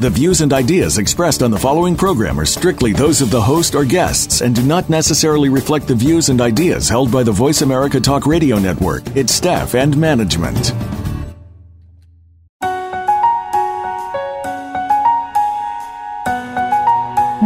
The 0.00 0.08
views 0.08 0.40
and 0.40 0.50
ideas 0.54 0.96
expressed 0.96 1.42
on 1.42 1.50
the 1.50 1.58
following 1.58 1.94
program 1.94 2.40
are 2.40 2.46
strictly 2.46 2.94
those 2.94 3.20
of 3.20 3.30
the 3.30 3.42
host 3.42 3.74
or 3.74 3.84
guests 3.84 4.40
and 4.40 4.54
do 4.54 4.62
not 4.62 4.88
necessarily 4.88 5.50
reflect 5.50 5.86
the 5.86 5.94
views 5.94 6.30
and 6.30 6.40
ideas 6.40 6.88
held 6.88 7.12
by 7.12 7.22
the 7.22 7.32
Voice 7.32 7.60
America 7.60 8.00
Talk 8.00 8.24
Radio 8.24 8.58
Network, 8.58 9.02
its 9.14 9.34
staff, 9.34 9.74
and 9.74 9.94
management. 9.98 10.72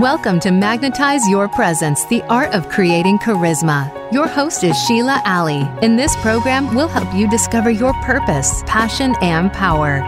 Welcome 0.01 0.39
to 0.39 0.53
Magnetize 0.53 1.29
Your 1.29 1.49
Presence, 1.49 2.05
the 2.05 2.23
art 2.29 2.55
of 2.55 2.69
creating 2.69 3.19
charisma. 3.19 4.04
Your 4.15 4.29
host 4.29 4.63
is 4.63 4.81
Sheila 4.87 5.21
Alley. 5.25 5.69
In 5.83 5.97
this 5.97 6.15
program, 6.23 6.73
we'll 6.73 6.87
help 6.87 7.13
you 7.13 7.29
discover 7.29 7.69
your 7.69 7.93
purpose, 7.95 8.63
passion, 8.65 9.17
and 9.21 9.53
power. 9.53 10.05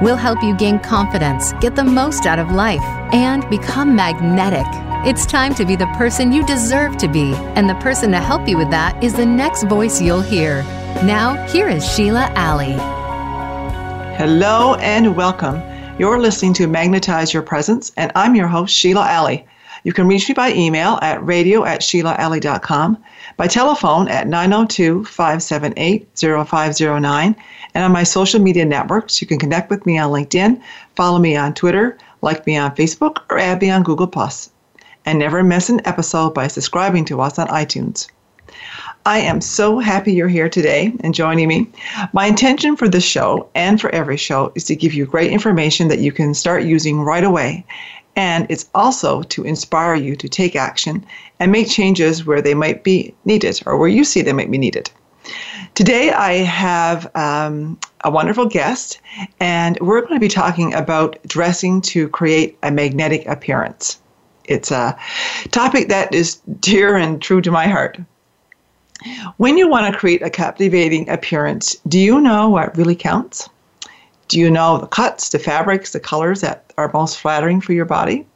We'll 0.00 0.14
help 0.14 0.44
you 0.44 0.54
gain 0.54 0.78
confidence, 0.78 1.52
get 1.54 1.74
the 1.74 1.82
most 1.82 2.24
out 2.24 2.38
of 2.38 2.52
life, 2.52 2.84
and 3.12 3.50
become 3.50 3.96
magnetic. 3.96 4.64
It's 5.04 5.26
time 5.26 5.56
to 5.56 5.64
be 5.64 5.74
the 5.74 5.92
person 5.98 6.30
you 6.30 6.46
deserve 6.46 6.98
to 6.98 7.08
be, 7.08 7.34
and 7.56 7.68
the 7.68 7.74
person 7.74 8.12
to 8.12 8.20
help 8.20 8.46
you 8.46 8.56
with 8.56 8.70
that 8.70 9.02
is 9.02 9.14
the 9.14 9.26
next 9.26 9.64
voice 9.64 10.00
you'll 10.00 10.20
hear. 10.20 10.62
Now, 11.02 11.34
here 11.48 11.68
is 11.68 11.84
Sheila 11.84 12.30
Alley. 12.36 12.74
Hello 14.18 14.76
and 14.76 15.16
welcome. 15.16 15.60
You're 15.98 16.20
listening 16.20 16.54
to 16.54 16.68
Magnetize 16.68 17.34
Your 17.34 17.42
Presence, 17.42 17.90
and 17.96 18.12
I'm 18.14 18.36
your 18.36 18.46
host, 18.46 18.72
Sheila 18.72 19.04
Alley. 19.04 19.44
You 19.84 19.92
can 19.92 20.08
reach 20.08 20.28
me 20.28 20.34
by 20.34 20.52
email 20.52 20.98
at 21.02 21.24
radio 21.24 21.64
at 21.64 21.80
SheilaAlley.com, 21.80 22.98
by 23.36 23.46
telephone 23.46 24.08
at 24.08 24.26
902 24.26 25.04
578 25.04 26.08
0509, 26.14 27.36
and 27.74 27.84
on 27.84 27.92
my 27.92 28.02
social 28.02 28.40
media 28.40 28.64
networks. 28.64 29.20
You 29.20 29.26
can 29.26 29.38
connect 29.38 29.70
with 29.70 29.86
me 29.86 29.98
on 29.98 30.10
LinkedIn, 30.10 30.60
follow 30.96 31.18
me 31.18 31.36
on 31.36 31.54
Twitter, 31.54 31.96
like 32.22 32.46
me 32.46 32.56
on 32.56 32.74
Facebook, 32.74 33.22
or 33.30 33.38
add 33.38 33.60
me 33.60 33.70
on 33.70 33.82
Google. 33.82 34.10
And 35.06 35.18
never 35.18 35.42
miss 35.42 35.68
an 35.68 35.80
episode 35.86 36.34
by 36.34 36.48
subscribing 36.48 37.04
to 37.06 37.20
us 37.20 37.38
on 37.38 37.48
iTunes. 37.48 38.08
I 39.06 39.20
am 39.20 39.40
so 39.40 39.78
happy 39.78 40.12
you're 40.12 40.28
here 40.28 40.48
today 40.50 40.92
and 41.00 41.14
joining 41.14 41.48
me. 41.48 41.70
My 42.12 42.26
intention 42.26 42.76
for 42.76 42.88
this 42.88 43.04
show 43.04 43.48
and 43.54 43.80
for 43.80 43.88
every 43.94 44.16
show 44.16 44.52
is 44.54 44.64
to 44.64 44.76
give 44.76 44.92
you 44.92 45.06
great 45.06 45.32
information 45.32 45.88
that 45.88 46.00
you 46.00 46.12
can 46.12 46.34
start 46.34 46.64
using 46.64 47.00
right 47.00 47.24
away 47.24 47.64
and 48.18 48.46
it's 48.50 48.68
also 48.74 49.22
to 49.22 49.44
inspire 49.44 49.94
you 49.94 50.16
to 50.16 50.28
take 50.28 50.56
action 50.56 51.06
and 51.38 51.52
make 51.52 51.68
changes 51.70 52.26
where 52.26 52.42
they 52.42 52.52
might 52.52 52.82
be 52.82 53.14
needed 53.24 53.62
or 53.64 53.78
where 53.78 53.88
you 53.88 54.02
see 54.04 54.22
they 54.22 54.32
might 54.32 54.50
be 54.50 54.58
needed. 54.58 54.90
Today, 55.76 56.10
I 56.10 56.32
have 56.38 57.14
um, 57.14 57.78
a 58.02 58.10
wonderful 58.10 58.46
guest, 58.46 59.00
and 59.38 59.78
we're 59.80 60.00
going 60.00 60.14
to 60.14 60.20
be 60.20 60.28
talking 60.28 60.74
about 60.74 61.16
dressing 61.28 61.80
to 61.82 62.08
create 62.08 62.58
a 62.64 62.72
magnetic 62.72 63.24
appearance. 63.26 64.00
It's 64.46 64.72
a 64.72 64.98
topic 65.52 65.86
that 65.88 66.12
is 66.12 66.40
dear 66.58 66.96
and 66.96 67.22
true 67.22 67.40
to 67.42 67.52
my 67.52 67.68
heart. 67.68 68.00
When 69.36 69.56
you 69.56 69.68
want 69.68 69.92
to 69.92 69.96
create 69.96 70.22
a 70.22 70.30
captivating 70.30 71.08
appearance, 71.08 71.76
do 71.86 72.00
you 72.00 72.20
know 72.20 72.48
what 72.48 72.76
really 72.76 72.96
counts? 72.96 73.48
Do 74.28 74.38
you 74.38 74.50
know 74.50 74.78
the 74.78 74.86
cuts, 74.86 75.30
the 75.30 75.38
fabrics, 75.38 75.92
the 75.92 76.00
colors 76.00 76.42
that 76.42 76.72
are 76.76 76.90
most 76.92 77.18
flattering 77.18 77.60
for 77.60 77.72
your 77.72 77.86
body? 77.86 78.26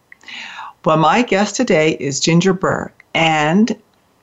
Well, 0.85 0.97
my 0.97 1.23
guest 1.23 1.55
today 1.55 1.93
is 2.01 2.19
Ginger 2.19 2.55
Burr, 2.55 2.91
and 3.15 3.77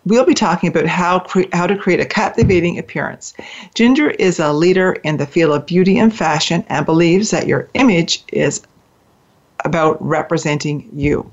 we'll 0.06 0.26
be 0.26 0.34
talking 0.34 0.70
about 0.70 0.88
how, 0.88 1.20
cre- 1.20 1.44
how 1.54 1.68
to 1.68 1.78
create 1.78 2.00
a 2.00 2.06
captivating 2.06 2.78
appearance. 2.80 3.34
Ginger 3.76 4.10
is 4.12 4.40
a 4.40 4.52
leader 4.52 4.94
in 5.04 5.18
the 5.18 5.28
field 5.28 5.56
of 5.56 5.66
beauty 5.68 5.98
and 6.00 6.14
fashion 6.14 6.66
and 6.70 6.86
believes 6.86 7.30
that 7.32 7.48
your 7.48 7.70
image 7.76 8.24
is 8.34 8.62
about 9.64 9.98
representing 10.06 10.90
you. 10.94 11.32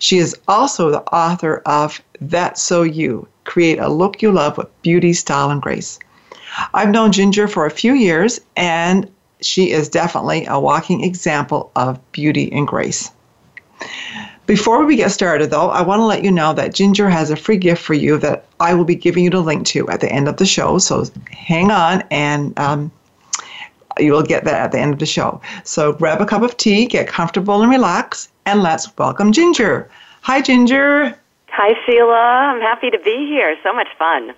She 0.00 0.18
is 0.18 0.36
also 0.48 0.90
the 0.90 1.02
author 1.14 1.62
of 1.64 2.02
That's 2.20 2.60
So 2.60 2.82
You 2.82 3.26
Create 3.44 3.78
a 3.78 3.88
Look 3.88 4.20
You 4.20 4.32
Love 4.32 4.58
with 4.58 4.82
Beauty, 4.82 5.12
Style, 5.12 5.50
and 5.50 5.62
Grace. 5.62 5.98
I've 6.74 6.90
known 6.90 7.12
Ginger 7.12 7.48
for 7.48 7.66
a 7.66 7.70
few 7.70 7.94
years, 7.94 8.40
and 8.56 9.10
she 9.40 9.70
is 9.70 9.88
definitely 9.88 10.46
a 10.46 10.58
walking 10.58 11.02
example 11.04 11.70
of 11.76 12.00
beauty 12.12 12.50
and 12.52 12.66
grace. 12.66 13.10
Before 14.46 14.86
we 14.86 14.96
get 14.96 15.10
started, 15.10 15.50
though, 15.50 15.68
I 15.68 15.82
want 15.82 16.00
to 16.00 16.04
let 16.04 16.24
you 16.24 16.30
know 16.30 16.54
that 16.54 16.74
Ginger 16.74 17.10
has 17.10 17.30
a 17.30 17.36
free 17.36 17.58
gift 17.58 17.82
for 17.82 17.92
you 17.92 18.16
that 18.18 18.46
I 18.60 18.72
will 18.72 18.84
be 18.84 18.94
giving 18.94 19.24
you 19.24 19.30
the 19.30 19.40
link 19.40 19.66
to 19.68 19.88
at 19.90 20.00
the 20.00 20.10
end 20.10 20.26
of 20.26 20.38
the 20.38 20.46
show. 20.46 20.78
So 20.78 21.04
hang 21.30 21.70
on, 21.70 22.02
and 22.10 22.58
um, 22.58 22.90
you 23.98 24.12
will 24.12 24.22
get 24.22 24.44
that 24.44 24.54
at 24.54 24.72
the 24.72 24.78
end 24.78 24.94
of 24.94 25.00
the 25.00 25.06
show. 25.06 25.40
So 25.64 25.92
grab 25.92 26.20
a 26.20 26.26
cup 26.26 26.42
of 26.42 26.56
tea, 26.56 26.86
get 26.86 27.08
comfortable 27.08 27.60
and 27.60 27.70
relax, 27.70 28.30
and 28.46 28.62
let's 28.62 28.96
welcome 28.96 29.32
Ginger. 29.32 29.90
Hi, 30.22 30.40
Ginger. 30.40 31.14
Hi, 31.48 31.74
Sheila. 31.84 32.14
I'm 32.14 32.60
happy 32.60 32.90
to 32.90 32.98
be 32.98 33.26
here. 33.26 33.56
So 33.62 33.74
much 33.74 33.88
fun. 33.98 34.34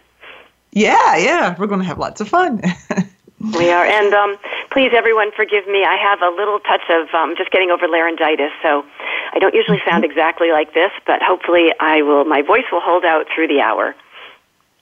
Yeah, 0.73 1.17
yeah, 1.17 1.55
we're 1.59 1.67
going 1.67 1.81
to 1.81 1.87
have 1.87 1.99
lots 1.99 2.21
of 2.21 2.29
fun. 2.29 2.63
we 3.41 3.71
are, 3.71 3.85
and 3.85 4.13
um, 4.13 4.37
please, 4.71 4.93
everyone, 4.95 5.33
forgive 5.33 5.67
me. 5.67 5.85
I 5.85 5.97
have 5.97 6.21
a 6.21 6.35
little 6.35 6.61
touch 6.61 6.83
of 6.91 7.09
um, 7.15 7.35
just 7.37 7.51
getting 7.51 7.71
over 7.71 7.89
laryngitis, 7.89 8.53
so 8.63 8.85
I 9.33 9.39
don't 9.39 9.55
usually 9.55 9.79
mm-hmm. 9.79 9.91
sound 9.91 10.05
exactly 10.05 10.51
like 10.53 10.75
this, 10.75 10.91
but 11.07 11.23
hopefully, 11.23 11.73
I 11.81 12.03
will. 12.03 12.25
My 12.27 12.43
voice 12.43 12.65
will 12.71 12.83
hold 12.83 13.05
out 13.05 13.27
through 13.35 13.49
the 13.49 13.61
hour. 13.61 13.95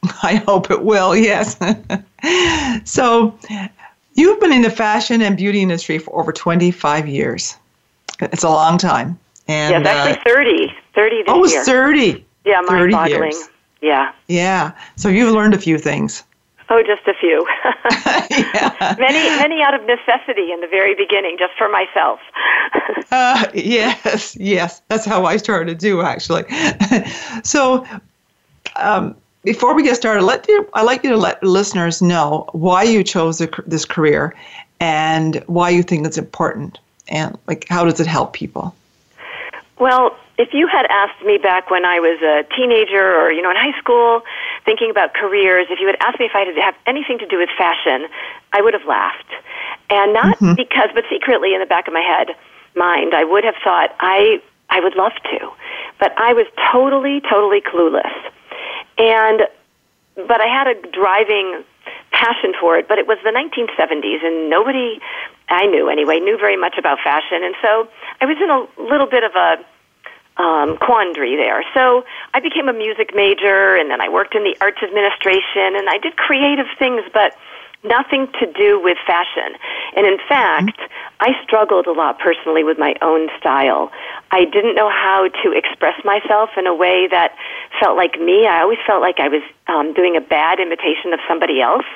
I 0.22 0.36
hope 0.36 0.70
it 0.70 0.82
will. 0.82 1.16
Yes. 1.16 1.56
so, 2.84 3.38
you've 4.14 4.40
been 4.40 4.52
in 4.52 4.62
the 4.62 4.70
fashion 4.70 5.22
and 5.22 5.36
beauty 5.36 5.62
industry 5.62 5.98
for 5.98 6.18
over 6.18 6.32
25 6.32 7.06
years. 7.06 7.56
It's 8.20 8.42
a 8.42 8.50
long 8.50 8.78
time. 8.78 9.18
And, 9.46 9.84
yeah, 9.84 9.90
actually 9.90 10.20
uh, 10.20 10.34
30. 10.34 10.74
30 10.94 11.16
this 11.16 11.24
oh, 11.28 11.46
year. 11.46 11.64
30. 11.64 12.24
Yeah, 12.44 12.60
mind-boggling. 12.62 13.32
Yeah. 13.80 14.12
Yeah. 14.26 14.72
So 14.96 15.08
you've 15.08 15.32
learned 15.32 15.54
a 15.54 15.58
few 15.58 15.78
things. 15.78 16.24
Oh, 16.70 16.82
just 16.82 17.06
a 17.06 17.14
few. 17.14 17.46
yeah. 17.64 18.96
Many, 18.98 19.28
many 19.38 19.62
out 19.62 19.74
of 19.74 19.86
necessity 19.86 20.52
in 20.52 20.60
the 20.60 20.66
very 20.66 20.94
beginning, 20.94 21.36
just 21.38 21.54
for 21.56 21.68
myself. 21.68 22.20
uh, 23.10 23.46
yes, 23.54 24.36
yes, 24.36 24.82
that's 24.88 25.04
how 25.04 25.24
I 25.24 25.38
started 25.38 25.80
too, 25.80 26.02
actually. 26.02 26.44
so, 27.42 27.86
um, 28.76 29.16
before 29.44 29.74
we 29.74 29.82
get 29.82 29.96
started, 29.96 30.22
let 30.24 30.46
you, 30.48 30.68
I'd 30.74 30.82
like 30.82 31.04
you 31.04 31.10
to 31.10 31.16
let 31.16 31.42
listeners 31.42 32.02
know 32.02 32.48
why 32.52 32.82
you 32.82 33.02
chose 33.02 33.38
this 33.66 33.84
career 33.84 34.34
and 34.80 35.42
why 35.46 35.70
you 35.70 35.82
think 35.82 36.06
it's 36.06 36.18
important, 36.18 36.78
and 37.08 37.38
like 37.46 37.66
how 37.68 37.84
does 37.84 37.98
it 37.98 38.06
help 38.06 38.34
people. 38.34 38.74
Well, 39.78 40.16
if 40.38 40.54
you 40.54 40.66
had 40.68 40.86
asked 40.86 41.24
me 41.24 41.38
back 41.38 41.70
when 41.70 41.84
I 41.84 41.98
was 41.98 42.22
a 42.22 42.44
teenager 42.54 43.16
or, 43.16 43.32
you 43.32 43.42
know, 43.42 43.50
in 43.50 43.56
high 43.56 43.76
school, 43.78 44.22
thinking 44.64 44.90
about 44.90 45.14
careers, 45.14 45.66
if 45.70 45.80
you 45.80 45.86
had 45.86 45.96
asked 46.00 46.18
me 46.18 46.26
if 46.26 46.32
I 46.34 46.40
had 46.40 46.54
to 46.54 46.60
have 46.60 46.74
anything 46.86 47.18
to 47.18 47.26
do 47.26 47.38
with 47.38 47.48
fashion, 47.56 48.06
I 48.52 48.60
would 48.60 48.74
have 48.74 48.86
laughed. 48.86 49.30
And 49.90 50.12
not 50.12 50.36
mm-hmm. 50.38 50.54
because, 50.54 50.90
but 50.94 51.04
secretly 51.10 51.54
in 51.54 51.60
the 51.60 51.66
back 51.66 51.88
of 51.88 51.94
my 51.94 52.00
head, 52.00 52.36
mind, 52.74 53.14
I 53.14 53.24
would 53.24 53.44
have 53.44 53.56
thought 53.62 53.94
I, 54.00 54.42
I 54.70 54.80
would 54.80 54.94
love 54.94 55.12
to. 55.30 55.50
But 55.98 56.12
I 56.18 56.32
was 56.32 56.46
totally, 56.72 57.20
totally 57.20 57.60
clueless. 57.60 58.12
And, 58.98 59.42
but 60.16 60.40
I 60.40 60.46
had 60.46 60.66
a 60.66 60.74
driving 60.90 61.64
passion 62.10 62.52
for 62.60 62.76
it, 62.76 62.88
but 62.88 62.98
it 62.98 63.06
was 63.06 63.18
the 63.24 63.30
1970s 63.30 64.24
and 64.24 64.50
nobody 64.50 65.00
I 65.48 65.66
knew 65.66 65.88
anyway 65.88 66.20
knew 66.20 66.36
very 66.36 66.56
much 66.56 66.76
about 66.78 66.98
fashion. 67.02 67.42
And 67.42 67.54
so 67.62 67.88
I 68.20 68.26
was 68.26 68.36
in 68.36 68.50
a 68.50 68.66
little 68.82 69.06
bit 69.06 69.24
of 69.24 69.32
a 69.34 69.64
um, 70.38 70.78
quandary 70.78 71.36
there. 71.36 71.64
So 71.74 72.04
I 72.32 72.40
became 72.40 72.68
a 72.68 72.72
music 72.72 73.14
major, 73.14 73.74
and 73.76 73.90
then 73.90 74.00
I 74.00 74.08
worked 74.08 74.34
in 74.34 74.44
the 74.44 74.56
arts 74.60 74.82
administration, 74.82 75.76
and 75.76 75.88
I 75.88 75.98
did 75.98 76.16
creative 76.16 76.66
things, 76.78 77.02
but 77.12 77.36
nothing 77.84 78.28
to 78.40 78.46
do 78.52 78.80
with 78.82 78.98
fashion. 79.06 79.58
And 79.96 80.06
in 80.06 80.18
fact, 80.28 80.78
I 81.20 81.30
struggled 81.44 81.86
a 81.86 81.92
lot 81.92 82.18
personally 82.18 82.64
with 82.64 82.78
my 82.78 82.94
own 83.02 83.28
style. 83.38 83.90
I 84.30 84.44
didn't 84.44 84.74
know 84.74 84.90
how 84.90 85.28
to 85.42 85.52
express 85.52 86.04
myself 86.04 86.50
in 86.56 86.66
a 86.66 86.74
way 86.74 87.08
that 87.10 87.34
felt 87.80 87.96
like 87.96 88.18
me. 88.20 88.46
I 88.46 88.62
always 88.62 88.78
felt 88.86 89.00
like 89.00 89.20
I 89.20 89.28
was 89.28 89.42
um, 89.68 89.94
doing 89.94 90.16
a 90.16 90.20
bad 90.20 90.60
imitation 90.60 91.12
of 91.12 91.20
somebody 91.28 91.60
else. 91.60 91.86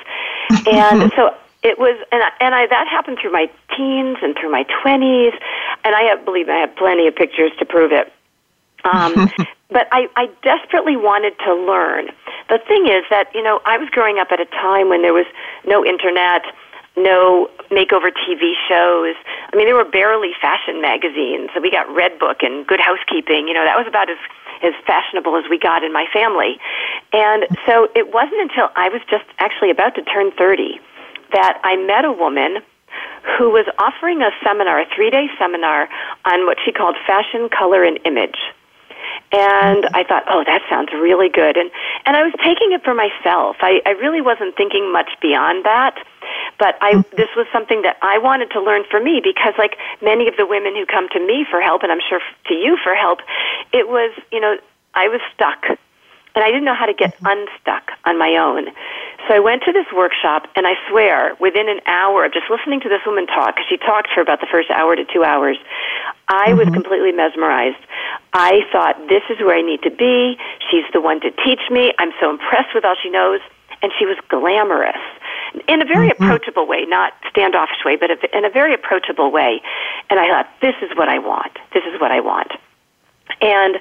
and 0.71 1.11
so 1.15 1.35
it 1.63 1.79
was 1.79 1.97
and 2.11 2.21
I, 2.21 2.29
and 2.41 2.55
I 2.55 2.67
that 2.67 2.87
happened 2.87 3.19
through 3.21 3.31
my 3.31 3.49
teens 3.75 4.17
and 4.21 4.35
through 4.35 4.51
my 4.51 4.65
20s 4.83 5.31
and 5.85 5.95
I 5.95 6.03
have 6.11 6.25
believe 6.25 6.49
I 6.49 6.59
have 6.59 6.75
plenty 6.75 7.07
of 7.07 7.15
pictures 7.15 7.51
to 7.59 7.65
prove 7.65 7.93
it 7.93 8.11
um, 8.85 9.31
but 9.69 9.87
I, 9.91 10.07
I 10.15 10.29
desperately 10.43 10.95
wanted 10.95 11.37
to 11.45 11.53
learn 11.53 12.09
the 12.49 12.59
thing 12.59 12.87
is 12.87 13.03
that, 13.09 13.31
you 13.33 13.41
know, 13.41 13.61
I 13.65 13.77
was 13.77 13.89
growing 13.89 14.19
up 14.19 14.31
at 14.31 14.39
a 14.39 14.45
time 14.45 14.89
when 14.89 15.01
there 15.01 15.13
was 15.13 15.25
no 15.65 15.85
internet, 15.85 16.43
no 16.97 17.49
makeover 17.71 18.11
TV 18.11 18.53
shows. 18.67 19.15
I 19.51 19.55
mean, 19.55 19.65
there 19.65 19.75
were 19.75 19.87
barely 19.87 20.31
fashion 20.41 20.81
magazines. 20.81 21.49
We 21.61 21.71
got 21.71 21.87
Redbook 21.87 22.45
and 22.45 22.67
Good 22.67 22.79
Housekeeping. 22.79 23.47
You 23.47 23.53
know, 23.53 23.63
that 23.63 23.77
was 23.77 23.87
about 23.87 24.09
as 24.09 24.17
as 24.61 24.71
fashionable 24.87 25.35
as 25.35 25.43
we 25.49 25.59
got 25.59 25.83
in 25.83 25.91
my 25.91 26.05
family. 26.13 26.55
And 27.11 27.43
so 27.65 27.89
it 27.95 28.13
wasn't 28.13 28.39
until 28.47 28.69
I 28.77 28.87
was 28.87 29.01
just 29.09 29.25
actually 29.39 29.71
about 29.71 29.95
to 29.95 30.03
turn 30.03 30.31
30 30.31 30.79
that 31.33 31.59
I 31.65 31.75
met 31.75 32.05
a 32.05 32.13
woman 32.13 32.59
who 33.37 33.49
was 33.49 33.65
offering 33.77 34.21
a 34.21 34.29
seminar, 34.41 34.79
a 34.79 34.85
three 34.95 35.09
day 35.09 35.27
seminar 35.37 35.89
on 36.23 36.45
what 36.45 36.57
she 36.63 36.71
called 36.71 36.95
fashion, 37.05 37.49
color, 37.49 37.83
and 37.83 37.99
image. 38.05 38.37
And 39.33 39.87
I 39.93 40.03
thought, 40.03 40.23
oh, 40.29 40.43
that 40.45 40.61
sounds 40.69 40.93
really 40.93 41.27
good. 41.27 41.57
And, 41.57 41.71
and 42.05 42.15
I 42.15 42.21
was 42.21 42.33
taking 42.45 42.71
it 42.71 42.83
for 42.83 42.93
myself. 42.93 43.57
I, 43.61 43.81
I 43.85 43.97
really 43.97 44.21
wasn't 44.21 44.55
thinking 44.55 44.93
much 44.93 45.09
beyond 45.21 45.65
that. 45.65 45.97
But 46.59 46.77
I, 46.81 46.93
mm-hmm. 46.93 47.15
this 47.17 47.29
was 47.35 47.47
something 47.51 47.81
that 47.81 47.97
I 48.01 48.19
wanted 48.19 48.51
to 48.51 48.61
learn 48.61 48.83
for 48.89 49.01
me 49.01 49.21
because, 49.23 49.53
like 49.57 49.77
many 50.01 50.27
of 50.27 50.37
the 50.37 50.45
women 50.45 50.75
who 50.75 50.85
come 50.85 51.09
to 51.09 51.19
me 51.19 51.45
for 51.49 51.61
help, 51.61 51.81
and 51.81 51.91
I'm 51.91 52.01
sure 52.07 52.21
to 52.47 52.53
you 52.53 52.77
for 52.83 52.93
help, 52.93 53.19
it 53.73 53.89
was, 53.89 54.13
you 54.31 54.39
know, 54.39 54.57
I 54.93 55.07
was 55.07 55.19
stuck 55.33 55.65
and 56.35 56.43
I 56.43 56.47
didn't 56.49 56.65
know 56.65 56.75
how 56.75 56.85
to 56.85 56.93
get 56.93 57.15
mm-hmm. 57.15 57.27
unstuck 57.27 57.91
on 58.05 58.17
my 58.17 58.35
own. 58.37 58.67
So 59.27 59.35
I 59.35 59.39
went 59.39 59.63
to 59.63 59.71
this 59.71 59.85
workshop, 59.95 60.47
and 60.55 60.67
I 60.67 60.73
swear, 60.89 61.35
within 61.39 61.69
an 61.69 61.79
hour 61.85 62.25
of 62.25 62.33
just 62.33 62.49
listening 62.49 62.81
to 62.81 62.89
this 62.89 63.01
woman 63.05 63.27
talk, 63.27 63.55
because 63.55 63.69
she 63.69 63.77
talked 63.77 64.09
for 64.13 64.21
about 64.21 64.41
the 64.41 64.47
first 64.51 64.69
hour 64.69 64.95
to 64.95 65.05
two 65.05 65.23
hours, 65.23 65.57
I 66.27 66.49
mm-hmm. 66.49 66.57
was 66.57 66.69
completely 66.69 67.11
mesmerized. 67.11 67.79
I 68.33 68.61
thought, 68.71 68.97
this 69.07 69.23
is 69.29 69.39
where 69.39 69.55
I 69.55 69.61
need 69.61 69.81
to 69.83 69.91
be. 69.91 70.37
She's 70.69 70.85
the 70.91 71.01
one 71.01 71.21
to 71.21 71.31
teach 71.45 71.61
me. 71.69 71.93
I'm 71.99 72.11
so 72.19 72.29
impressed 72.29 72.73
with 72.75 72.83
all 72.83 72.95
she 73.01 73.09
knows. 73.09 73.39
And 73.81 73.91
she 73.99 74.05
was 74.05 74.17
glamorous 74.29 74.95
in 75.67 75.81
a 75.81 75.85
very 75.85 76.09
mm-hmm. 76.09 76.23
approachable 76.23 76.65
way, 76.65 76.85
not 76.85 77.13
standoffish 77.29 77.83
way, 77.83 77.97
but 77.97 78.09
in 78.33 78.45
a 78.45 78.49
very 78.49 78.73
approachable 78.73 79.29
way. 79.29 79.61
And 80.09 80.19
I 80.19 80.29
thought, 80.29 80.49
this 80.61 80.75
is 80.81 80.95
what 80.97 81.09
I 81.09 81.19
want. 81.19 81.51
This 81.73 81.83
is 81.93 81.99
what 81.99 82.09
I 82.09 82.21
want. 82.21 82.51
And 83.41 83.79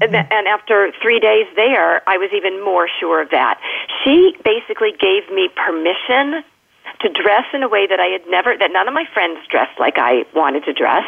Mm-hmm. 0.00 0.14
And 0.14 0.48
after 0.48 0.92
three 1.02 1.20
days 1.20 1.46
there, 1.54 2.08
I 2.08 2.16
was 2.16 2.30
even 2.34 2.64
more 2.64 2.88
sure 3.00 3.22
of 3.22 3.30
that. 3.30 3.60
She 4.02 4.34
basically 4.44 4.92
gave 4.92 5.30
me 5.30 5.48
permission 5.54 6.42
to 7.00 7.08
dress 7.08 7.44
in 7.52 7.62
a 7.62 7.68
way 7.68 7.86
that 7.86 8.00
I 8.00 8.06
had 8.06 8.22
never, 8.28 8.56
that 8.56 8.70
none 8.72 8.88
of 8.88 8.94
my 8.94 9.04
friends 9.12 9.38
dressed 9.50 9.78
like 9.78 9.98
I 9.98 10.24
wanted 10.34 10.64
to 10.64 10.72
dress. 10.72 11.04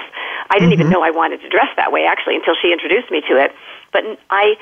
I 0.50 0.58
didn't 0.58 0.70
mm-hmm. 0.70 0.80
even 0.80 0.90
know 0.90 1.02
I 1.02 1.10
wanted 1.10 1.40
to 1.42 1.48
dress 1.48 1.68
that 1.76 1.92
way 1.92 2.04
actually 2.04 2.36
until 2.36 2.54
she 2.60 2.72
introduced 2.72 3.10
me 3.10 3.22
to 3.28 3.40
it. 3.40 3.52
But 3.92 4.02
I, 4.28 4.56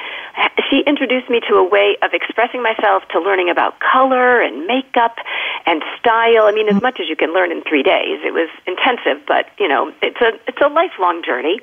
she 0.69 0.81
introduced 0.87 1.31
me 1.31 1.41
to 1.49 1.57
a 1.57 1.65
way 1.65 1.97
of 2.03 2.13
expressing 2.13 2.63
myself, 2.63 3.03
to 3.13 3.21
learning 3.21 3.49
about 3.49 3.81
color 3.81 4.43
and 4.43 4.67
makeup 4.67 5.17
and 5.65 5.83
style. 5.99 6.45
I 6.45 6.53
mean, 6.53 6.69
as 6.69 6.75
mm-hmm. 6.75 6.85
much 6.85 7.01
as 7.01 7.09
you 7.09 7.17
can 7.17 7.33
learn 7.33 7.51
in 7.51 7.63
three 7.63 7.83
days. 7.83 8.21
It 8.25 8.35
was 8.35 8.51
intensive, 8.67 9.25
but 9.27 9.47
you 9.59 9.69
know, 9.69 9.93
it's 10.03 10.21
a 10.21 10.39
it's 10.47 10.61
a 10.61 10.69
lifelong 10.69 11.25
journey. 11.25 11.61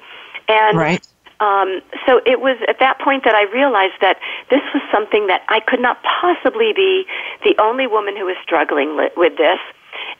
And 0.48 0.78
right 0.78 1.08
um, 1.40 1.82
so 2.06 2.22
it 2.26 2.42
was 2.42 2.58
at 2.68 2.80
that 2.80 3.00
point 3.00 3.24
that 3.24 3.36
I 3.36 3.44
realized 3.44 4.02
that 4.02 4.20
this 4.50 4.62
was 4.74 4.84
something 4.92 5.28
that 5.28 5.44
I 5.48 5.60
could 5.62 5.80
not 5.80 6.04
possibly 6.04 6.74
be 6.74 7.06
the 7.44 7.56
only 7.62 7.88
woman 7.88 8.18
who 8.18 8.26
was 8.26 8.36
struggling 8.44 8.98
li- 8.98 9.12
with 9.16 9.38
this, 9.38 9.60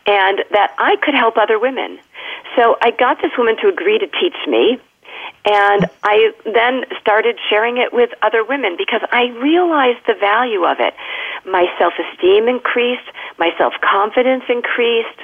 and 0.06 0.44
that 0.52 0.74
I 0.78 0.96
could 0.98 1.14
help 1.14 1.38
other 1.38 1.60
women. 1.60 2.00
So 2.56 2.78
I 2.82 2.92
got 2.92 3.22
this 3.22 3.32
woman 3.38 3.58
to 3.58 3.68
agree 3.68 4.00
to 4.00 4.08
teach 4.08 4.36
me, 4.48 4.80
and 5.46 5.90
I 6.04 6.32
then 6.46 6.86
started 7.02 7.38
sharing 7.50 7.78
it 7.78 7.94
with 7.94 8.12
other 8.22 8.44
women 8.44 8.76
because 8.78 9.02
I 9.12 9.28
realized 9.42 10.00
the 10.08 10.16
value 10.16 10.64
of 10.66 10.80
it. 10.80 10.94
My 11.46 11.68
self 11.78 11.94
esteem 12.00 12.48
increased, 12.48 13.08
my 13.38 13.52
self 13.58 13.74
confidence 13.82 14.44
increased. 14.48 15.20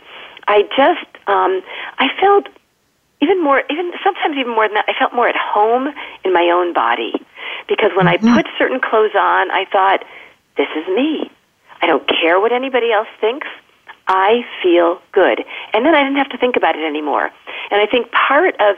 I 0.47 0.63
just, 0.75 1.07
um, 1.27 1.63
I 1.97 2.09
felt 2.19 2.47
even 3.21 3.43
more, 3.43 3.63
even 3.69 3.91
sometimes 4.03 4.37
even 4.37 4.53
more 4.53 4.67
than 4.67 4.75
that, 4.75 4.85
I 4.87 4.93
felt 4.97 5.13
more 5.13 5.27
at 5.27 5.35
home 5.37 5.93
in 6.23 6.33
my 6.33 6.49
own 6.53 6.73
body. 6.73 7.13
Because 7.67 7.91
when 7.95 8.07
mm-hmm. 8.07 8.27
I 8.27 8.41
put 8.41 8.51
certain 8.57 8.79
clothes 8.79 9.15
on, 9.15 9.51
I 9.51 9.65
thought, 9.71 10.03
this 10.57 10.67
is 10.75 10.87
me. 10.87 11.31
I 11.81 11.87
don't 11.87 12.07
care 12.07 12.39
what 12.39 12.51
anybody 12.51 12.91
else 12.91 13.07
thinks. 13.19 13.47
I 14.07 14.45
feel 14.61 15.01
good. 15.11 15.43
And 15.73 15.85
then 15.85 15.95
I 15.95 16.03
didn't 16.03 16.17
have 16.17 16.29
to 16.29 16.37
think 16.37 16.55
about 16.55 16.75
it 16.77 16.85
anymore. 16.85 17.31
And 17.71 17.81
I 17.81 17.87
think 17.87 18.11
part 18.11 18.53
of, 18.61 18.77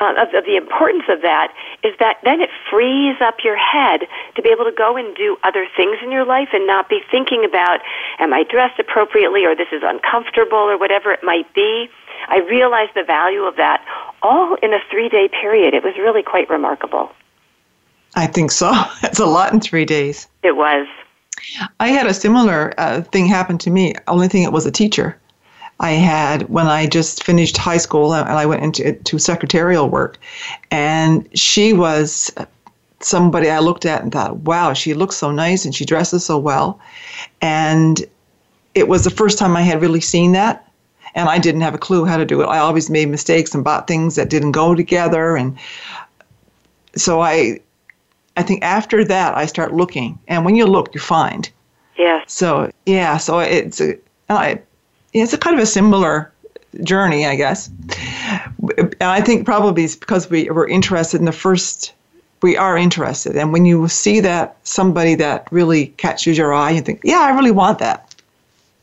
uh, 0.00 0.12
of, 0.20 0.34
of 0.34 0.44
the 0.44 0.56
importance 0.56 1.04
of 1.08 1.22
that 1.22 1.52
is 1.82 1.94
that 1.98 2.18
then 2.24 2.42
it 2.42 2.50
frees 2.70 3.16
up 3.22 3.36
your 3.42 3.56
head 3.56 4.02
to 4.34 4.42
be 4.42 4.50
able 4.50 4.64
to 4.64 4.76
go 4.76 4.96
and 4.96 5.16
do 5.16 5.38
other 5.42 5.66
things 5.76 5.96
in 6.02 6.12
your 6.12 6.26
life 6.26 6.48
and 6.52 6.66
not 6.66 6.90
be 6.90 7.00
thinking 7.10 7.44
about, 7.44 7.80
am 8.18 8.34
I 8.34 8.44
dressed 8.44 8.78
appropriately 8.78 9.46
or 9.46 9.56
this 9.56 9.72
is 9.72 9.82
uncomfortable 9.82 10.58
or 10.58 10.76
whatever 10.76 11.10
it 11.10 11.24
might 11.24 11.52
be. 11.54 11.88
I 12.28 12.38
realized 12.38 12.92
the 12.94 13.04
value 13.04 13.42
of 13.42 13.56
that 13.56 13.84
all 14.22 14.54
in 14.62 14.72
a 14.72 14.78
three 14.90 15.08
day 15.08 15.28
period. 15.28 15.74
It 15.74 15.84
was 15.84 15.94
really 15.96 16.22
quite 16.22 16.48
remarkable. 16.50 17.10
I 18.14 18.26
think 18.26 18.50
so. 18.50 18.72
It's 19.02 19.20
a 19.20 19.26
lot 19.26 19.52
in 19.52 19.60
three 19.60 19.84
days. 19.84 20.28
It 20.42 20.56
was. 20.56 20.86
I 21.80 21.88
had 21.88 22.06
a 22.06 22.14
similar 22.14 22.74
uh, 22.78 23.02
thing 23.02 23.26
happen 23.26 23.58
to 23.58 23.70
me. 23.70 23.94
Only 24.08 24.28
thing 24.28 24.42
it 24.42 24.52
was 24.52 24.66
a 24.66 24.70
teacher. 24.70 25.18
I 25.78 25.92
had 25.92 26.48
when 26.48 26.66
I 26.66 26.86
just 26.86 27.22
finished 27.22 27.58
high 27.58 27.76
school 27.76 28.14
and 28.14 28.28
I 28.28 28.46
went 28.46 28.62
into 28.62 28.94
to 28.94 29.18
secretarial 29.18 29.90
work, 29.90 30.18
and 30.70 31.28
she 31.38 31.74
was 31.74 32.32
somebody 33.00 33.50
I 33.50 33.58
looked 33.58 33.84
at 33.84 34.02
and 34.02 34.10
thought, 34.10 34.38
"Wow, 34.38 34.72
she 34.72 34.94
looks 34.94 35.16
so 35.16 35.30
nice 35.30 35.66
and 35.66 35.74
she 35.74 35.84
dresses 35.84 36.24
so 36.24 36.38
well," 36.38 36.80
and 37.42 38.02
it 38.74 38.88
was 38.88 39.04
the 39.04 39.10
first 39.10 39.38
time 39.38 39.54
I 39.54 39.62
had 39.62 39.82
really 39.82 40.00
seen 40.00 40.32
that 40.32 40.65
and 41.16 41.28
I 41.28 41.38
didn't 41.38 41.62
have 41.62 41.74
a 41.74 41.78
clue 41.78 42.04
how 42.04 42.16
to 42.16 42.24
do 42.24 42.42
it. 42.42 42.46
I 42.46 42.58
always 42.58 42.88
made 42.88 43.08
mistakes 43.08 43.54
and 43.54 43.64
bought 43.64 43.88
things 43.88 44.14
that 44.14 44.30
didn't 44.30 44.52
go 44.52 44.74
together, 44.74 45.36
and 45.36 45.58
so 46.94 47.20
I, 47.20 47.60
I 48.36 48.42
think 48.42 48.62
after 48.62 49.04
that 49.04 49.36
I 49.36 49.46
start 49.46 49.74
looking, 49.74 50.18
and 50.28 50.44
when 50.44 50.54
you 50.54 50.66
look, 50.66 50.94
you 50.94 51.00
find. 51.00 51.50
Yeah. 51.98 52.22
So 52.28 52.70
yeah, 52.84 53.16
so 53.16 53.40
it's 53.40 53.80
a, 53.80 53.98
I, 54.28 54.60
it's 55.12 55.32
a 55.32 55.38
kind 55.38 55.56
of 55.56 55.62
a 55.62 55.66
similar 55.66 56.30
journey, 56.84 57.26
I 57.26 57.34
guess. 57.34 57.70
And 58.78 58.94
I 59.00 59.20
think 59.20 59.46
probably 59.46 59.84
it's 59.84 59.96
because 59.96 60.30
we 60.30 60.50
were 60.50 60.68
interested 60.68 61.18
in 61.18 61.24
the 61.24 61.32
first 61.32 61.94
we 62.42 62.56
are 62.56 62.76
interested. 62.76 63.36
And 63.36 63.52
when 63.52 63.64
you 63.64 63.88
see 63.88 64.20
that 64.20 64.56
somebody 64.62 65.14
that 65.16 65.48
really 65.50 65.88
catches 65.96 66.36
your 66.36 66.52
eye, 66.52 66.72
you 66.72 66.80
think, 66.80 67.00
yeah, 67.02 67.20
I 67.20 67.30
really 67.30 67.50
want 67.50 67.78
that. 67.78 68.14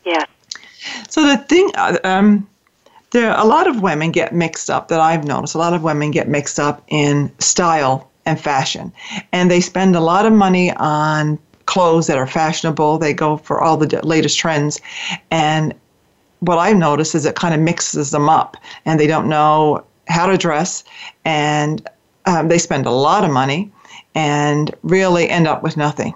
Yeah. 0.05 0.25
So 1.09 1.25
the 1.25 1.37
thing, 1.37 1.71
uh, 1.75 1.97
um, 2.03 2.47
there 3.11 3.33
a 3.37 3.45
lot 3.45 3.67
of 3.67 3.81
women 3.81 4.11
get 4.11 4.33
mixed 4.33 4.69
up 4.69 4.87
that 4.87 4.99
I've 4.99 5.25
noticed. 5.25 5.55
A 5.55 5.59
lot 5.59 5.73
of 5.73 5.83
women 5.83 6.11
get 6.11 6.27
mixed 6.27 6.59
up 6.59 6.83
in 6.87 7.31
style 7.39 8.09
and 8.25 8.39
fashion, 8.39 8.91
and 9.31 9.49
they 9.51 9.61
spend 9.61 9.95
a 9.95 9.99
lot 9.99 10.25
of 10.25 10.33
money 10.33 10.73
on 10.73 11.39
clothes 11.65 12.07
that 12.07 12.17
are 12.17 12.27
fashionable. 12.27 12.97
They 12.97 13.13
go 13.13 13.37
for 13.37 13.61
all 13.61 13.77
the 13.77 13.99
latest 14.05 14.37
trends, 14.39 14.81
and 15.31 15.73
what 16.39 16.57
I've 16.57 16.77
noticed 16.77 17.15
is 17.15 17.25
it 17.25 17.35
kind 17.35 17.53
of 17.53 17.61
mixes 17.61 18.11
them 18.11 18.27
up, 18.27 18.57
and 18.85 18.99
they 18.99 19.07
don't 19.07 19.29
know 19.29 19.85
how 20.07 20.25
to 20.25 20.37
dress, 20.37 20.83
and 21.23 21.87
um, 22.25 22.47
they 22.47 22.57
spend 22.57 22.85
a 22.85 22.91
lot 22.91 23.23
of 23.23 23.31
money, 23.31 23.71
and 24.15 24.73
really 24.83 25.29
end 25.29 25.47
up 25.47 25.63
with 25.63 25.77
nothing. 25.77 26.13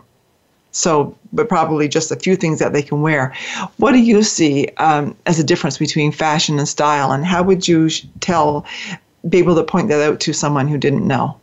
So, 0.77 1.17
but 1.33 1.49
probably 1.49 1.87
just 1.87 2.11
a 2.11 2.15
few 2.15 2.35
things 2.35 2.59
that 2.59 2.71
they 2.71 2.83
can 2.83 3.01
wear. 3.01 3.33
What 3.77 3.93
do 3.93 3.97
you 3.97 4.21
see 4.21 4.67
um, 4.77 5.15
as 5.25 5.39
a 5.39 5.43
difference 5.43 5.79
between 5.79 6.11
fashion 6.11 6.59
and 6.59 6.67
style, 6.67 7.11
and 7.11 7.25
how 7.25 7.41
would 7.41 7.67
you 7.67 7.89
tell, 8.19 8.63
be 9.27 9.39
able 9.39 9.55
to 9.55 9.63
point 9.63 9.87
that 9.89 10.07
out 10.07 10.19
to 10.19 10.33
someone 10.33 10.67
who 10.67 10.77
didn't 10.77 11.05
know? 11.05 11.35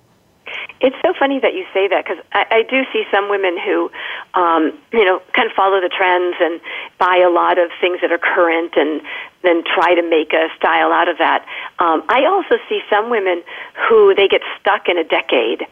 It's 0.81 0.95
so 1.03 1.14
funny 1.19 1.41
that 1.41 1.55
you 1.55 1.64
say 1.75 1.88
that 1.88 2.05
because 2.05 2.23
I, 2.33 2.47
I 2.50 2.62
do 2.62 2.85
see 2.93 3.05
some 3.11 3.29
women 3.29 3.59
who, 3.59 3.91
um, 4.35 4.79
you 4.93 5.05
know, 5.05 5.21
kind 5.33 5.50
of 5.50 5.55
follow 5.57 5.81
the 5.81 5.88
trends 5.88 6.37
and 6.38 6.61
buy 6.99 7.17
a 7.17 7.31
lot 7.31 7.59
of 7.59 7.71
things 7.81 8.03
that 8.03 8.12
are 8.12 8.19
current 8.19 8.75
and 8.76 9.00
then 9.43 9.64
try 9.64 9.95
to 9.95 10.03
make 10.03 10.33
a 10.33 10.47
style 10.57 10.93
out 10.93 11.09
of 11.09 11.19
that. 11.19 11.45
Um, 11.81 12.05
I 12.09 12.26
also 12.26 12.62
see 12.69 12.83
some 12.88 13.11
women 13.11 13.43
who 13.88 14.14
they 14.14 14.29
get 14.29 14.43
stuck 14.61 14.88
in 14.88 14.97
a 14.97 15.05
decade 15.05 15.67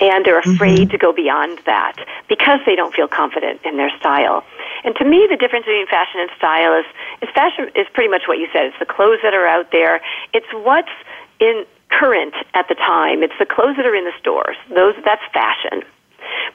and 0.00 0.24
they're 0.24 0.40
afraid 0.40 0.78
mm-hmm. 0.78 0.90
to 0.90 0.98
go 0.98 1.12
beyond 1.12 1.58
that 1.66 1.96
because 2.28 2.60
they 2.66 2.74
don't 2.74 2.94
feel 2.94 3.08
confident 3.08 3.60
in 3.64 3.76
their 3.76 3.90
style. 3.98 4.44
And 4.82 4.94
to 4.96 5.04
me, 5.04 5.26
the 5.30 5.36
difference 5.36 5.66
between 5.66 5.86
fashion 5.86 6.20
and 6.20 6.30
style 6.36 6.74
is, 6.78 6.86
is 7.22 7.28
fashion 7.34 7.70
is 7.74 7.86
pretty 7.94 8.10
much 8.10 8.22
what 8.26 8.38
you 8.38 8.48
said. 8.52 8.66
It's 8.66 8.78
the 8.78 8.86
clothes 8.86 9.20
that 9.22 9.34
are 9.34 9.46
out 9.46 9.70
there. 9.70 10.00
It's 10.32 10.46
what's 10.52 10.92
in 11.38 11.64
current 11.90 12.34
at 12.54 12.68
the 12.68 12.74
time. 12.74 13.22
It's 13.22 13.38
the 13.38 13.46
clothes 13.46 13.76
that 13.76 13.86
are 13.86 13.94
in 13.94 14.04
the 14.04 14.16
stores. 14.18 14.56
Those 14.68 14.94
that's 15.04 15.22
fashion. 15.32 15.82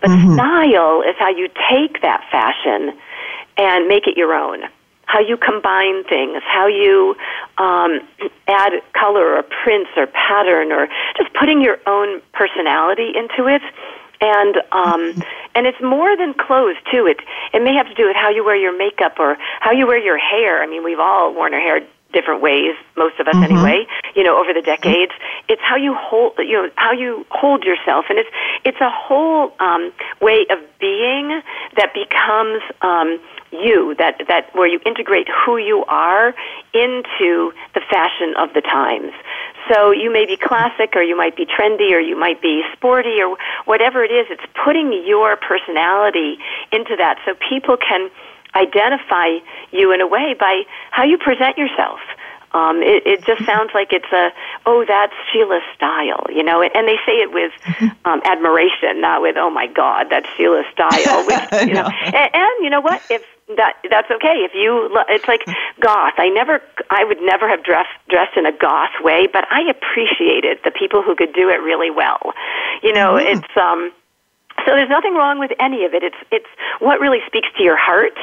But 0.01 0.09
mm-hmm. 0.09 0.33
style 0.33 1.01
is 1.01 1.15
how 1.17 1.29
you 1.29 1.47
take 1.69 2.01
that 2.01 2.27
fashion 2.31 2.97
and 3.57 3.87
make 3.87 4.07
it 4.07 4.17
your 4.17 4.33
own 4.33 4.63
how 5.09 5.19
you 5.19 5.37
combine 5.37 6.03
things, 6.03 6.43
how 6.45 6.67
you 6.67 7.15
um, 7.57 7.99
add 8.47 8.73
color 8.93 9.37
or 9.37 9.43
prints 9.43 9.89
or 9.97 10.05
pattern 10.05 10.71
or 10.71 10.87
just 11.17 11.33
putting 11.33 11.63
your 11.63 11.79
own 11.87 12.21
personality 12.31 13.11
into 13.15 13.47
it. 13.49 13.63
and 14.21 14.55
um, 14.71 15.23
and 15.55 15.65
it's 15.65 15.81
more 15.81 16.15
than 16.15 16.35
clothes 16.35 16.77
too. 16.91 17.07
It 17.07 17.17
it 17.53 17.63
may 17.63 17.73
have 17.73 17.87
to 17.87 17.95
do 17.95 18.05
with 18.05 18.15
how 18.15 18.29
you 18.29 18.45
wear 18.45 18.55
your 18.55 18.77
makeup 18.77 19.17
or 19.17 19.35
how 19.59 19.71
you 19.71 19.87
wear 19.87 19.97
your 19.97 20.19
hair. 20.19 20.61
I 20.61 20.67
mean, 20.67 20.83
we've 20.83 20.99
all 20.99 21.33
worn 21.33 21.55
our 21.55 21.59
hair 21.59 21.81
different 22.11 22.41
ways 22.41 22.73
most 22.97 23.19
of 23.19 23.27
us 23.27 23.35
mm-hmm. 23.35 23.53
anyway 23.53 23.85
you 24.15 24.23
know 24.23 24.39
over 24.41 24.51
the 24.51 24.63
decades 24.63 25.11
it's 25.47 25.61
how 25.61 25.75
you 25.75 25.93
hold 25.93 26.33
you 26.39 26.53
know 26.53 26.67
how 26.75 26.91
you 26.91 27.23
hold 27.29 27.63
yourself 27.63 28.05
and 28.09 28.17
it's 28.17 28.29
it's 28.65 28.81
a 28.81 28.89
whole 28.89 29.53
um 29.59 29.91
way 30.19 30.43
of 30.49 30.57
being 30.79 31.39
that 31.75 31.93
becomes 31.93 32.63
um 32.81 33.19
you 33.51 33.95
that 33.97 34.21
that 34.27 34.53
where 34.55 34.67
you 34.67 34.79
integrate 34.85 35.27
who 35.45 35.57
you 35.57 35.83
are 35.87 36.33
into 36.73 37.51
the 37.73 37.81
fashion 37.89 38.33
of 38.37 38.53
the 38.53 38.61
times. 38.61 39.11
So 39.71 39.91
you 39.91 40.11
may 40.11 40.25
be 40.25 40.37
classic 40.37 40.95
or 40.95 41.03
you 41.03 41.15
might 41.15 41.35
be 41.35 41.45
trendy 41.45 41.91
or 41.91 41.99
you 41.99 42.17
might 42.17 42.41
be 42.41 42.63
sporty 42.73 43.21
or 43.21 43.37
whatever 43.65 44.03
it 44.03 44.11
is 44.11 44.27
it's 44.29 44.43
putting 44.63 44.91
your 45.05 45.35
personality 45.35 46.37
into 46.71 46.95
that. 46.97 47.19
So 47.25 47.35
people 47.49 47.77
can 47.77 48.09
identify 48.55 49.37
you 49.71 49.93
in 49.93 50.01
a 50.01 50.07
way 50.07 50.35
by 50.39 50.63
how 50.91 51.03
you 51.03 51.17
present 51.17 51.57
yourself. 51.57 51.99
Um, 52.51 52.81
it, 52.81 53.05
it 53.05 53.25
just 53.25 53.45
sounds 53.45 53.71
like 53.75 53.93
it's 53.93 54.11
a 54.11 54.31
oh 54.65 54.83
that's 54.87 55.13
Sheila's 55.31 55.61
style, 55.75 56.25
you 56.33 56.41
know, 56.41 56.63
and 56.63 56.87
they 56.87 56.97
say 57.05 57.21
it 57.21 57.31
with 57.31 57.51
um, 58.05 58.21
admiration, 58.25 59.01
not 59.01 59.21
with 59.21 59.37
oh 59.37 59.51
my 59.51 59.67
God 59.67 60.07
that's 60.09 60.27
Sheila's 60.35 60.65
style. 60.73 61.25
With, 61.27 61.67
you 61.67 61.73
know, 61.75 61.85
and, 61.85 62.29
and 62.33 62.63
you 62.63 62.71
know 62.71 62.81
what? 62.81 63.03
If 63.09 63.23
that 63.57 63.73
that's 63.89 64.09
okay 64.11 64.45
if 64.45 64.53
you 64.53 64.89
it's 65.09 65.27
like 65.27 65.43
goth 65.79 66.13
i 66.17 66.29
never 66.29 66.61
i 66.91 67.03
would 67.03 67.21
never 67.21 67.49
have 67.49 67.63
dressed 67.63 67.89
dressed 68.07 68.37
in 68.37 68.45
a 68.45 68.51
goth 68.51 68.93
way 69.01 69.27
but 69.31 69.45
i 69.51 69.61
appreciated 69.69 70.59
the 70.63 70.71
people 70.71 71.01
who 71.01 71.15
could 71.15 71.33
do 71.33 71.49
it 71.49 71.61
really 71.61 71.89
well 71.89 72.33
you 72.83 72.93
know 72.93 73.13
mm-hmm. 73.13 73.37
it's 73.39 73.57
um 73.57 73.91
so 74.65 74.75
there's 74.75 74.89
nothing 74.89 75.13
wrong 75.13 75.39
with 75.39 75.51
any 75.59 75.85
of 75.85 75.93
it. 75.93 76.03
It's 76.03 76.17
it's 76.31 76.49
what 76.79 76.99
really 76.99 77.19
speaks 77.25 77.47
to 77.57 77.63
your 77.63 77.77
heart, 77.77 78.17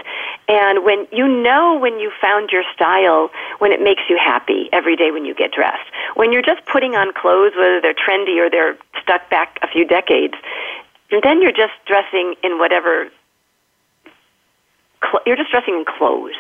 and 0.49 0.85
when 0.85 1.07
you 1.13 1.27
know 1.27 1.79
when 1.79 1.99
you 1.99 2.11
found 2.21 2.51
your 2.51 2.65
style, 2.75 3.31
when 3.59 3.73
it 3.73 3.81
makes 3.81 4.03
you 4.09 4.19
happy 4.19 4.69
every 4.73 4.97
day 4.97 5.11
when 5.11 5.25
you 5.25 5.35
get 5.35 5.53
dressed. 5.53 5.89
When 6.15 6.33
you're 6.33 6.43
just 6.43 6.65
putting 6.67 6.95
on 6.95 7.13
clothes, 7.15 7.53
whether 7.57 7.81
they're 7.81 7.95
trendy 7.95 8.39
or 8.39 8.51
they're 8.51 8.77
stuck 9.01 9.29
back 9.31 9.59
a 9.63 9.69
few 9.69 9.87
decades, 9.87 10.35
and 11.11 11.23
then 11.23 11.41
you're 11.41 11.57
just 11.57 11.75
dressing 11.87 12.35
in 12.43 12.59
whatever. 12.59 13.09
You're 15.25 15.37
just 15.37 15.51
dressing 15.51 15.75
in 15.75 15.85
clothes. 15.85 16.35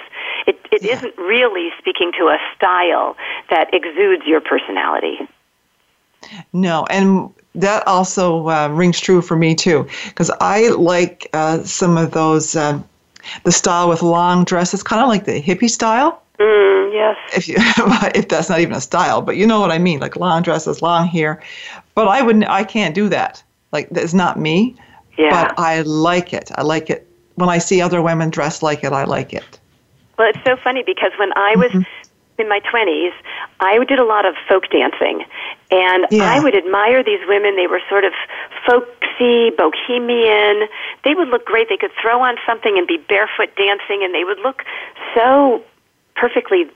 It 0.46 0.58
it 0.72 0.82
yeah. 0.82 1.00
not 1.00 1.16
really 1.18 1.70
speaking 1.78 2.12
to 2.18 2.26
a 2.26 2.38
style 2.56 3.16
that 3.50 3.72
exudes 3.72 4.24
your 4.26 4.40
personality. 4.40 5.18
No, 6.52 6.86
and 6.90 7.32
that 7.54 7.86
also 7.86 8.48
uh, 8.48 8.68
rings 8.68 9.00
true 9.00 9.22
for 9.22 9.36
me 9.36 9.54
too, 9.54 9.86
because 10.08 10.30
I 10.40 10.68
like 10.68 11.28
uh, 11.32 11.62
some 11.62 11.96
of 11.96 12.12
those 12.12 12.56
uh, 12.56 12.80
the 13.44 13.52
style 13.52 13.88
with 13.88 14.02
long 14.02 14.44
dresses, 14.44 14.82
kind 14.82 15.02
of 15.02 15.08
like 15.08 15.24
the 15.24 15.40
hippie 15.40 15.70
style. 15.70 16.22
Mm, 16.38 16.92
yes. 16.92 17.16
If 17.34 17.48
you 17.48 17.54
if 18.14 18.28
that's 18.28 18.48
not 18.48 18.60
even 18.60 18.74
a 18.74 18.80
style, 18.80 19.22
but 19.22 19.36
you 19.36 19.46
know 19.46 19.60
what 19.60 19.70
I 19.70 19.78
mean, 19.78 20.00
like 20.00 20.16
long 20.16 20.42
dresses, 20.42 20.82
long 20.82 21.06
hair. 21.06 21.42
But 21.94 22.08
I 22.08 22.22
wouldn't. 22.22 22.48
I 22.48 22.64
can't 22.64 22.94
do 22.94 23.08
that. 23.08 23.42
Like 23.72 23.88
that's 23.90 24.14
not 24.14 24.38
me. 24.38 24.76
Yeah. 25.18 25.30
But 25.30 25.58
I 25.58 25.80
like 25.80 26.34
it. 26.34 26.50
I 26.54 26.62
like 26.62 26.90
it 26.90 27.05
when 27.36 27.48
I 27.48 27.58
see 27.58 27.80
other 27.80 28.02
women 28.02 28.30
dressed 28.30 28.62
like 28.62 28.84
it. 28.84 28.92
I 28.92 29.04
like 29.04 29.32
it. 29.32 29.58
Well, 30.18 30.28
it's 30.28 30.44
so 30.44 30.56
funny 30.56 30.82
because 30.84 31.12
when 31.18 31.32
I 31.36 31.54
was 31.56 31.70
mm-hmm 31.70 32.06
in 32.38 32.48
my 32.48 32.60
20s, 32.60 33.12
I 33.60 33.82
did 33.84 33.98
a 33.98 34.04
lot 34.04 34.26
of 34.26 34.34
folk 34.48 34.64
dancing. 34.70 35.24
And 35.70 36.06
yeah. 36.10 36.24
I 36.24 36.40
would 36.40 36.54
admire 36.54 37.02
these 37.02 37.20
women. 37.26 37.56
They 37.56 37.66
were 37.66 37.80
sort 37.88 38.04
of 38.04 38.12
folksy, 38.66 39.50
bohemian. 39.56 40.68
They 41.04 41.14
would 41.14 41.28
look 41.28 41.44
great. 41.44 41.68
They 41.68 41.76
could 41.76 41.92
throw 42.00 42.22
on 42.22 42.36
something 42.46 42.76
and 42.76 42.86
be 42.86 42.98
barefoot 42.98 43.54
dancing, 43.56 44.02
and 44.02 44.14
they 44.14 44.24
would 44.24 44.38
look 44.40 44.62
so 45.14 45.62
perfectly 46.14 46.66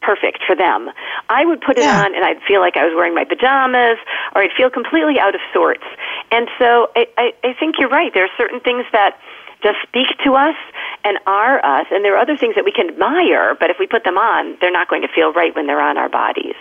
perfect 0.00 0.40
for 0.46 0.54
them. 0.54 0.90
I 1.30 1.46
would 1.46 1.62
put 1.62 1.78
it 1.78 1.84
yeah. 1.84 2.04
on 2.04 2.14
and 2.14 2.24
I'd 2.26 2.42
feel 2.42 2.60
like 2.60 2.76
I 2.76 2.84
was 2.84 2.92
wearing 2.94 3.14
my 3.14 3.24
pajamas 3.24 3.96
or 4.34 4.42
I'd 4.42 4.52
feel 4.54 4.68
completely 4.68 5.18
out 5.18 5.34
of 5.34 5.40
sorts. 5.50 5.84
And 6.30 6.46
so 6.58 6.90
I, 6.94 7.08
I, 7.16 7.32
I 7.42 7.54
think 7.54 7.76
you're 7.78 7.88
right. 7.88 8.12
There 8.12 8.22
are 8.22 8.36
certain 8.36 8.60
things 8.60 8.84
that 8.92 9.18
just 9.64 9.78
speak 9.82 10.06
to 10.22 10.34
us 10.34 10.54
and 11.02 11.18
are 11.26 11.58
us. 11.64 11.86
And 11.90 12.04
there 12.04 12.14
are 12.14 12.18
other 12.18 12.36
things 12.36 12.54
that 12.54 12.64
we 12.64 12.70
can 12.70 12.88
admire, 12.90 13.56
but 13.58 13.70
if 13.70 13.78
we 13.80 13.86
put 13.88 14.04
them 14.04 14.16
on, 14.16 14.56
they're 14.60 14.70
not 14.70 14.88
going 14.88 15.02
to 15.02 15.08
feel 15.08 15.32
right 15.32 15.52
when 15.56 15.66
they're 15.66 15.80
on 15.80 15.98
our 15.98 16.08
bodies. 16.08 16.54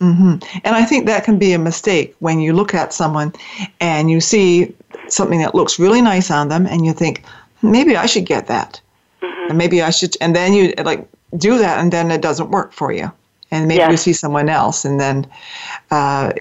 Mm-hmm. 0.00 0.36
And 0.64 0.76
I 0.76 0.84
think 0.84 1.06
that 1.06 1.24
can 1.24 1.38
be 1.38 1.52
a 1.52 1.58
mistake 1.58 2.14
when 2.20 2.40
you 2.40 2.52
look 2.52 2.74
at 2.74 2.92
someone 2.92 3.32
and 3.80 4.10
you 4.10 4.20
see 4.20 4.74
something 5.08 5.40
that 5.40 5.54
looks 5.54 5.78
really 5.78 6.02
nice 6.02 6.30
on 6.30 6.48
them 6.48 6.66
and 6.66 6.86
you 6.86 6.92
think, 6.92 7.24
maybe 7.62 7.96
I 7.96 8.06
should 8.06 8.26
get 8.26 8.46
that. 8.46 8.80
Mm-hmm. 9.22 9.48
And 9.50 9.58
maybe 9.58 9.82
I 9.82 9.90
should, 9.90 10.16
and 10.20 10.34
then 10.36 10.52
you 10.52 10.74
like 10.84 11.06
do 11.36 11.58
that 11.58 11.78
and 11.78 11.92
then 11.92 12.10
it 12.10 12.22
doesn't 12.22 12.50
work 12.50 12.72
for 12.72 12.92
you. 12.92 13.10
And 13.50 13.68
maybe 13.68 13.90
you 13.90 13.96
see 13.96 14.12
someone 14.12 14.48
else 14.48 14.84
and 14.84 15.00
then, 15.00 15.26
uh, 15.90 16.32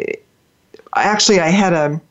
actually, 0.96 1.40
I 1.40 1.50
had 1.50 1.74
a, 1.74 2.02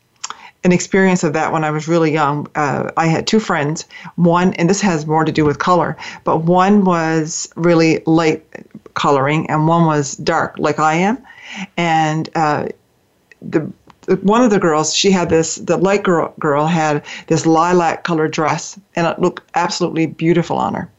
an 0.64 0.72
experience 0.72 1.22
of 1.22 1.34
that 1.34 1.52
when 1.52 1.62
I 1.62 1.70
was 1.70 1.86
really 1.86 2.10
young. 2.10 2.48
Uh, 2.54 2.90
I 2.96 3.06
had 3.06 3.26
two 3.26 3.38
friends. 3.38 3.86
One, 4.16 4.54
and 4.54 4.68
this 4.68 4.80
has 4.80 5.06
more 5.06 5.24
to 5.24 5.32
do 5.32 5.44
with 5.44 5.58
color, 5.58 5.96
but 6.24 6.38
one 6.38 6.84
was 6.84 7.48
really 7.54 8.02
light 8.06 8.44
coloring, 8.94 9.48
and 9.50 9.68
one 9.68 9.84
was 9.84 10.16
dark, 10.16 10.56
like 10.58 10.78
I 10.78 10.94
am. 10.94 11.18
And 11.76 12.30
uh, 12.34 12.68
the 13.42 13.70
one 14.22 14.42
of 14.42 14.50
the 14.50 14.58
girls, 14.58 14.94
she 14.94 15.10
had 15.10 15.28
this. 15.28 15.56
The 15.56 15.76
light 15.76 16.02
girl 16.02 16.34
girl 16.38 16.66
had 16.66 17.04
this 17.26 17.46
lilac 17.46 18.04
colored 18.04 18.32
dress, 18.32 18.78
and 18.96 19.06
it 19.06 19.18
looked 19.18 19.48
absolutely 19.54 20.06
beautiful 20.06 20.56
on 20.56 20.74
her. 20.74 20.90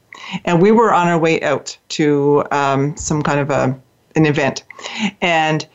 And 0.45 0.62
we 0.62 0.72
were 0.72 0.93
on 0.93 1.07
our 1.07 1.19
way 1.19 1.41
out 1.41 1.77
to 1.89 2.43
um, 2.51 2.95
some 2.98 3.22
kind 3.22 3.39
of 3.39 3.50
a 3.50 3.79
an 4.15 4.25
event, 4.25 4.63
and 5.22 5.67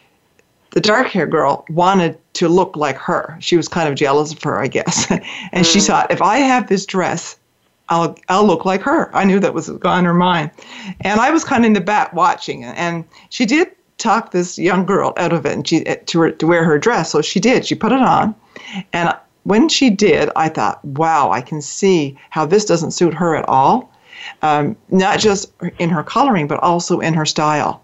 the 0.70 0.80
dark 0.80 1.08
hair 1.08 1.26
girl 1.26 1.64
wanted 1.68 2.18
to 2.34 2.48
look 2.48 2.76
like 2.76 2.96
her. 2.96 3.36
She 3.40 3.56
was 3.56 3.68
kind 3.68 3.88
of 3.88 3.94
jealous 3.94 4.32
of 4.32 4.42
her, 4.42 4.60
I 4.60 4.68
guess. 4.68 5.10
and 5.10 5.22
mm. 5.22 5.72
she 5.72 5.80
thought, 5.80 6.10
if 6.10 6.22
I 6.22 6.38
have 6.38 6.68
this 6.68 6.86
dress, 6.86 7.36
I'll 7.88 8.16
I'll 8.28 8.46
look 8.46 8.64
like 8.64 8.82
her. 8.82 9.14
I 9.14 9.24
knew 9.24 9.40
that 9.40 9.52
was 9.52 9.68
on 9.68 10.04
her 10.04 10.14
mind, 10.14 10.52
and 11.00 11.20
I 11.20 11.30
was 11.30 11.44
kind 11.44 11.64
of 11.64 11.66
in 11.66 11.72
the 11.72 11.80
back 11.80 12.12
watching. 12.12 12.64
And 12.64 13.04
she 13.30 13.44
did 13.46 13.72
talk 13.98 14.30
this 14.30 14.58
young 14.58 14.86
girl 14.86 15.12
out 15.16 15.32
of 15.32 15.44
it, 15.44 15.52
and 15.52 15.66
she 15.66 15.84
to 15.84 16.20
her, 16.20 16.30
to 16.30 16.46
wear 16.46 16.64
her 16.64 16.78
dress. 16.78 17.10
So 17.10 17.20
she 17.20 17.40
did. 17.40 17.66
She 17.66 17.74
put 17.74 17.90
it 17.90 18.00
on, 18.00 18.34
and 18.92 19.12
when 19.42 19.68
she 19.68 19.90
did, 19.90 20.30
I 20.36 20.48
thought, 20.48 20.84
wow, 20.84 21.30
I 21.32 21.40
can 21.40 21.60
see 21.60 22.16
how 22.30 22.46
this 22.46 22.64
doesn't 22.64 22.92
suit 22.92 23.14
her 23.14 23.34
at 23.34 23.48
all. 23.48 23.90
Um, 24.42 24.76
not 24.90 25.18
just 25.18 25.50
in 25.78 25.90
her 25.90 26.04
coloring, 26.04 26.46
but 26.46 26.60
also 26.62 27.00
in 27.00 27.14
her 27.14 27.26
style. 27.26 27.82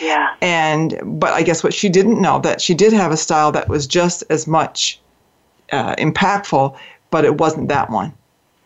Yeah. 0.00 0.34
And 0.40 0.98
but 1.04 1.32
I 1.32 1.42
guess 1.42 1.62
what 1.62 1.74
she 1.74 1.88
didn't 1.88 2.20
know 2.20 2.38
that 2.40 2.60
she 2.60 2.74
did 2.74 2.92
have 2.92 3.12
a 3.12 3.16
style 3.16 3.52
that 3.52 3.68
was 3.68 3.86
just 3.86 4.24
as 4.30 4.46
much 4.46 5.00
uh, 5.72 5.94
impactful, 5.96 6.76
but 7.10 7.24
it 7.24 7.38
wasn't 7.38 7.68
that 7.68 7.90
one. 7.90 8.12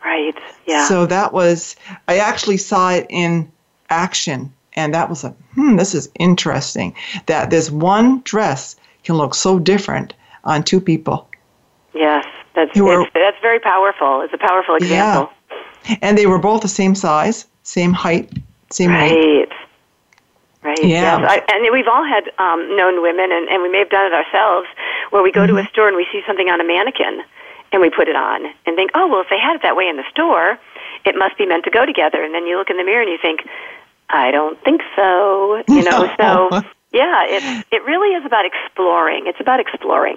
Right. 0.05 0.37
Yeah. 0.67 0.87
So 0.89 1.07
that 1.07 1.33
was 1.33 1.77
I 2.09 2.19
actually 2.19 2.59
saw 2.59 2.93
it 2.93 3.07
in 3.09 3.51
action, 3.91 4.53
and 4.75 4.95
that 4.95 5.09
was 5.09 5.25
a 5.25 5.31
hmm. 5.55 5.77
This 5.77 5.95
is 5.95 6.11
interesting. 6.19 6.95
That 7.27 7.51
this 7.51 7.71
one 7.71 8.21
dress 8.21 8.77
can 9.05 9.17
look 9.17 9.35
so 9.35 9.59
different 9.59 10.15
on 10.45 10.63
two 10.63 10.81
people. 10.81 11.29
Yes, 11.95 12.25
that's 12.55 12.77
were, 12.79 13.07
that's 13.15 13.37
very 13.41 13.61
powerful. 13.61 14.23
It's 14.23 14.35
a 14.35 14.39
powerful 14.39 14.77
example. 14.77 15.33
Yeah. 15.89 15.97
And 16.03 16.19
they 16.19 16.27
were 16.27 16.39
both 16.39 16.63
the 16.63 16.69
same 16.69 16.95
size, 16.95 17.47
same 17.63 17.93
height, 17.93 18.33
same 18.71 18.91
right. 18.91 19.13
weight. 19.13 19.49
Right. 20.65 20.83
Yeah. 20.83 21.21
Yes. 21.21 21.45
I, 21.49 21.53
and 21.53 21.69
we've 21.73 21.87
all 21.87 22.05
had 22.05 22.25
um, 22.39 22.75
known 22.77 23.03
women, 23.03 23.31
and, 23.31 23.49
and 23.49 23.63
we 23.63 23.69
may 23.69 23.81
have 23.81 23.91
done 23.91 24.07
it 24.07 24.15
ourselves, 24.15 24.67
where 25.11 25.23
we 25.23 25.31
go 25.31 25.41
mm-hmm. 25.41 25.55
to 25.55 25.61
a 25.61 25.63
mm-hmm. 25.63 25.73
store 25.73 25.89
and 25.89 25.97
we 25.97 26.07
see 26.11 26.23
something 26.27 26.49
on 26.49 26.61
a 26.61 26.65
mannequin, 26.65 27.21
and 27.71 27.83
we 27.83 27.91
put 27.91 28.09
it 28.09 28.17
on 28.17 28.47
and 28.65 28.75
think, 28.75 28.91
oh, 28.95 29.07
well, 29.07 29.21
if 29.21 29.29
they 29.29 29.39
had 29.39 29.57
it 29.57 29.63
that 29.63 29.77
way 29.77 29.89
in 29.89 29.97
the 29.97 30.09
store, 30.11 30.59
it 31.05 31.17
must 31.17 31.37
be 31.37 31.45
meant 31.45 31.65
to 31.65 31.71
go 31.71 31.85
together. 31.85 32.23
And 32.23 32.35
then 32.35 32.47
you 32.47 32.57
look 32.57 32.71
in 32.71 32.79
the 32.79 32.85
mirror 32.85 33.03
and 33.03 33.11
you 33.11 33.19
think, 33.21 33.47
I 34.09 34.31
don't 34.31 34.59
think 34.65 34.81
so. 34.97 35.63
You 35.69 35.83
know. 35.83 36.11
So 36.17 36.63
yeah, 36.93 37.25
it 37.27 37.67
it 37.73 37.85
really 37.85 38.15
is 38.15 38.25
about 38.25 38.45
exploring. 38.47 39.27
It's 39.27 39.41
about 39.41 39.59
exploring. 39.59 40.17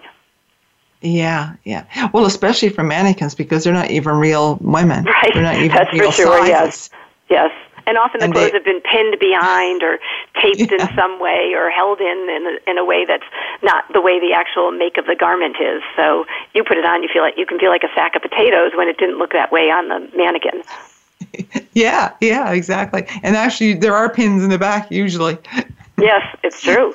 Yeah, 1.02 1.56
yeah. 1.64 1.86
Well, 2.14 2.26
especially 2.26 2.70
for 2.70 2.84
mannequins 2.84 3.36
because 3.36 3.64
they're 3.64 3.74
not 3.74 3.90
even 3.90 4.16
real 4.18 4.58
women. 4.62 5.06
Right. 5.06 5.34
They're 5.34 5.44
not 5.44 5.56
even 5.64 5.76
That's 5.76 5.92
real 5.92 6.12
for 6.12 6.16
sure. 6.16 6.46
sizes. 6.46 6.90
Yes. 7.30 7.52
Yes. 7.52 7.52
And 7.88 7.98
often 7.98 8.20
the 8.20 8.26
and 8.26 8.34
clothes 8.34 8.52
they, 8.52 8.58
have 8.58 8.66
been 8.66 8.82
pinned 8.82 9.18
behind 9.20 9.82
or 9.82 9.98
taped 10.42 10.60
yeah. 10.60 10.78
in 10.78 10.96
some 10.96 11.20
way 11.20 11.54
or 11.56 11.70
held 11.72 12.02
in, 12.02 12.28
in 12.30 12.46
a, 12.46 12.72
in 12.72 12.78
a 12.78 12.86
way 12.86 13.06
that's 13.06 13.24
not 13.64 13.86
the 13.94 14.02
way 14.02 14.20
the 14.20 14.34
actual 14.34 14.72
make 14.72 14.98
of 14.98 15.06
the 15.06 15.16
garment 15.16 15.56
is. 15.60 15.82
So 15.96 16.26
you 16.54 16.64
put 16.64 16.78
it 16.78 16.86
on, 16.86 17.02
you 17.02 17.10
feel 17.12 17.24
like 17.24 17.38
you 17.38 17.46
can 17.46 17.58
feel 17.58 17.70
like 17.70 17.84
a 17.84 17.94
sack 17.96 18.16
of 18.16 18.22
potatoes 18.22 18.74
when 18.76 18.90
it 18.90 18.98
didn't 18.98 19.18
look 19.18 19.32
that 19.32 19.52
way 19.52 19.72
on 19.72 19.88
the 19.88 20.00
mannequin. 20.16 20.64
yeah, 21.74 22.14
yeah, 22.22 22.52
exactly. 22.52 23.06
And 23.24 23.36
actually, 23.36 23.74
there 23.74 23.96
are 23.96 24.10
pins 24.10 24.44
in 24.44 24.50
the 24.50 24.60
back 24.60 24.92
usually. 24.92 25.38
yes, 25.98 26.36
it's 26.44 26.62
true. 26.62 26.94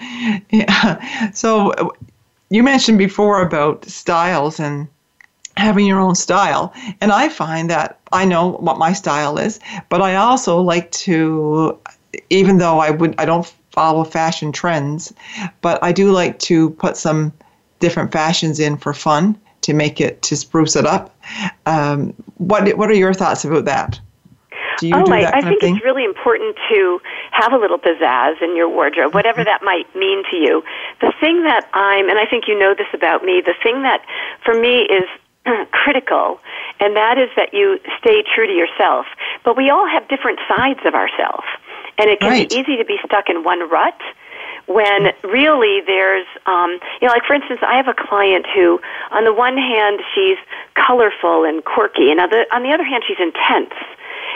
yeah. 0.50 1.30
So 1.32 1.92
you 2.50 2.62
mentioned 2.62 2.98
before 2.98 3.40
about 3.40 3.84
styles 3.86 4.60
and 4.60 4.88
having 5.56 5.86
your 5.86 6.00
own 6.00 6.14
style. 6.14 6.72
And 7.00 7.12
I 7.12 7.28
find 7.28 7.70
that 7.70 7.98
I 8.12 8.24
know 8.24 8.52
what 8.52 8.78
my 8.78 8.92
style 8.92 9.38
is, 9.38 9.60
but 9.88 10.00
I 10.00 10.16
also 10.16 10.60
like 10.60 10.90
to, 10.92 11.78
even 12.30 12.58
though 12.58 12.78
I 12.78 12.90
would, 12.90 13.14
I 13.18 13.24
don't 13.24 13.46
follow 13.70 14.04
fashion 14.04 14.52
trends, 14.52 15.12
but 15.60 15.82
I 15.82 15.92
do 15.92 16.10
like 16.10 16.38
to 16.40 16.70
put 16.70 16.96
some 16.96 17.32
different 17.78 18.12
fashions 18.12 18.58
in 18.58 18.76
for 18.76 18.94
fun 18.94 19.38
to 19.62 19.74
make 19.74 20.00
it 20.00 20.22
to 20.22 20.36
spruce 20.36 20.76
it 20.76 20.86
up. 20.86 21.14
Um, 21.66 22.14
what 22.38 22.76
What 22.76 22.90
are 22.90 22.94
your 22.94 23.12
thoughts 23.12 23.44
about 23.44 23.64
that? 23.64 24.00
Do 24.78 24.88
you 24.88 24.94
oh, 24.94 25.04
do 25.04 25.12
I, 25.12 25.38
I 25.38 25.42
think 25.42 25.62
it's 25.62 25.84
really 25.84 26.04
important 26.04 26.56
to 26.68 27.00
have 27.32 27.52
a 27.52 27.56
little 27.56 27.78
pizzazz 27.78 28.42
in 28.42 28.56
your 28.56 28.68
wardrobe, 28.68 29.14
whatever 29.14 29.42
that 29.42 29.62
might 29.62 29.86
mean 29.96 30.22
to 30.30 30.36
you. 30.36 30.62
The 31.00 31.12
thing 31.18 31.44
that 31.44 31.68
I'm, 31.72 32.08
and 32.10 32.18
I 32.18 32.26
think 32.26 32.44
you 32.46 32.58
know 32.58 32.74
this 32.74 32.88
about 32.92 33.24
me, 33.24 33.42
the 33.44 33.54
thing 33.62 33.82
that 33.82 34.04
for 34.44 34.54
me 34.58 34.80
is 34.80 35.04
critical, 35.72 36.40
and 36.80 36.96
that 36.96 37.18
is 37.18 37.30
that 37.36 37.54
you 37.54 37.78
stay 37.98 38.22
true 38.34 38.46
to 38.46 38.52
yourself. 38.52 39.06
But 39.44 39.56
we 39.56 39.70
all 39.70 39.88
have 39.88 40.08
different 40.08 40.40
sides 40.48 40.80
of 40.84 40.94
ourselves, 40.94 41.46
and 41.98 42.10
it 42.10 42.20
can 42.20 42.30
right. 42.30 42.48
be 42.48 42.56
easy 42.56 42.76
to 42.76 42.84
be 42.84 42.98
stuck 43.04 43.28
in 43.28 43.44
one 43.44 43.68
rut 43.70 43.98
when 44.66 45.12
really 45.22 45.80
there's 45.86 46.26
um 46.46 46.78
you 47.00 47.06
know 47.06 47.12
like 47.14 47.24
for 47.24 47.34
instance 47.34 47.60
i 47.62 47.76
have 47.76 47.86
a 47.86 47.94
client 47.94 48.46
who 48.52 48.80
on 49.12 49.24
the 49.24 49.32
one 49.32 49.56
hand 49.56 50.00
she's 50.14 50.38
colorful 50.74 51.44
and 51.44 51.64
quirky 51.64 52.10
and 52.10 52.20
on 52.20 52.30
the 52.30 52.44
on 52.52 52.62
the 52.62 52.70
other 52.70 52.84
hand 52.84 53.04
she's 53.06 53.20
intense 53.20 53.74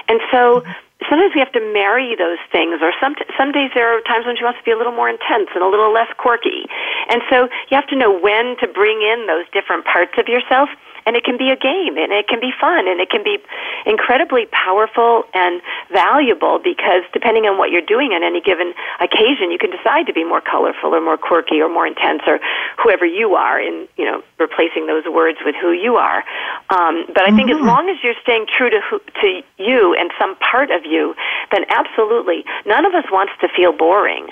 and 0.08 0.20
so 0.30 0.62
sometimes 1.08 1.34
we 1.34 1.40
have 1.40 1.52
to 1.52 1.60
marry 1.72 2.14
those 2.14 2.38
things 2.52 2.78
or 2.80 2.92
some 3.00 3.14
some 3.36 3.50
days 3.52 3.70
there 3.74 3.90
are 3.90 4.00
times 4.02 4.26
when 4.26 4.36
she 4.36 4.44
wants 4.44 4.58
to 4.58 4.64
be 4.64 4.70
a 4.70 4.76
little 4.76 4.94
more 4.94 5.08
intense 5.08 5.50
and 5.54 5.62
a 5.62 5.68
little 5.68 5.92
less 5.92 6.08
quirky 6.18 6.66
and 7.08 7.22
so 7.28 7.48
you 7.70 7.74
have 7.74 7.86
to 7.86 7.96
know 7.96 8.10
when 8.10 8.56
to 8.58 8.68
bring 8.68 9.02
in 9.02 9.26
those 9.26 9.44
different 9.52 9.84
parts 9.84 10.12
of 10.18 10.28
yourself 10.28 10.68
and 11.06 11.16
it 11.16 11.24
can 11.24 11.36
be 11.36 11.50
a 11.50 11.56
game 11.56 11.96
and 11.96 12.12
it 12.12 12.28
can 12.28 12.40
be 12.40 12.52
fun 12.60 12.88
and 12.88 13.00
it 13.00 13.10
can 13.10 13.22
be 13.22 13.38
incredibly 13.86 14.46
powerful 14.52 15.24
and 15.34 15.62
valuable 15.92 16.58
because 16.58 17.02
depending 17.12 17.44
on 17.44 17.58
what 17.58 17.70
you're 17.70 17.84
doing 17.84 18.12
on 18.12 18.22
any 18.22 18.40
given 18.40 18.74
occasion 19.00 19.50
you 19.50 19.58
can 19.58 19.70
decide 19.70 20.06
to 20.06 20.12
be 20.12 20.24
more 20.24 20.40
colorful 20.40 20.94
or 20.94 21.00
more 21.00 21.16
quirky 21.16 21.60
or 21.60 21.68
more 21.68 21.86
intense 21.86 22.22
or 22.26 22.38
whoever 22.82 23.06
you 23.06 23.34
are 23.34 23.60
in 23.60 23.86
you 23.96 24.04
know 24.04 24.22
replacing 24.38 24.86
those 24.86 25.04
words 25.06 25.38
with 25.44 25.54
who 25.60 25.72
you 25.72 25.96
are 25.96 26.24
um, 26.70 27.04
but 27.14 27.22
I 27.24 27.34
think 27.34 27.50
mm-hmm. 27.50 27.62
as 27.62 27.66
long 27.66 27.88
as 27.88 27.96
you're 28.02 28.18
staying 28.22 28.46
true 28.46 28.70
to 28.70 28.80
who, 28.88 29.00
to 29.20 29.42
you 29.58 29.94
and 29.98 30.10
some 30.18 30.36
part 30.36 30.70
of 30.70 30.84
you 30.84 31.14
then 31.52 31.64
absolutely 31.70 32.44
none 32.66 32.84
of 32.84 32.94
us 32.94 33.04
wants 33.10 33.32
to 33.40 33.48
feel 33.48 33.72
boring 33.72 34.28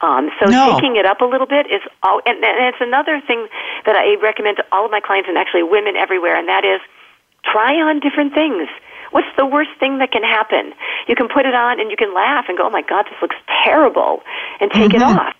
um, 0.00 0.30
so 0.40 0.50
no. 0.50 0.74
shaking 0.74 0.96
it 0.96 1.04
up 1.04 1.20
a 1.20 1.24
little 1.24 1.46
bit 1.46 1.66
is 1.66 1.82
all, 2.02 2.20
and, 2.24 2.36
and 2.42 2.66
it's 2.72 2.80
another 2.80 3.20
thing 3.26 3.46
that 3.84 3.96
I 3.96 4.16
recommend 4.22 4.56
to 4.56 4.64
all 4.72 4.84
of 4.84 4.90
my 4.90 5.00
clients 5.00 5.28
and 5.28 5.36
actually 5.36 5.62
women 5.62 5.96
everywhere, 5.96 6.36
and 6.36 6.48
that 6.48 6.64
is 6.64 6.80
try 7.44 7.74
on 7.76 8.00
different 8.00 8.32
things. 8.32 8.68
What's 9.10 9.28
the 9.36 9.44
worst 9.44 9.70
thing 9.78 9.98
that 9.98 10.12
can 10.12 10.22
happen? 10.22 10.72
You 11.08 11.16
can 11.16 11.28
put 11.28 11.44
it 11.44 11.54
on 11.54 11.80
and 11.80 11.90
you 11.90 11.96
can 11.96 12.14
laugh 12.14 12.46
and 12.48 12.56
go, 12.56 12.66
"Oh 12.66 12.70
my 12.70 12.82
God, 12.82 13.06
this 13.06 13.20
looks 13.20 13.36
terrible," 13.64 14.22
and 14.60 14.70
take 14.70 14.92
mm-hmm. 14.92 15.02
it 15.02 15.02
off. 15.02 15.36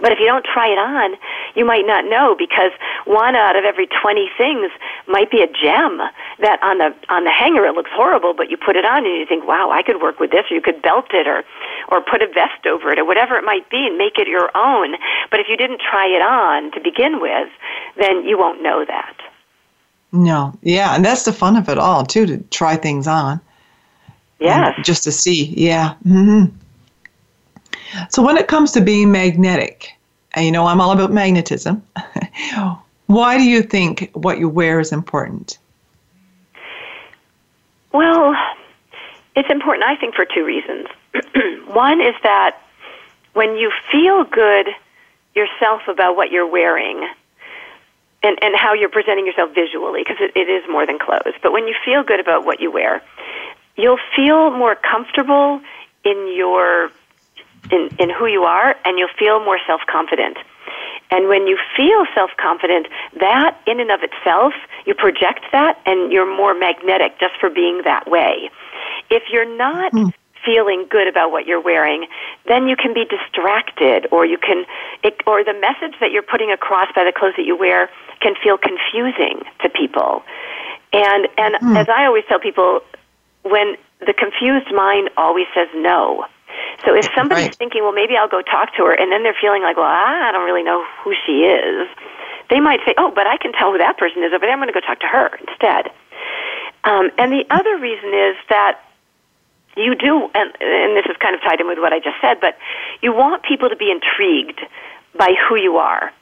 But 0.00 0.12
if 0.12 0.18
you 0.20 0.26
don't 0.26 0.44
try 0.44 0.68
it 0.68 0.78
on, 0.78 1.16
you 1.54 1.64
might 1.64 1.86
not 1.86 2.04
know 2.04 2.34
because 2.38 2.72
one 3.06 3.34
out 3.34 3.56
of 3.56 3.64
every 3.64 3.86
20 3.86 4.30
things 4.36 4.70
might 5.06 5.30
be 5.30 5.40
a 5.42 5.46
gem 5.46 6.00
that 6.40 6.62
on 6.62 6.78
the 6.78 6.94
on 7.08 7.24
the 7.24 7.30
hanger 7.30 7.64
it 7.64 7.74
looks 7.74 7.90
horrible, 7.92 8.34
but 8.34 8.50
you 8.50 8.56
put 8.56 8.76
it 8.76 8.84
on 8.84 9.06
and 9.06 9.16
you 9.16 9.26
think, 9.26 9.46
"Wow, 9.46 9.70
I 9.70 9.82
could 9.82 10.02
work 10.02 10.20
with 10.20 10.30
this," 10.30 10.44
or 10.50 10.54
you 10.54 10.60
could 10.60 10.82
belt 10.82 11.14
it 11.14 11.26
or 11.26 11.44
or 11.88 12.00
put 12.00 12.20
a 12.22 12.26
vest 12.26 12.66
over 12.66 12.92
it 12.92 12.98
or 12.98 13.04
whatever 13.04 13.36
it 13.36 13.44
might 13.44 13.68
be 13.70 13.86
and 13.86 13.96
make 13.96 14.18
it 14.18 14.28
your 14.28 14.50
own. 14.54 14.96
But 15.30 15.40
if 15.40 15.48
you 15.48 15.56
didn't 15.56 15.80
try 15.80 16.06
it 16.06 16.22
on 16.22 16.72
to 16.72 16.80
begin 16.80 17.20
with, 17.20 17.48
then 17.96 18.24
you 18.24 18.36
won't 18.38 18.62
know 18.62 18.84
that. 18.84 19.14
No. 20.12 20.52
Yeah, 20.62 20.94
and 20.94 21.04
that's 21.04 21.24
the 21.24 21.32
fun 21.32 21.56
of 21.56 21.68
it 21.68 21.78
all, 21.78 22.04
too, 22.04 22.26
to 22.26 22.38
try 22.50 22.76
things 22.76 23.06
on. 23.06 23.40
Yeah. 24.38 24.74
Just 24.82 25.04
to 25.04 25.12
see. 25.12 25.54
Yeah. 25.56 25.94
Mhm. 26.06 26.52
So 28.10 28.22
when 28.22 28.36
it 28.36 28.48
comes 28.48 28.72
to 28.72 28.80
being 28.80 29.12
magnetic, 29.12 29.92
and 30.32 30.44
you 30.44 30.52
know 30.52 30.66
I'm 30.66 30.80
all 30.80 30.92
about 30.92 31.12
magnetism, 31.12 31.82
why 33.06 33.38
do 33.38 33.44
you 33.44 33.62
think 33.62 34.10
what 34.12 34.38
you 34.38 34.48
wear 34.48 34.80
is 34.80 34.92
important? 34.92 35.58
Well, 37.92 38.34
it's 39.34 39.50
important, 39.50 39.84
I 39.88 39.96
think, 39.96 40.14
for 40.14 40.24
two 40.26 40.44
reasons. 40.44 40.88
One 41.68 42.00
is 42.00 42.14
that 42.22 42.60
when 43.32 43.56
you 43.56 43.70
feel 43.90 44.24
good 44.24 44.68
yourself 45.34 45.82
about 45.88 46.16
what 46.16 46.30
you're 46.30 46.46
wearing, 46.46 47.08
and, 48.22 48.38
and 48.42 48.56
how 48.56 48.72
you're 48.74 48.88
presenting 48.88 49.26
yourself 49.26 49.54
visually, 49.54 50.02
because 50.02 50.16
it, 50.20 50.32
it 50.34 50.48
is 50.48 50.64
more 50.68 50.86
than 50.86 50.98
clothes, 50.98 51.34
but 51.42 51.52
when 51.52 51.66
you 51.68 51.74
feel 51.84 52.02
good 52.02 52.18
about 52.18 52.44
what 52.44 52.60
you 52.60 52.70
wear, 52.70 53.02
you'll 53.76 54.00
feel 54.16 54.50
more 54.50 54.74
comfortable 54.74 55.60
in 56.04 56.34
your 56.34 56.90
in, 57.70 57.88
in 57.98 58.10
who 58.10 58.26
you 58.26 58.44
are, 58.44 58.76
and 58.84 58.98
you'll 58.98 59.16
feel 59.18 59.40
more 59.44 59.58
self 59.66 59.80
confident. 59.90 60.38
And 61.10 61.28
when 61.28 61.46
you 61.46 61.58
feel 61.76 62.04
self 62.14 62.30
confident, 62.40 62.88
that 63.20 63.58
in 63.66 63.80
and 63.80 63.90
of 63.90 64.00
itself, 64.02 64.54
you 64.86 64.94
project 64.94 65.44
that 65.52 65.80
and 65.86 66.12
you're 66.12 66.26
more 66.26 66.54
magnetic 66.54 67.18
just 67.20 67.34
for 67.38 67.50
being 67.50 67.82
that 67.84 68.10
way. 68.10 68.50
If 69.10 69.24
you're 69.30 69.56
not 69.56 69.92
mm. 69.92 70.12
feeling 70.44 70.86
good 70.90 71.06
about 71.06 71.30
what 71.30 71.46
you're 71.46 71.60
wearing, 71.60 72.06
then 72.46 72.66
you 72.66 72.76
can 72.76 72.92
be 72.92 73.04
distracted 73.04 74.08
or 74.10 74.26
you 74.26 74.38
can, 74.38 74.64
it, 75.02 75.20
or 75.26 75.44
the 75.44 75.54
message 75.54 75.98
that 76.00 76.10
you're 76.10 76.22
putting 76.22 76.50
across 76.50 76.88
by 76.94 77.04
the 77.04 77.12
clothes 77.12 77.34
that 77.36 77.46
you 77.46 77.56
wear 77.56 77.88
can 78.20 78.34
feel 78.42 78.58
confusing 78.58 79.42
to 79.62 79.68
people. 79.68 80.22
And, 80.92 81.28
and 81.38 81.54
mm. 81.56 81.76
as 81.76 81.88
I 81.88 82.06
always 82.06 82.24
tell 82.28 82.40
people, 82.40 82.80
when 83.42 83.76
the 84.00 84.12
confused 84.12 84.72
mind 84.74 85.10
always 85.16 85.46
says 85.54 85.68
no, 85.74 86.26
so 86.84 86.94
if 86.94 87.08
somebody's 87.14 87.46
right. 87.46 87.56
thinking, 87.56 87.82
well, 87.82 87.92
maybe 87.92 88.16
I'll 88.16 88.28
go 88.28 88.42
talk 88.42 88.74
to 88.76 88.84
her, 88.84 88.92
and 88.92 89.10
then 89.10 89.22
they're 89.22 89.38
feeling 89.40 89.62
like, 89.62 89.76
well, 89.76 89.86
I 89.86 90.30
don't 90.32 90.44
really 90.44 90.62
know 90.62 90.84
who 91.02 91.14
she 91.26 91.44
is, 91.44 91.88
they 92.50 92.60
might 92.60 92.80
say, 92.86 92.94
oh, 92.98 93.10
but 93.14 93.26
I 93.26 93.36
can 93.38 93.52
tell 93.52 93.72
who 93.72 93.78
that 93.78 93.98
person 93.98 94.22
is 94.22 94.32
over 94.32 94.46
there. 94.46 94.52
I'm 94.52 94.58
going 94.58 94.68
to 94.68 94.74
go 94.74 94.80
talk 94.80 95.00
to 95.00 95.06
her 95.06 95.34
instead. 95.48 95.90
Um, 96.84 97.10
and 97.18 97.32
the 97.32 97.44
other 97.50 97.78
reason 97.78 98.14
is 98.14 98.36
that 98.48 98.80
you 99.76 99.94
do, 99.94 100.30
and, 100.34 100.52
and 100.60 100.96
this 100.96 101.06
is 101.10 101.16
kind 101.18 101.34
of 101.34 101.40
tied 101.42 101.60
in 101.60 101.66
with 101.66 101.78
what 101.78 101.92
I 101.92 101.98
just 101.98 102.16
said, 102.20 102.40
but 102.40 102.56
you 103.02 103.12
want 103.12 103.42
people 103.42 103.68
to 103.68 103.76
be 103.76 103.90
intrigued 103.90 104.60
by 105.18 105.34
who 105.48 105.56
you 105.56 105.76
are 105.76 106.12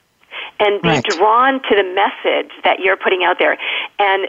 and 0.59 0.83
be 0.83 0.89
right. 0.89 1.05
drawn 1.05 1.63
to 1.63 1.75
the 1.77 1.85
message 1.95 2.53
that 2.65 2.81
you're 2.81 2.97
putting 2.97 3.23
out 3.23 3.39
there. 3.39 3.59
And 3.99 4.29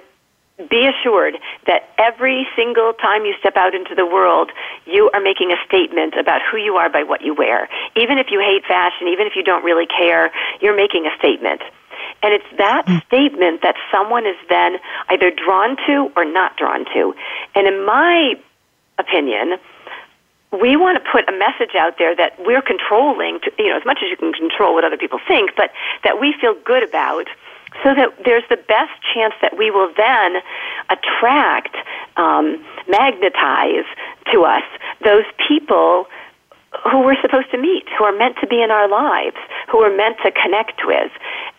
be 0.69 0.87
assured 0.87 1.35
that 1.67 1.89
every 1.97 2.47
single 2.55 2.93
time 2.93 3.25
you 3.25 3.35
step 3.39 3.57
out 3.57 3.75
into 3.75 3.93
the 3.93 4.05
world, 4.05 4.51
you 4.85 5.11
are 5.13 5.19
making 5.19 5.51
a 5.51 5.57
statement 5.67 6.15
about 6.15 6.41
who 6.49 6.57
you 6.57 6.75
are 6.75 6.89
by 6.89 7.03
what 7.03 7.21
you 7.21 7.33
wear. 7.33 7.67
Even 7.95 8.17
if 8.17 8.27
you 8.31 8.39
hate 8.39 8.63
fashion, 8.65 9.07
even 9.07 9.27
if 9.27 9.35
you 9.35 9.43
don't 9.43 9.63
really 9.63 9.85
care, 9.85 10.31
you're 10.61 10.75
making 10.75 11.05
a 11.05 11.17
statement. 11.17 11.61
And 12.23 12.33
it's 12.33 12.57
that 12.57 12.85
mm. 12.85 13.05
statement 13.05 13.61
that 13.63 13.75
someone 13.91 14.25
is 14.25 14.37
then 14.47 14.77
either 15.09 15.29
drawn 15.29 15.75
to 15.87 16.11
or 16.15 16.23
not 16.23 16.55
drawn 16.55 16.85
to. 16.85 17.13
And 17.53 17.67
in 17.67 17.85
my 17.85 18.35
opinion, 18.97 19.57
we 20.51 20.77
want 20.77 21.03
to 21.03 21.11
put 21.11 21.27
a 21.27 21.37
message 21.37 21.75
out 21.75 21.97
there 21.97 22.15
that 22.15 22.39
we're 22.39 22.61
controlling, 22.61 23.39
to, 23.41 23.51
you 23.59 23.69
know, 23.69 23.77
as 23.77 23.85
much 23.85 23.99
as 24.03 24.09
you 24.09 24.15
can 24.15 24.31
control 24.31 24.73
what 24.73 24.85
other 24.85 24.97
people 24.97 25.19
think, 25.27 25.51
but 25.57 25.71
that 26.03 26.19
we 26.21 26.33
feel 26.39 26.55
good 26.63 26.83
about 26.83 27.27
so 27.83 27.93
that 27.93 28.13
there's 28.23 28.43
the 28.49 28.57
best 28.57 28.93
chance 29.13 29.33
that 29.41 29.57
we 29.57 29.71
will 29.71 29.91
then 29.97 30.37
attract, 30.89 31.75
um, 32.17 32.63
magnetize 32.87 33.85
to 34.31 34.43
us 34.43 34.63
those 35.03 35.25
people 35.47 36.07
who 36.83 37.01
we're 37.01 37.19
supposed 37.21 37.49
to 37.51 37.57
meet, 37.57 37.85
who 37.97 38.03
are 38.03 38.15
meant 38.17 38.35
to 38.41 38.47
be 38.47 38.61
in 38.61 38.71
our 38.71 38.89
lives, 38.89 39.37
who 39.71 39.79
are 39.79 39.95
meant 39.95 40.17
to 40.25 40.31
connect 40.31 40.81
with. 40.85 41.11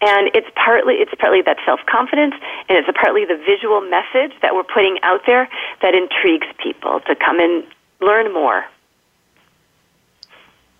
And 0.02 0.30
it's 0.34 0.48
partly 0.54 0.94
it's 0.94 1.12
partly 1.18 1.42
that 1.42 1.56
self 1.64 1.80
confidence 1.86 2.34
and 2.68 2.76
it's 2.78 2.88
partly 3.00 3.24
the 3.24 3.36
visual 3.36 3.80
message 3.80 4.36
that 4.42 4.54
we're 4.54 4.64
putting 4.64 4.98
out 5.02 5.20
there 5.26 5.48
that 5.82 5.94
intrigues 5.94 6.46
people 6.62 7.00
to 7.06 7.14
come 7.14 7.40
and 7.40 7.64
learn 8.00 8.32
more. 8.32 8.64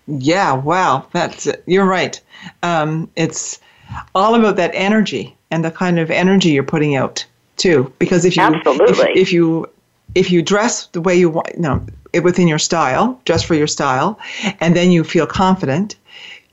Yeah, 0.07 0.53
wow, 0.53 1.07
that's 1.11 1.47
you're 1.65 1.85
right. 1.85 2.21
Um, 2.63 3.09
it's 3.15 3.59
all 4.15 4.35
about 4.35 4.55
that 4.55 4.71
energy 4.73 5.35
and 5.51 5.63
the 5.63 5.71
kind 5.71 5.99
of 5.99 6.11
energy 6.11 6.49
you're 6.49 6.63
putting 6.63 6.95
out 6.95 7.25
too. 7.57 7.91
Because 7.99 8.25
if 8.25 8.37
you 8.37 8.43
if, 8.65 8.99
if, 9.15 9.33
you 9.33 9.69
if 10.15 10.31
you 10.31 10.41
dress 10.41 10.87
the 10.87 11.01
way 11.01 11.15
you 11.15 11.29
want, 11.29 11.49
you 11.55 11.61
know, 11.61 11.85
within 12.23 12.47
your 12.47 12.59
style, 12.59 13.19
dress 13.25 13.43
for 13.43 13.55
your 13.55 13.67
style, 13.67 14.19
and 14.59 14.75
then 14.75 14.91
you 14.91 15.03
feel 15.03 15.27
confident, 15.27 15.95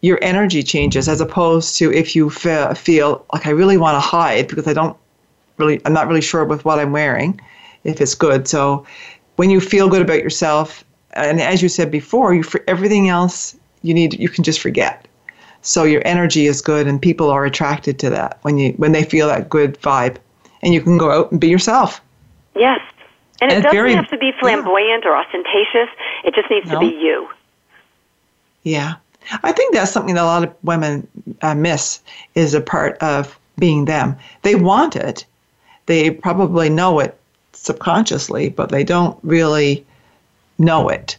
your 0.01 0.19
energy 0.23 0.63
changes. 0.63 1.09
As 1.09 1.21
opposed 1.21 1.77
to 1.79 1.93
if 1.93 2.15
you 2.17 2.31
feel, 2.31 2.75
feel 2.75 3.25
like 3.33 3.47
I 3.47 3.51
really 3.51 3.77
want 3.77 3.97
to 3.97 4.01
hide 4.01 4.49
because 4.49 4.67
I 4.67 4.73
don't 4.73 4.97
really, 5.59 5.81
I'm 5.85 5.93
not 5.93 6.09
really 6.09 6.21
sure 6.21 6.45
with 6.45 6.65
what 6.65 6.79
I'm 6.79 6.93
wearing, 6.93 7.41
if 7.85 8.01
it's 8.01 8.15
good. 8.15 8.49
So 8.49 8.87
when 9.37 9.51
you 9.51 9.61
feel 9.61 9.89
good 9.89 10.03
about 10.03 10.23
yourself, 10.23 10.85
and 11.13 11.41
as 11.41 11.63
you 11.63 11.69
said 11.69 11.91
before, 11.91 12.35
you 12.35 12.43
for 12.43 12.63
everything 12.67 13.09
else 13.09 13.57
you 13.83 13.95
need, 13.95 14.19
you 14.19 14.29
can 14.29 14.43
just 14.45 14.61
forget 14.61 15.07
so 15.64 15.83
your 15.85 16.03
energy 16.05 16.46
is 16.46 16.61
good 16.62 16.87
and 16.87 17.00
people 17.03 17.31
are 17.31 17.44
attracted 17.44 17.98
to 17.98 18.11
that 18.11 18.38
when 18.42 18.59
you 18.59 18.72
when 18.77 18.92
they 18.92 19.03
feel 19.03 19.27
that 19.29 19.48
good 19.48 19.81
vibe 19.81 20.16
and 20.62 20.72
you 20.72 20.81
can 20.81 20.96
go 20.98 21.11
out 21.11 21.33
and 21.33 21.40
be 21.40 21.48
yourself. 21.48 22.00
Yes. 22.55 22.81
And 23.40 23.50
it 23.50 23.55
And 23.57 23.64
doesn't 23.64 23.77
very- 23.77 23.94
have 23.94 24.09
to 24.11 24.18
be 24.18 24.31
flamboyant 24.40 25.05
or 25.05 25.16
ostentatious. 25.16 25.88
It 26.24 26.35
just 26.35 26.48
needs 26.50 26.68
No. 26.70 26.74
to 26.74 26.81
be 26.81 26.94
you. 26.94 27.29
Yeah. 28.62 28.94
I 29.42 29.53
think 29.53 29.74
that's 29.74 29.90
something 29.90 30.14
that 30.14 30.22
a 30.22 30.27
lot 30.27 30.44
of 30.44 30.55
women 30.62 31.09
uh, 31.42 31.55
miss 31.55 32.00
is 32.35 32.55
a 32.55 32.61
part 32.61 32.96
of 32.98 33.38
being 33.59 33.87
them. 33.87 34.16
They 34.42 34.55
want 34.55 34.96
it. 34.96 35.24
They 35.87 36.11
probably 36.11 36.68
know 36.68 37.00
it 37.00 37.18
subconsciously, 37.53 38.50
but 38.50 38.68
they 38.70 38.85
don't 38.85 39.18
really 39.22 39.85
know 40.59 40.88
it. 40.88 41.16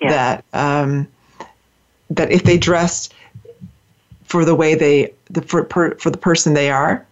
Yeah. 0.00 0.10
That 0.10 0.44
um, 0.52 1.08
that 2.10 2.30
if 2.32 2.42
they 2.42 2.58
dressed 2.58 3.14
for 4.32 4.46
the 4.46 4.54
way 4.54 4.74
they 4.74 5.12
the 5.28 5.42
for, 5.42 5.62
per, 5.62 5.94
for 5.96 6.08
the 6.08 6.16
person 6.16 6.54
they 6.54 6.70
are 6.70 7.06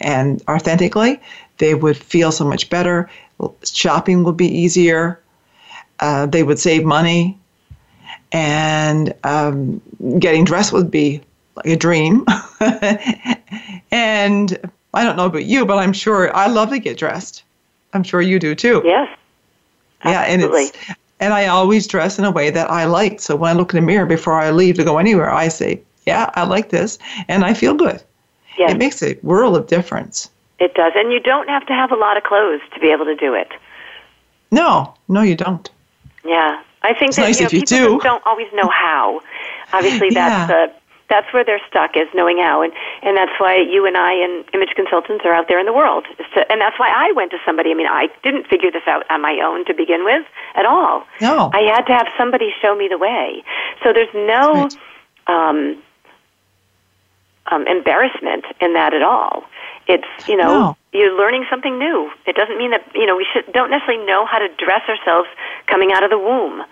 and 0.00 0.42
authentically, 0.48 1.20
they 1.58 1.74
would 1.74 1.94
feel 1.94 2.32
so 2.32 2.42
much 2.42 2.70
better. 2.70 3.10
Shopping 3.62 4.24
would 4.24 4.38
be 4.38 4.48
easier. 4.48 5.20
Uh, 6.00 6.24
they 6.24 6.42
would 6.42 6.58
save 6.58 6.82
money 6.84 7.38
and 8.32 9.14
um, 9.24 9.82
getting 10.18 10.46
dressed 10.46 10.72
would 10.72 10.90
be 10.90 11.20
like 11.56 11.66
a 11.66 11.76
dream. 11.76 12.24
and 13.90 14.58
I 14.94 15.04
don't 15.04 15.16
know 15.16 15.26
about 15.26 15.44
you, 15.44 15.66
but 15.66 15.76
I'm 15.76 15.92
sure 15.92 16.34
I 16.34 16.46
love 16.46 16.70
to 16.70 16.78
get 16.78 16.96
dressed. 16.96 17.42
I'm 17.92 18.02
sure 18.02 18.22
you 18.22 18.38
do 18.38 18.54
too. 18.54 18.80
Yes. 18.86 19.08
Yeah, 20.02 20.22
and 20.22 20.42
Absolutely. 20.42 20.64
it's 20.64 20.98
and 21.20 21.34
I 21.34 21.46
always 21.46 21.86
dress 21.86 22.18
in 22.18 22.24
a 22.24 22.30
way 22.30 22.48
that 22.50 22.70
I 22.70 22.86
like. 22.86 23.20
So 23.20 23.36
when 23.36 23.50
I 23.50 23.54
look 23.54 23.74
in 23.74 23.80
the 23.80 23.86
mirror 23.86 24.06
before 24.06 24.40
I 24.40 24.50
leave 24.50 24.76
to 24.76 24.84
go 24.84 24.98
anywhere, 24.98 25.30
I 25.30 25.48
say, 25.48 25.80
"Yeah, 26.06 26.30
I 26.34 26.44
like 26.44 26.68
this," 26.70 26.98
and 27.28 27.44
I 27.44 27.54
feel 27.54 27.74
good. 27.74 28.02
Yes. 28.58 28.72
It 28.72 28.78
makes 28.78 29.02
a 29.02 29.18
world 29.22 29.56
of 29.56 29.66
difference. 29.66 30.30
It 30.60 30.74
does. 30.74 30.92
And 30.94 31.12
you 31.12 31.20
don't 31.20 31.48
have 31.48 31.66
to 31.66 31.72
have 31.72 31.90
a 31.90 31.96
lot 31.96 32.16
of 32.16 32.22
clothes 32.22 32.60
to 32.74 32.80
be 32.80 32.90
able 32.92 33.04
to 33.06 33.16
do 33.16 33.34
it. 33.34 33.48
No, 34.50 34.94
no, 35.08 35.22
you 35.22 35.34
don't. 35.34 35.68
Yeah. 36.24 36.60
I 36.82 36.94
think 36.94 37.08
It's 37.08 37.16
that 37.16 37.22
nice 37.22 37.40
you 37.40 37.44
know, 37.44 37.46
if 37.46 37.52
you 37.54 37.60
people 37.62 37.98
do. 37.98 38.00
don't 38.04 38.22
always 38.26 38.46
know 38.52 38.68
how. 38.68 39.20
Obviously 39.72 40.10
that's 40.14 40.48
Yeah. 40.50 40.66
the 40.68 40.72
that's 41.10 41.30
where 41.34 41.44
they're 41.44 41.60
stuck 41.68 41.96
is 41.96 42.08
knowing 42.14 42.38
how 42.38 42.62
and 42.62 42.72
and 43.02 43.16
that's 43.16 43.38
why 43.38 43.56
you 43.56 43.84
and 43.86 43.96
I 43.96 44.12
and 44.12 44.44
image 44.54 44.70
consultants 44.74 45.24
are 45.26 45.32
out 45.34 45.48
there 45.48 45.58
in 45.58 45.66
the 45.66 45.72
world. 45.72 46.06
to- 46.34 46.50
and 46.52 46.60
that's 46.60 46.78
why 46.78 46.88
I 46.94 47.12
went 47.12 47.30
to 47.32 47.38
somebody. 47.44 47.70
I 47.70 47.74
mean, 47.74 47.86
I 47.88 48.08
didn't 48.22 48.46
figure 48.46 48.70
this 48.70 48.82
out 48.86 49.04
on 49.10 49.20
my 49.20 49.38
own 49.44 49.64
to 49.66 49.74
begin 49.74 50.04
with 50.04 50.24
at 50.54 50.64
all. 50.66 51.04
No. 51.20 51.50
I 51.52 51.60
had 51.74 51.82
to 51.86 51.92
have 51.92 52.06
somebody 52.16 52.54
show 52.62 52.74
me 52.76 52.88
the 52.88 52.98
way. 52.98 53.42
So 53.82 53.92
there's 53.92 54.12
no 54.14 54.54
That's 54.54 54.76
um, 55.26 55.82
um, 57.50 57.66
embarrassment 57.66 58.44
in 58.60 58.74
that 58.74 58.94
at 58.94 59.02
all. 59.02 59.44
It's 59.86 60.06
you 60.28 60.36
know 60.36 60.48
No. 60.48 60.76
you're 60.92 61.16
learning 61.16 61.44
something 61.50 61.78
new. 61.78 62.10
It 62.26 62.36
doesn't 62.36 62.56
mean 62.58 62.70
that 62.70 62.84
you 62.94 63.06
know 63.06 63.16
we 63.16 63.26
should 63.32 63.50
don't 63.52 63.70
necessarily 63.70 64.04
know 64.06 64.24
how 64.26 64.38
to 64.38 64.48
dress 64.56 64.82
ourselves 64.88 65.28
coming 65.66 65.92
out 65.92 66.02
of 66.02 66.10
the 66.10 66.18
womb. 66.18 66.64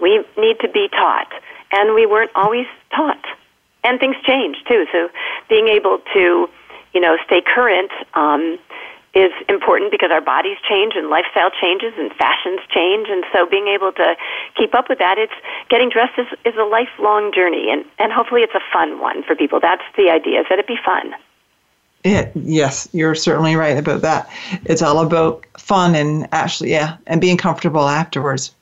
We 0.00 0.24
need 0.36 0.58
to 0.60 0.68
be 0.68 0.88
taught, 0.88 1.28
and 1.72 1.94
we 1.94 2.06
weren't 2.06 2.30
always 2.34 2.66
taught. 2.94 3.24
And 3.84 4.00
things 4.00 4.16
change 4.26 4.56
too. 4.66 4.86
So 4.92 5.10
being 5.50 5.68
able 5.68 5.98
to 6.14 6.48
you 6.94 7.00
know 7.00 7.16
stay 7.26 7.42
current 7.42 7.90
um, 8.14 8.58
is 9.14 9.32
important 9.48 9.90
because 9.90 10.10
our 10.10 10.20
bodies 10.20 10.58
change 10.68 10.94
and 10.96 11.08
lifestyle 11.08 11.50
changes 11.50 11.94
and 11.96 12.12
fashions 12.14 12.60
change, 12.68 13.08
and 13.08 13.24
so 13.32 13.46
being 13.46 13.68
able 13.68 13.92
to 13.92 14.16
keep 14.56 14.74
up 14.74 14.88
with 14.88 14.98
that, 14.98 15.18
it's 15.18 15.32
getting 15.70 15.88
dressed 15.88 16.18
is, 16.18 16.26
is 16.44 16.54
a 16.58 16.64
lifelong 16.64 17.32
journey, 17.32 17.70
and 17.70 17.84
and 17.98 18.12
hopefully 18.12 18.42
it's 18.42 18.54
a 18.54 18.64
fun 18.72 19.00
one 19.00 19.22
for 19.22 19.36
people. 19.36 19.60
That's 19.60 19.84
the 19.96 20.10
idea, 20.10 20.40
is 20.40 20.46
that 20.50 20.58
it 20.58 20.66
be 20.66 20.78
fun. 20.84 21.14
It, 22.04 22.32
yes, 22.34 22.86
you're 22.92 23.14
certainly 23.14 23.56
right 23.56 23.78
about 23.78 24.02
that. 24.02 24.28
It's 24.64 24.82
all 24.82 24.98
about 24.98 25.46
fun 25.56 25.94
and 25.94 26.28
actually, 26.32 26.70
yeah, 26.70 26.98
and 27.06 27.18
being 27.20 27.38
comfortable 27.38 27.88
afterwards. 27.88 28.54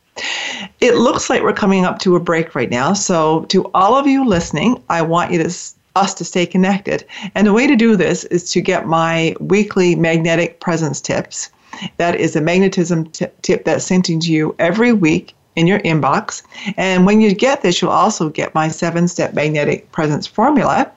It 0.81 0.95
looks 0.95 1.29
like 1.29 1.43
we're 1.43 1.53
coming 1.53 1.85
up 1.85 1.99
to 2.01 2.15
a 2.15 2.21
break 2.21 2.55
right 2.55 2.71
now. 2.71 2.93
So, 2.93 3.45
to 3.47 3.69
all 3.75 3.95
of 3.97 4.07
you 4.07 4.27
listening, 4.27 4.83
I 4.88 5.03
want 5.03 5.33
you 5.33 5.43
to 5.43 5.51
us 5.97 6.15
to 6.15 6.25
stay 6.25 6.47
connected. 6.47 7.05
And 7.35 7.47
the 7.47 7.53
way 7.53 7.67
to 7.67 7.77
do 7.77 7.97
this 7.97 8.25
is 8.25 8.51
to 8.53 8.61
get 8.61 8.87
my 8.87 9.35
weekly 9.41 9.95
magnetic 9.95 10.61
presence 10.61 11.01
tips. 11.01 11.51
That 11.97 12.17
is 12.17 12.37
a 12.37 12.41
magnetism 12.41 13.07
t- 13.07 13.27
tip 13.43 13.65
that's 13.65 13.85
sent 13.85 14.07
to 14.07 14.15
you 14.15 14.55
every 14.59 14.93
week 14.93 15.35
in 15.57 15.67
your 15.67 15.81
inbox. 15.81 16.43
And 16.77 17.07
when 17.07 17.21
you 17.21 17.35
get 17.35 17.63
this, 17.63 17.81
you'll 17.81 17.91
also 17.91 18.29
get 18.29 18.55
my 18.55 18.69
seven 18.69 19.09
step 19.09 19.35
magnetic 19.35 19.91
presence 19.93 20.27
formula 20.27 20.91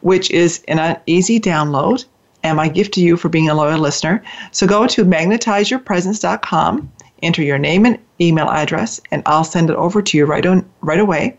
which 0.00 0.30
is 0.30 0.62
an 0.68 0.98
easy 1.06 1.40
download 1.40 2.04
and 2.42 2.56
my 2.56 2.68
gift 2.68 2.94
to 2.94 3.00
you 3.00 3.16
for 3.16 3.28
being 3.28 3.48
a 3.48 3.54
loyal 3.54 3.80
listener. 3.80 4.22
So 4.52 4.66
go 4.66 4.86
to 4.86 5.04
magnetizeyourpresence.com, 5.04 6.92
enter 7.22 7.42
your 7.42 7.58
name 7.58 7.86
and 7.86 7.98
email 8.20 8.48
address, 8.48 9.00
and 9.10 9.22
I'll 9.26 9.44
send 9.44 9.70
it 9.70 9.76
over 9.76 10.02
to 10.02 10.16
you 10.16 10.26
right 10.26 10.44
on 10.46 10.68
right 10.80 11.00
away. 11.00 11.36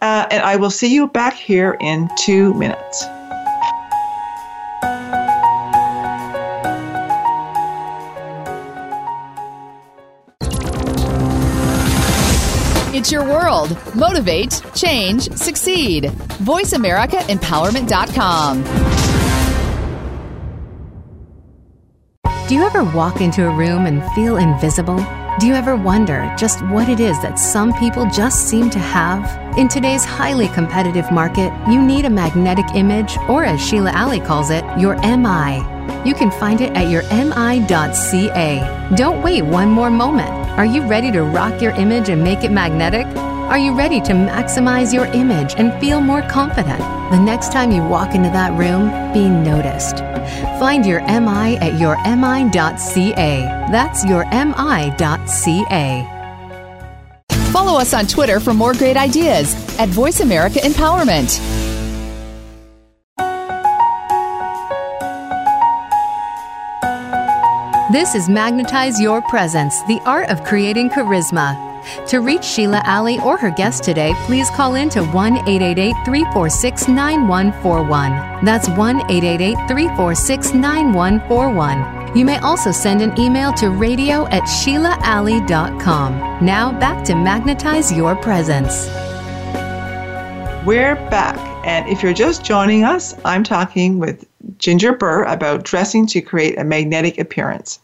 Uh, 0.00 0.26
and 0.30 0.42
I 0.42 0.56
will 0.56 0.70
see 0.70 0.94
you 0.94 1.08
back 1.08 1.34
here 1.34 1.76
in 1.80 2.08
two 2.16 2.54
minutes. 2.54 3.04
It's 12.94 13.10
your 13.12 13.24
world. 13.24 13.76
Motivate, 13.94 14.62
change, 14.74 15.30
succeed. 15.32 16.04
VoiceAmericaEmpowerment.com. 16.42 18.64
Do 22.48 22.54
you 22.54 22.64
ever 22.64 22.82
walk 22.82 23.20
into 23.20 23.46
a 23.46 23.54
room 23.54 23.84
and 23.86 24.02
feel 24.14 24.36
invisible? 24.36 24.98
Do 25.38 25.46
you 25.46 25.54
ever 25.54 25.76
wonder 25.76 26.34
just 26.36 26.66
what 26.66 26.88
it 26.88 26.98
is 26.98 27.16
that 27.22 27.38
some 27.38 27.72
people 27.74 28.10
just 28.10 28.48
seem 28.48 28.70
to 28.70 28.78
have? 28.80 29.56
In 29.56 29.68
today's 29.68 30.04
highly 30.04 30.48
competitive 30.48 31.12
market, 31.12 31.52
you 31.70 31.80
need 31.80 32.06
a 32.06 32.10
magnetic 32.10 32.64
image, 32.74 33.16
or 33.28 33.44
as 33.44 33.64
Sheila 33.64 33.92
Alley 33.92 34.18
calls 34.18 34.50
it, 34.50 34.64
your 34.76 34.96
MI. 34.96 35.58
You 36.04 36.14
can 36.14 36.32
find 36.32 36.60
it 36.60 36.72
at 36.72 36.90
your 36.90 37.02
mi.ca. 37.04 38.96
Don't 38.96 39.22
wait 39.22 39.42
one 39.42 39.70
more 39.70 39.90
moment. 39.90 40.30
Are 40.58 40.66
you 40.66 40.84
ready 40.88 41.12
to 41.12 41.22
rock 41.22 41.62
your 41.62 41.70
image 41.72 42.08
and 42.08 42.24
make 42.24 42.42
it 42.42 42.50
magnetic? 42.50 43.06
Are 43.48 43.56
you 43.58 43.72
ready 43.72 43.98
to 44.02 44.12
maximize 44.12 44.92
your 44.92 45.06
image 45.06 45.54
and 45.56 45.72
feel 45.80 46.02
more 46.02 46.20
confident? 46.28 46.80
The 47.10 47.18
next 47.18 47.50
time 47.50 47.70
you 47.72 47.82
walk 47.82 48.14
into 48.14 48.28
that 48.28 48.52
room, 48.52 48.90
be 49.14 49.26
noticed. 49.26 50.00
Find 50.60 50.84
your 50.84 51.00
MI 51.00 51.56
at 51.56 51.72
yourmi.ca. 51.80 53.40
That's 53.72 54.04
your 54.04 54.26
mi.ca. 54.26 54.94
Follow 57.50 57.80
us 57.80 57.94
on 57.94 58.06
Twitter 58.06 58.38
for 58.38 58.52
more 58.52 58.74
great 58.74 58.98
ideas 58.98 59.54
at 59.78 59.88
Voice 59.88 60.20
America 60.20 60.58
Empowerment. 60.58 61.40
This 67.90 68.14
is 68.14 68.28
Magnetize 68.28 69.00
Your 69.00 69.22
Presence, 69.22 69.80
the 69.84 69.98
art 70.04 70.28
of 70.28 70.44
creating 70.44 70.90
charisma. 70.90 71.67
To 72.08 72.20
reach 72.20 72.44
Sheila 72.44 72.82
Alley 72.84 73.18
or 73.20 73.36
her 73.36 73.50
guest 73.50 73.84
today, 73.84 74.14
please 74.26 74.50
call 74.50 74.74
in 74.74 74.88
to 74.90 75.04
1 75.04 75.48
888 75.48 75.94
346 76.04 76.88
9141. 76.88 78.44
That's 78.44 78.68
1 78.68 78.96
888 79.10 79.54
346 79.68 80.54
9141. 80.54 82.16
You 82.16 82.24
may 82.24 82.38
also 82.38 82.72
send 82.72 83.02
an 83.02 83.18
email 83.18 83.52
to 83.54 83.70
radio 83.70 84.26
at 84.28 84.42
SheilaAlley.com. 84.44 86.44
Now 86.44 86.78
back 86.78 87.04
to 87.04 87.14
Magnetize 87.14 87.92
Your 87.92 88.16
Presence. 88.16 88.86
We're 90.66 90.96
back. 91.10 91.36
And 91.66 91.88
if 91.88 92.02
you're 92.02 92.14
just 92.14 92.44
joining 92.44 92.84
us, 92.84 93.14
I'm 93.24 93.44
talking 93.44 93.98
with 93.98 94.26
Ginger 94.58 94.92
Burr 94.92 95.24
about 95.24 95.64
dressing 95.64 96.06
to 96.08 96.20
create 96.20 96.58
a 96.58 96.64
magnetic 96.64 97.18
appearance. 97.18 97.80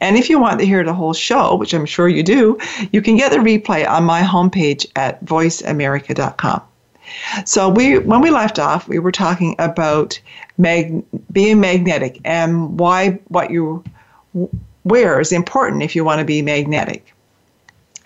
And 0.00 0.16
if 0.16 0.28
you 0.28 0.38
want 0.38 0.60
to 0.60 0.66
hear 0.66 0.84
the 0.84 0.94
whole 0.94 1.12
show, 1.12 1.54
which 1.56 1.74
I'm 1.74 1.86
sure 1.86 2.08
you 2.08 2.22
do, 2.22 2.58
you 2.92 3.02
can 3.02 3.16
get 3.16 3.32
the 3.32 3.38
replay 3.38 3.88
on 3.88 4.04
my 4.04 4.22
homepage 4.22 4.86
at 4.96 5.24
voiceamerica.com. 5.24 6.62
So 7.44 7.68
we 7.68 7.98
when 7.98 8.20
we 8.20 8.30
left 8.30 8.58
off, 8.58 8.88
we 8.88 8.98
were 8.98 9.12
talking 9.12 9.54
about 9.58 10.20
mag, 10.58 11.02
being 11.30 11.60
magnetic 11.60 12.20
and 12.24 12.78
why 12.78 13.18
what 13.28 13.50
you 13.50 13.84
wear 14.84 15.20
is 15.20 15.32
important 15.32 15.82
if 15.82 15.94
you 15.94 16.04
want 16.04 16.20
to 16.20 16.24
be 16.24 16.42
magnetic. 16.42 17.12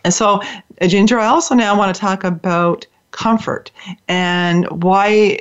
And 0.04 0.12
so, 0.14 0.40
Ginger, 0.80 1.18
I 1.18 1.26
also 1.26 1.54
now 1.54 1.76
want 1.76 1.94
to 1.94 2.00
talk 2.00 2.24
about 2.24 2.86
comfort 3.10 3.70
and 4.08 4.66
why 4.82 5.40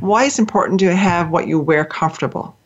why 0.00 0.24
it's 0.24 0.38
important 0.38 0.80
to 0.80 0.94
have 0.94 1.30
what 1.30 1.46
you 1.46 1.60
wear 1.60 1.84
comfortable. 1.84 2.56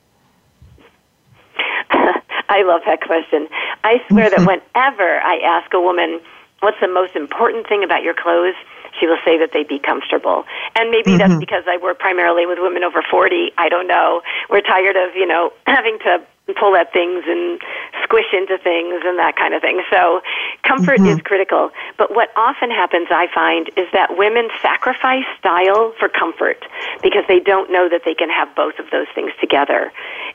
I 2.48 2.62
love 2.62 2.82
that 2.86 3.00
question. 3.00 3.48
I 3.84 4.02
swear 4.10 4.30
that 4.30 4.44
whenever 4.46 5.20
I 5.20 5.38
ask 5.44 5.72
a 5.74 5.80
woman, 5.80 6.20
what's 6.60 6.80
the 6.80 6.88
most 6.88 7.14
important 7.16 7.68
thing 7.68 7.84
about 7.84 8.02
your 8.02 8.14
clothes, 8.14 8.54
she 8.98 9.06
will 9.06 9.18
say 9.24 9.38
that 9.38 9.50
they 9.52 9.62
be 9.62 9.78
comfortable. 9.78 10.44
And 10.74 10.90
maybe 10.90 11.16
Mm-hmm. 11.16 11.18
that's 11.18 11.36
because 11.38 11.64
I 11.68 11.76
work 11.76 11.98
primarily 11.98 12.46
with 12.46 12.58
women 12.60 12.82
over 12.82 13.02
40. 13.02 13.52
I 13.58 13.68
don't 13.68 13.86
know. 13.86 14.22
We're 14.48 14.62
tired 14.62 14.96
of, 14.96 15.14
you 15.14 15.26
know, 15.26 15.52
having 15.66 15.98
to 16.00 16.22
pull 16.58 16.76
at 16.76 16.92
things 16.92 17.24
and 17.26 17.60
squish 18.04 18.32
into 18.32 18.56
things 18.58 19.02
and 19.04 19.18
that 19.18 19.34
kind 19.36 19.52
of 19.52 19.60
thing. 19.62 19.82
So 19.90 20.22
comfort 20.62 21.00
Mm-hmm. 21.00 21.06
is 21.06 21.18
critical. 21.24 21.70
But 21.98 22.14
what 22.14 22.30
often 22.36 22.70
happens, 22.70 23.08
I 23.10 23.26
find, 23.34 23.68
is 23.76 23.88
that 23.92 24.16
women 24.16 24.48
sacrifice 24.62 25.26
style 25.38 25.92
for 25.98 26.08
comfort 26.08 26.64
because 27.02 27.24
they 27.26 27.40
don't 27.40 27.70
know 27.72 27.88
that 27.88 28.02
they 28.04 28.14
can 28.14 28.30
have 28.30 28.54
both 28.54 28.78
of 28.78 28.86
those 28.92 29.08
things 29.14 29.32
together. 29.40 29.92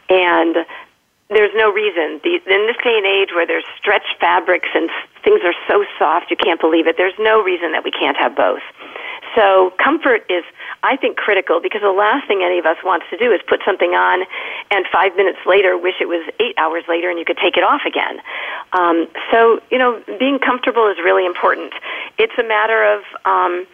And 0.09 0.57
there's 1.31 1.55
no 1.55 1.71
reason. 1.71 2.19
The, 2.23 2.43
in 2.43 2.67
this 2.67 2.77
day 2.83 2.95
and 2.99 3.07
age 3.07 3.31
where 3.33 3.47
there's 3.47 3.65
stretch 3.79 4.03
fabrics 4.19 4.67
and 4.75 4.89
things 5.23 5.39
are 5.43 5.55
so 5.67 5.85
soft 5.97 6.29
you 6.29 6.37
can't 6.37 6.59
believe 6.59 6.87
it, 6.87 6.97
there's 6.97 7.17
no 7.19 7.41
reason 7.41 7.71
that 7.71 7.83
we 7.83 7.91
can't 7.91 8.17
have 8.17 8.35
both. 8.35 8.61
So 9.35 9.71
comfort 9.81 10.27
is, 10.29 10.43
I 10.83 10.97
think, 10.97 11.15
critical 11.15 11.61
because 11.61 11.81
the 11.81 11.95
last 11.95 12.27
thing 12.27 12.43
any 12.43 12.59
of 12.59 12.65
us 12.65 12.77
wants 12.83 13.05
to 13.11 13.17
do 13.17 13.31
is 13.31 13.39
put 13.47 13.61
something 13.63 13.91
on 13.91 14.27
and 14.71 14.85
five 14.91 15.15
minutes 15.15 15.39
later 15.45 15.77
wish 15.77 15.95
it 16.01 16.09
was 16.11 16.27
eight 16.39 16.55
hours 16.57 16.83
later 16.89 17.09
and 17.09 17.17
you 17.17 17.23
could 17.23 17.39
take 17.39 17.55
it 17.55 17.63
off 17.63 17.81
again. 17.87 18.19
Um, 18.73 19.07
so, 19.31 19.61
you 19.71 19.77
know, 19.77 20.03
being 20.19 20.37
comfortable 20.37 20.91
is 20.91 20.97
really 20.99 21.25
important. 21.25 21.71
It's 22.17 22.35
a 22.37 22.43
matter 22.43 22.83
of, 22.83 23.03
um, 23.23 23.65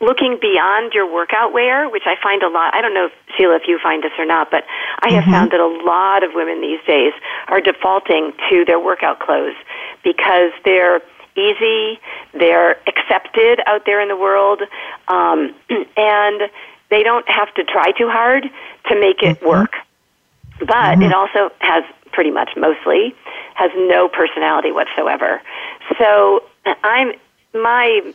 looking 0.00 0.38
beyond 0.40 0.92
your 0.92 1.10
workout 1.10 1.52
wear, 1.52 1.88
which 1.88 2.04
I 2.06 2.14
find 2.22 2.42
a 2.42 2.48
lot. 2.48 2.74
I 2.74 2.80
don't 2.80 2.94
know, 2.94 3.06
if, 3.06 3.12
Sheila, 3.36 3.56
if 3.56 3.62
you 3.66 3.78
find 3.82 4.02
this 4.02 4.12
or 4.18 4.24
not, 4.24 4.50
but 4.50 4.64
I 5.00 5.10
have 5.10 5.24
mm-hmm. 5.24 5.32
found 5.32 5.50
that 5.50 5.60
a 5.60 5.66
lot 5.66 6.22
of 6.22 6.30
women 6.34 6.60
these 6.60 6.80
days 6.86 7.12
are 7.48 7.60
defaulting 7.60 8.32
to 8.50 8.64
their 8.64 8.78
workout 8.78 9.20
clothes 9.20 9.56
because 10.04 10.52
they're 10.64 11.00
easy, 11.36 12.00
they're 12.32 12.78
accepted 12.86 13.60
out 13.66 13.86
there 13.86 14.00
in 14.00 14.08
the 14.08 14.16
world, 14.16 14.62
um, 15.08 15.54
and 15.96 16.42
they 16.90 17.02
don't 17.02 17.28
have 17.28 17.52
to 17.54 17.64
try 17.64 17.92
too 17.92 18.08
hard 18.08 18.44
to 18.88 19.00
make 19.00 19.22
it 19.22 19.38
mm-hmm. 19.38 19.48
work. 19.48 19.74
But 20.60 20.68
mm-hmm. 20.68 21.02
it 21.02 21.12
also 21.12 21.50
has 21.60 21.84
pretty 22.12 22.30
much 22.30 22.50
mostly 22.56 23.14
has 23.54 23.70
no 23.76 24.08
personality 24.08 24.72
whatsoever. 24.72 25.40
So 25.98 26.44
I'm 26.82 27.12
my 27.54 28.14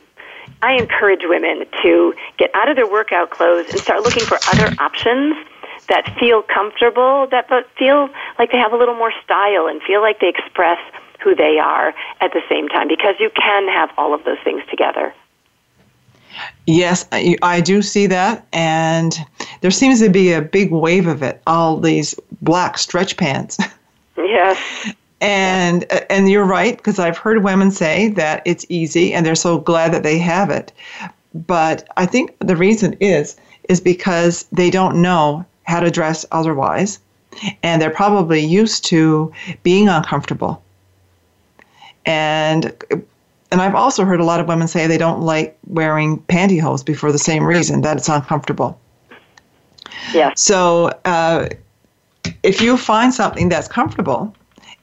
I 0.64 0.74
encourage 0.80 1.20
women 1.24 1.66
to 1.84 2.14
get 2.38 2.50
out 2.56 2.70
of 2.70 2.78
their 2.78 2.90
workout 2.90 3.32
clothes 3.32 3.66
and 3.70 3.82
start 3.82 4.02
looking 4.04 4.24
for 4.24 4.40
other 4.48 4.74
options 4.80 5.36
that 5.90 6.18
feel 6.18 6.42
comfortable, 6.42 7.28
that 7.32 7.50
but 7.50 7.70
feel 7.78 8.10
like 8.40 8.54
they 8.54 8.58
have 8.58 8.72
a 8.72 8.78
little 8.78 8.96
more 8.96 9.12
style 9.26 9.68
and 9.68 9.82
feel 9.84 10.02
like 10.02 10.22
they 10.22 10.30
express 10.30 10.80
who 11.22 11.36
they 11.36 11.60
are 11.60 11.94
at 12.22 12.32
the 12.32 12.42
same 12.50 12.70
time 12.70 12.88
because 12.88 13.16
you 13.20 13.30
can 13.36 13.68
have 13.68 13.92
all 13.98 14.14
of 14.14 14.24
those 14.24 14.40
things 14.46 14.64
together. 14.70 15.14
Yes, 16.66 17.06
I, 17.12 17.36
I 17.42 17.60
do 17.60 17.82
see 17.82 18.08
that, 18.08 18.48
and 18.54 19.20
there 19.60 19.70
seems 19.70 20.00
to 20.00 20.10
be 20.10 20.32
a 20.32 20.42
big 20.42 20.72
wave 20.72 21.08
of 21.08 21.22
it. 21.22 21.42
All 21.46 21.78
these 21.78 22.16
black 22.42 22.78
stretch 22.78 23.18
pants, 23.18 23.58
Yes. 24.18 24.94
and 25.24 25.86
and 26.12 26.30
you're 26.30 26.44
right 26.44 26.76
because 26.76 27.00
I've 27.00 27.18
heard 27.18 27.44
women 27.44 27.72
say 27.72 28.10
that 28.10 28.42
it's 28.46 28.66
easy, 28.68 29.14
and 29.14 29.26
they're 29.26 29.36
so 29.36 29.58
glad 29.58 29.94
that 29.94 30.04
they 30.04 30.20
have 30.20 30.50
it. 30.50 30.74
But 31.34 31.88
I 31.98 32.06
think 32.06 32.36
the 32.40 32.58
reason 32.58 32.98
is 33.00 33.38
is 33.70 33.80
because 33.80 34.44
they 34.52 34.70
don't 34.70 35.02
know 35.02 35.46
how 35.64 35.80
to 35.80 35.90
dress 35.90 36.26
otherwise, 36.34 37.00
and 37.64 37.82
they're 37.82 37.90
probably 37.90 38.42
used 38.42 38.84
to 38.86 39.32
being 39.64 39.88
uncomfortable. 39.88 40.62
And 42.06 42.74
and 43.50 43.62
I've 43.62 43.76
also 43.76 44.04
heard 44.04 44.20
a 44.20 44.26
lot 44.26 44.42
of 44.42 44.50
women 44.50 44.68
say 44.68 44.88
they 44.88 44.98
don't 44.98 45.22
like 45.22 45.58
wearing 45.68 46.20
pantyhose 46.24 46.84
before 46.84 47.14
the 47.14 47.20
same 47.20 47.46
reason 47.46 47.80
that 47.82 47.96
it's 47.96 48.10
uncomfortable. 48.10 48.78
Yes. 50.14 50.42
So 50.42 50.92
uh, 51.06 51.48
if 52.42 52.60
you 52.60 52.76
find 52.76 53.14
something 53.14 53.48
that's 53.48 53.70
comfortable 53.70 54.36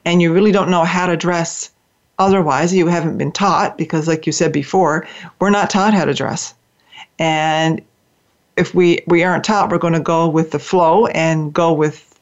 and 0.05 0.21
you 0.21 0.33
really 0.33 0.51
don't 0.51 0.69
know 0.69 0.83
how 0.83 1.05
to 1.05 1.17
dress 1.17 1.71
otherwise, 2.19 2.73
you 2.73 2.87
haven't 2.87 3.17
been 3.17 3.31
taught 3.31 3.77
because, 3.77 4.07
like 4.07 4.25
you 4.25 4.31
said 4.31 4.51
before, 4.51 5.07
we're 5.39 5.49
not 5.49 5.69
taught 5.69 5.93
how 5.93 6.05
to 6.05 6.13
dress. 6.13 6.53
And 7.19 7.81
if 8.57 8.75
we, 8.75 8.99
we 9.07 9.23
aren't 9.23 9.43
taught, 9.43 9.69
we're 9.69 9.77
going 9.77 9.93
to 9.93 9.99
go 9.99 10.27
with 10.27 10.51
the 10.51 10.59
flow 10.59 11.07
and 11.07 11.53
go 11.53 11.71
with 11.73 12.19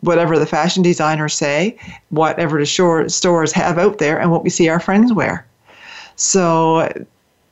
whatever 0.00 0.38
the 0.38 0.46
fashion 0.46 0.82
designers 0.82 1.34
say, 1.34 1.76
whatever 2.10 2.58
the 2.58 2.66
shore, 2.66 3.08
stores 3.08 3.52
have 3.52 3.78
out 3.78 3.98
there, 3.98 4.20
and 4.20 4.30
what 4.30 4.44
we 4.44 4.50
see 4.50 4.68
our 4.68 4.80
friends 4.80 5.12
wear. 5.12 5.46
So 6.16 6.88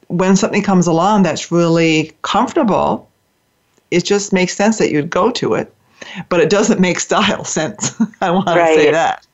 when 0.09 0.37
something 0.37 0.63
comes 0.63 0.87
along 0.87 1.25
that's 1.25 1.51
really 1.51 2.13
comfortable, 2.23 3.09
it 3.91 4.05
just 4.05 4.33
makes 4.33 4.57
sense 4.57 4.79
that 4.79 4.91
you'd 4.91 5.11
go 5.11 5.31
to 5.33 5.55
it, 5.55 5.74
but 6.29 6.41
it 6.41 6.51
doesn't 6.51 6.81
make 6.81 7.01
style 7.01 7.45
sense. 7.59 7.95
I 8.21 8.31
want 8.31 8.47
to 8.49 8.55
say 8.55 8.91
that. 8.91 9.27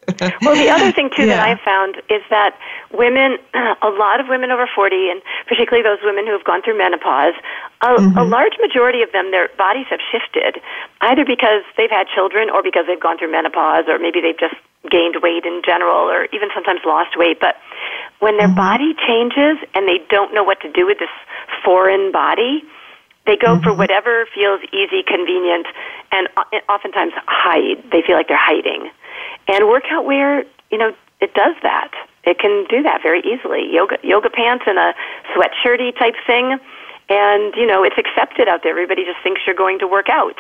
Well, 0.42 0.56
the 0.56 0.68
other 0.70 0.90
thing 0.90 1.10
too 1.14 1.26
that 1.26 1.38
I've 1.38 1.60
found 1.60 1.96
is 2.10 2.22
that 2.30 2.58
women, 2.92 3.38
a 3.54 3.90
lot 3.90 4.18
of 4.18 4.26
women 4.28 4.50
over 4.50 4.66
40, 4.66 5.10
and 5.10 5.22
particularly 5.46 5.82
those 5.82 6.02
women 6.02 6.26
who 6.26 6.32
have 6.32 6.44
gone 6.44 6.62
through 6.62 6.78
menopause, 6.78 7.34
a, 7.82 7.86
Mm-hmm. 7.86 8.18
a 8.18 8.24
large 8.24 8.54
majority 8.60 9.02
of 9.02 9.12
them, 9.12 9.30
their 9.30 9.48
bodies 9.56 9.86
have 9.88 10.00
shifted, 10.10 10.60
either 11.00 11.24
because 11.24 11.62
they've 11.76 11.90
had 11.90 12.06
children 12.08 12.50
or 12.50 12.62
because 12.62 12.86
they've 12.86 13.00
gone 13.00 13.18
through 13.18 13.30
menopause, 13.30 13.84
or 13.88 13.98
maybe 13.98 14.20
they've 14.20 14.38
just 14.38 14.54
gained 14.90 15.16
weight 15.22 15.44
in 15.44 15.62
general, 15.64 16.08
or 16.08 16.26
even 16.32 16.48
sometimes 16.54 16.80
lost 16.84 17.16
weight. 17.16 17.38
But 17.40 17.56
when 18.18 18.36
their 18.36 18.48
body 18.48 18.94
changes 19.06 19.58
and 19.74 19.86
they 19.86 19.98
don't 20.10 20.34
know 20.34 20.42
what 20.42 20.60
to 20.62 20.70
do 20.72 20.86
with 20.86 20.98
this 20.98 21.12
foreign 21.64 22.12
body, 22.12 22.64
they 23.30 23.36
go 23.36 23.62
for 23.62 23.72
whatever 23.72 24.26
feels 24.34 24.60
easy, 24.72 25.04
convenient, 25.06 25.66
and 26.10 26.26
o- 26.36 26.58
oftentimes 26.68 27.12
hide. 27.26 27.78
They 27.92 28.02
feel 28.02 28.16
like 28.16 28.26
they're 28.26 28.36
hiding. 28.36 28.90
And 29.46 29.68
workout 29.68 30.04
wear, 30.04 30.42
you 30.70 30.78
know, 30.78 30.92
it 31.20 31.32
does 31.34 31.54
that. 31.62 31.92
It 32.24 32.40
can 32.40 32.66
do 32.68 32.82
that 32.82 33.02
very 33.02 33.20
easily. 33.20 33.72
Yoga 33.72 33.98
yoga 34.02 34.30
pants 34.30 34.64
and 34.66 34.78
a 34.78 34.94
sweatshirty 35.32 35.96
type 35.96 36.16
thing. 36.26 36.58
And 37.08 37.54
you 37.56 37.66
know 37.66 37.82
it's 37.82 37.98
accepted 37.98 38.48
out 38.48 38.62
there. 38.62 38.72
Everybody 38.72 39.04
just 39.04 39.22
thinks 39.22 39.42
you're 39.46 39.56
going 39.56 39.78
to 39.80 39.88
work 39.88 40.08
out, 40.08 40.36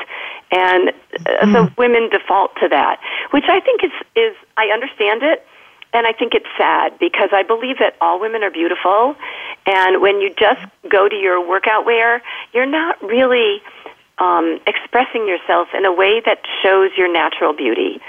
and 0.52 0.92
uh, 1.26 1.52
so 1.52 1.68
women 1.76 2.10
default 2.10 2.54
to 2.62 2.68
that, 2.68 3.00
which 3.32 3.46
I 3.48 3.58
think 3.58 3.82
is 3.82 3.90
is 4.14 4.36
I 4.56 4.66
understand 4.66 5.24
it, 5.24 5.44
and 5.92 6.06
I 6.06 6.12
think 6.12 6.34
it's 6.34 6.46
sad 6.56 6.98
because 6.98 7.30
I 7.32 7.42
believe 7.42 7.78
that 7.78 7.96
all 8.00 8.20
women 8.20 8.42
are 8.42 8.50
beautiful, 8.50 9.16
and 9.66 10.00
when 10.00 10.20
you 10.20 10.32
just 10.38 10.60
go 10.88 11.08
to 11.08 11.16
your 11.16 11.46
workout 11.46 11.84
wear, 11.84 12.22
you're 12.52 12.66
not 12.66 13.02
really 13.02 13.62
um, 14.18 14.60
expressing 14.66 15.26
yourself 15.26 15.68
in 15.74 15.84
a 15.84 15.92
way 15.92 16.20
that 16.20 16.42
shows 16.62 16.90
your 16.96 17.12
natural 17.12 17.54
beauty. 17.54 18.00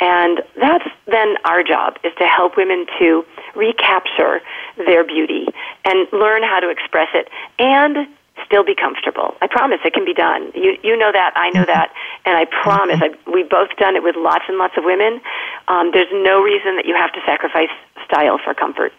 And 0.00 0.42
that's 0.56 0.88
then 1.06 1.36
our 1.44 1.62
job 1.62 1.98
is 2.02 2.12
to 2.18 2.26
help 2.26 2.56
women 2.56 2.86
to 2.98 3.24
recapture 3.54 4.40
their 4.76 5.04
beauty 5.04 5.46
and 5.84 6.08
learn 6.12 6.42
how 6.42 6.60
to 6.60 6.70
express 6.70 7.08
it 7.14 7.28
and 7.58 8.08
still 8.44 8.64
be 8.64 8.74
comfortable. 8.74 9.34
I 9.40 9.46
promise 9.46 9.80
it 9.84 9.92
can 9.92 10.04
be 10.04 10.14
done. 10.14 10.52
You 10.54 10.76
you 10.82 10.96
know 10.96 11.12
that, 11.12 11.32
I 11.36 11.50
know 11.50 11.64
that, 11.64 11.92
and 12.24 12.36
I 12.36 12.44
promise 12.46 13.00
I, 13.00 13.10
we've 13.30 13.48
both 13.48 13.70
done 13.76 13.96
it 13.96 14.02
with 14.02 14.16
lots 14.16 14.44
and 14.48 14.58
lots 14.58 14.76
of 14.76 14.84
women. 14.84 15.20
Um, 15.68 15.90
there's 15.92 16.12
no 16.12 16.42
reason 16.42 16.76
that 16.76 16.86
you 16.86 16.94
have 16.94 17.12
to 17.12 17.20
sacrifice 17.26 17.70
style 18.04 18.38
for 18.42 18.54
comfort. 18.54 18.92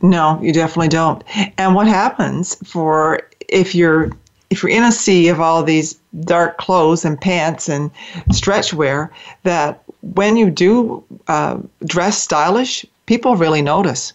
No, 0.00 0.40
you 0.42 0.52
definitely 0.52 0.88
don't. 0.88 1.22
And 1.58 1.74
what 1.74 1.86
happens 1.86 2.54
for 2.68 3.20
if 3.48 3.74
you're 3.74 4.10
if 4.50 4.62
you're 4.62 4.70
in 4.70 4.84
a 4.84 4.92
sea 4.92 5.28
of 5.28 5.40
all 5.40 5.62
these 5.62 5.98
dark 6.20 6.58
clothes 6.58 7.04
and 7.04 7.20
pants 7.20 7.68
and 7.68 7.90
stretch 8.32 8.72
wear, 8.72 9.12
that 9.42 9.82
when 10.02 10.36
you 10.36 10.50
do 10.50 11.04
uh, 11.26 11.58
dress 11.84 12.22
stylish, 12.22 12.86
people 13.06 13.36
really 13.36 13.60
notice. 13.60 14.12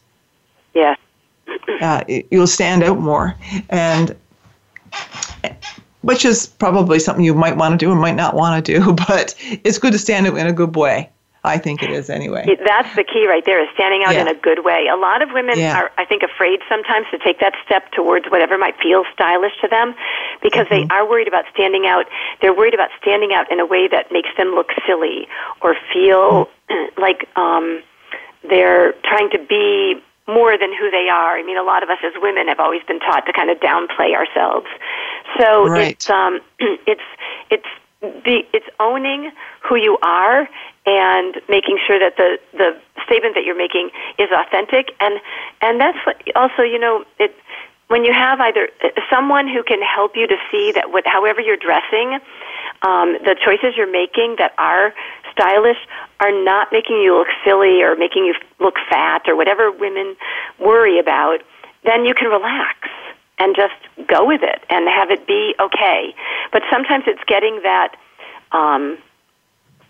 Yeah. 0.74 0.96
Uh, 1.82 2.04
you'll 2.30 2.48
stand 2.48 2.84
out 2.84 3.00
more, 3.00 3.36
and 3.70 4.16
which 6.02 6.26
is 6.26 6.48
probably 6.48 7.00
something 7.00 7.24
you 7.24 7.34
might 7.34 7.58
want 7.58 7.74
to 7.74 7.78
do 7.86 7.92
and 7.92 8.02
might 8.02 8.16
not 8.16 8.36
want 8.36 8.64
to 8.66 8.80
do, 8.80 8.94
but 9.08 9.36
it's 9.64 9.78
good 9.80 9.94
to 9.94 10.00
stand 10.00 10.28
out 10.28 10.38
in 10.38 10.48
a 10.48 10.54
good 10.54 10.76
way. 10.76 11.10
I 11.44 11.58
think 11.58 11.82
it 11.82 11.90
is 11.90 12.08
anyway. 12.08 12.46
That's 12.68 12.96
the 12.96 13.04
key 13.04 13.26
right 13.28 13.44
there 13.48 13.60
is 13.64 13.68
standing 13.74 14.04
out 14.04 14.14
Yeah. 14.14 14.22
in 14.22 14.28
a 14.28 14.36
good 14.36 14.64
way. 14.64 14.86
A 14.88 14.96
lot 14.96 15.24
of 15.24 15.32
women 15.32 15.58
Yeah. 15.58 15.76
are, 15.76 15.92
I 15.98 16.06
think, 16.06 16.22
afraid 16.22 16.60
sometimes 16.70 17.08
to 17.10 17.18
take 17.18 17.40
that 17.40 17.54
step 17.66 17.92
towards 17.94 18.28
whatever 18.30 18.60
might 18.60 18.78
feel 18.78 19.06
stylish 19.12 19.54
to 19.62 19.68
them 19.68 19.96
because 20.44 20.68
Mm-hmm. 20.68 20.88
they 20.88 20.96
are 20.96 21.10
worried 21.10 21.28
about 21.28 21.46
standing 21.52 21.88
out. 21.88 22.06
They're 22.42 22.54
worried 22.54 22.76
about 22.76 22.90
standing 23.02 23.34
out 23.34 23.52
in 23.52 23.60
a 23.60 23.66
way 23.66 23.88
that 23.88 24.12
makes 24.12 24.30
them 24.38 24.54
look 24.54 24.70
silly 24.86 25.28
or 25.62 25.76
feel 25.92 26.48
Mm-hmm. 26.70 27.02
like 27.02 27.28
um, 27.36 27.82
they're 28.48 28.94
trying 29.04 29.32
to 29.32 29.40
be 29.40 30.00
more 30.28 30.58
than 30.58 30.72
who 30.74 30.90
they 30.92 31.10
are. 31.12 31.38
I 31.38 31.44
mean, 31.44 31.58
a 31.58 31.64
lot 31.64 31.84
of 31.84 31.90
us 31.90 31.98
as 32.06 32.14
women 32.22 32.48
have 32.48 32.60
always 32.60 32.84
been 32.84 33.00
taught 33.00 33.26
to 33.26 33.34
kind 33.34 33.50
of 33.50 33.60
downplay 33.60 34.16
ourselves. 34.16 34.68
So 35.40 35.68
Right. 35.68 35.92
it's 35.92 36.10
um, 36.10 36.40
it's 36.60 37.02
it's 37.50 37.68
the, 38.02 38.44
it's 38.54 38.66
owning 38.80 39.32
who 39.62 39.76
you 39.76 39.98
are 40.02 40.50
and 40.86 41.36
making 41.48 41.78
sure 41.86 42.00
that 42.00 42.18
the, 42.18 42.40
the 42.54 42.80
statement 43.06 43.36
that 43.36 43.44
you're 43.46 43.58
making 43.58 43.92
is 44.18 44.30
authentic. 44.34 44.96
And, 45.00 45.20
and 45.62 45.80
that's 45.80 45.98
what 46.06 46.22
also, 46.36 46.64
you 46.64 46.80
know, 46.80 47.06
it, 47.20 47.36
when 47.88 48.04
you 48.04 48.14
have 48.14 48.40
either 48.40 48.70
someone 49.10 49.48
who 49.48 49.64
can 49.64 49.82
help 49.82 50.16
you 50.16 50.26
to 50.28 50.38
see 50.50 50.72
that 50.74 50.92
what, 50.92 51.06
however 51.06 51.42
you're 51.42 51.58
dressing, 51.58 52.20
um, 52.82 53.18
the 53.24 53.36
choices 53.44 53.76
you're 53.78 53.92
making 53.92 54.36
that 54.40 54.54
are 54.58 54.94
stylish 55.32 55.78
are 56.20 56.32
not 56.44 56.72
making 56.72 56.98
you 56.98 57.18
look 57.18 57.28
silly 57.46 57.82
or 57.82 57.96
making 57.96 58.26
you 58.26 58.34
look 58.60 58.76
fat 58.90 59.24
or 59.28 59.36
whatever 59.36 59.72
women 59.72 60.16
worry 60.60 61.00
about, 61.00 61.40
then 61.84 62.06
you 62.06 62.14
can 62.14 62.30
relax 62.30 62.90
and 63.40 63.56
just 63.56 63.74
go 64.08 64.26
with 64.26 64.42
it 64.44 64.64
and 64.70 64.88
have 64.88 65.10
it 65.10 65.26
be 65.26 65.56
okay. 65.60 66.14
But 66.52 66.64
sometimes 66.72 67.06
it's 67.08 67.24
getting 67.26 67.62
that. 67.64 67.96
Um, 68.52 68.98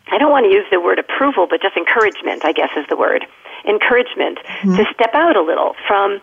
I 0.07 0.17
don't 0.17 0.31
want 0.31 0.45
to 0.45 0.51
use 0.51 0.65
the 0.71 0.79
word 0.79 0.99
approval, 0.99 1.47
but 1.49 1.61
just 1.61 1.77
encouragement, 1.77 2.43
I 2.43 2.51
guess 2.51 2.69
is 2.75 2.85
the 2.89 2.97
word. 2.97 3.25
Encouragement 3.65 4.39
mm-hmm. 4.39 4.75
to 4.75 4.85
step 4.93 5.13
out 5.13 5.37
a 5.37 5.41
little 5.41 5.75
from 5.87 6.21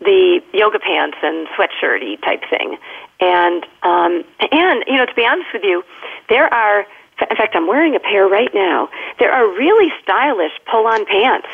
the 0.00 0.40
yoga 0.52 0.78
pants 0.78 1.16
and 1.22 1.48
sweatshirty 1.48 2.20
type 2.22 2.42
thing. 2.50 2.78
And 3.20 3.64
um, 3.82 4.24
and 4.50 4.84
you 4.86 4.96
know, 4.96 5.06
to 5.06 5.14
be 5.14 5.24
honest 5.24 5.48
with 5.52 5.62
you, 5.64 5.84
there 6.28 6.52
are 6.52 6.80
in 6.80 7.36
fact 7.36 7.54
I'm 7.54 7.66
wearing 7.66 7.94
a 7.94 8.00
pair 8.00 8.26
right 8.26 8.52
now. 8.54 8.88
There 9.18 9.32
are 9.32 9.46
really 9.46 9.92
stylish 10.02 10.52
pull-on 10.70 11.06
pants 11.06 11.48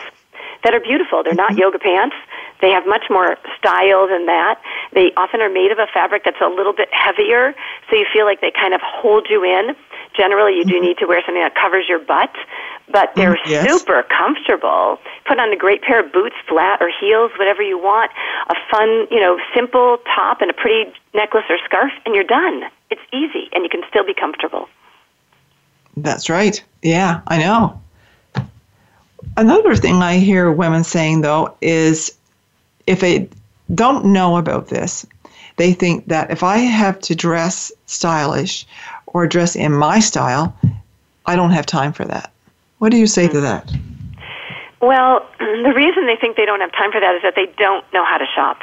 that 0.65 0.75
are 0.75 0.81
beautiful. 0.81 1.23
They're 1.23 1.35
not 1.35 1.53
mm-hmm. 1.53 1.61
yoga 1.61 1.79
pants. 1.79 2.17
They 2.61 2.71
have 2.71 2.87
much 2.87 3.05
more 3.09 3.37
style 3.59 4.07
than 4.09 4.27
that. 4.27 4.61
They 4.93 5.13
often 5.17 5.41
are 5.41 5.49
made 5.49 5.73
of 5.73 5.79
a 5.79 5.87
fabric 5.93 6.25
that's 6.25 6.41
a 6.41 6.49
little 6.49 6.75
bit 6.75 6.89
heavier, 6.93 7.55
so 7.89 7.97
you 7.97 8.07
feel 8.13 8.27
like 8.27 8.41
they 8.41 8.53
kind 8.53 8.75
of 8.75 8.81
hold 8.83 9.29
you 9.31 9.45
in. 9.45 9.75
Generally, 10.17 10.57
you 10.57 10.65
do 10.65 10.75
mm-hmm. 10.75 10.87
need 10.87 10.99
to 10.99 11.07
wear 11.07 11.23
something 11.25 11.43
that 11.43 11.55
covers 11.55 11.87
your 11.89 11.99
butt, 11.99 12.35
but 12.91 13.15
they're 13.15 13.37
mm, 13.37 13.47
yes. 13.47 13.71
super 13.71 14.03
comfortable. 14.03 14.99
Put 15.27 15.39
on 15.39 15.53
a 15.53 15.57
great 15.57 15.83
pair 15.83 16.05
of 16.05 16.13
boots, 16.13 16.35
flat 16.49 16.83
or 16.83 16.91
heels, 17.01 17.31
whatever 17.39 17.63
you 17.63 17.79
want. 17.79 18.11
A 18.49 18.55
fun, 18.71 19.07
you 19.11 19.21
know, 19.21 19.39
simple 19.55 19.99
top 20.15 20.41
and 20.41 20.51
a 20.51 20.55
pretty 20.55 20.93
necklace 21.15 21.45
or 21.49 21.59
scarf, 21.65 21.93
and 22.05 22.15
you're 22.15 22.25
done. 22.25 22.65
It's 22.91 23.01
easy, 23.13 23.49
and 23.53 23.63
you 23.63 23.71
can 23.71 23.83
still 23.89 24.05
be 24.05 24.15
comfortable. 24.15 24.69
That's 25.97 26.29
right. 26.29 26.63
Yeah, 26.83 27.21
I 27.27 27.39
know. 27.39 27.81
Another 29.37 29.77
thing 29.77 30.03
I 30.03 30.17
hear 30.17 30.51
women 30.51 30.83
saying, 30.83 31.21
though, 31.21 31.55
is 31.61 32.17
if 32.87 33.01
they 33.01 33.29
don't 33.75 34.07
know 34.07 34.37
about 34.37 34.69
this, 34.69 35.07
they 35.57 35.73
think 35.73 36.07
that 36.07 36.31
if 36.31 36.43
I 36.43 36.57
have 36.57 36.99
to 37.01 37.15
dress 37.15 37.71
stylish 37.87 38.67
or 39.11 39.27
dress 39.27 39.57
in 39.57 39.73
my 39.73 40.01
style, 40.01 40.55
I 41.27 41.37
don't 41.37 41.51
have 41.51 41.67
time 41.67 41.93
for 41.93 42.05
that. 42.07 42.33
What 42.79 42.91
do 42.91 42.97
you 42.97 43.07
say 43.07 43.29
to 43.29 43.41
that? 43.41 43.71
Well, 44.81 45.27
the 45.39 45.73
reason 45.75 46.07
they 46.07 46.17
think 46.17 46.37
they 46.37 46.47
don't 46.47 46.61
have 46.61 46.73
time 46.73 46.93
for 46.93 47.01
that 47.01 47.15
is 47.15 47.23
that 47.23 47.35
they 47.37 47.53
don't 47.59 47.85
know 47.93 48.05
how 48.05 48.19
to 48.19 48.27
shop. 48.35 48.59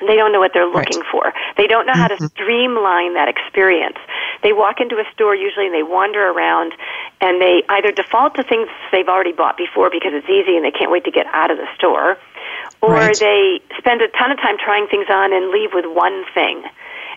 They 0.00 0.16
don't 0.16 0.32
know 0.32 0.40
what 0.40 0.52
they're 0.54 0.66
looking 0.66 1.00
right. 1.00 1.10
for. 1.12 1.32
They 1.58 1.66
don't 1.66 1.84
know 1.84 1.92
how 1.92 2.08
to 2.08 2.14
mm-hmm. 2.14 2.32
streamline 2.32 3.14
that 3.14 3.28
experience. 3.28 3.98
They 4.42 4.54
walk 4.54 4.80
into 4.80 4.96
a 4.96 5.04
store 5.12 5.34
usually 5.34 5.66
and 5.66 5.74
they 5.74 5.82
wander 5.82 6.30
around 6.30 6.72
and 7.20 7.40
they 7.40 7.62
either 7.68 7.92
default 7.92 8.34
to 8.36 8.42
things 8.42 8.68
they've 8.92 9.08
already 9.08 9.32
bought 9.32 9.58
before 9.58 9.90
because 9.90 10.12
it's 10.14 10.28
easy 10.28 10.56
and 10.56 10.64
they 10.64 10.70
can't 10.70 10.90
wait 10.90 11.04
to 11.04 11.10
get 11.10 11.26
out 11.34 11.50
of 11.50 11.58
the 11.58 11.68
store, 11.76 12.16
or 12.80 12.94
right. 12.94 13.18
they 13.18 13.60
spend 13.76 14.00
a 14.00 14.08
ton 14.08 14.32
of 14.32 14.38
time 14.38 14.56
trying 14.56 14.88
things 14.88 15.06
on 15.10 15.34
and 15.34 15.50
leave 15.50 15.70
with 15.74 15.84
one 15.84 16.24
thing. 16.32 16.64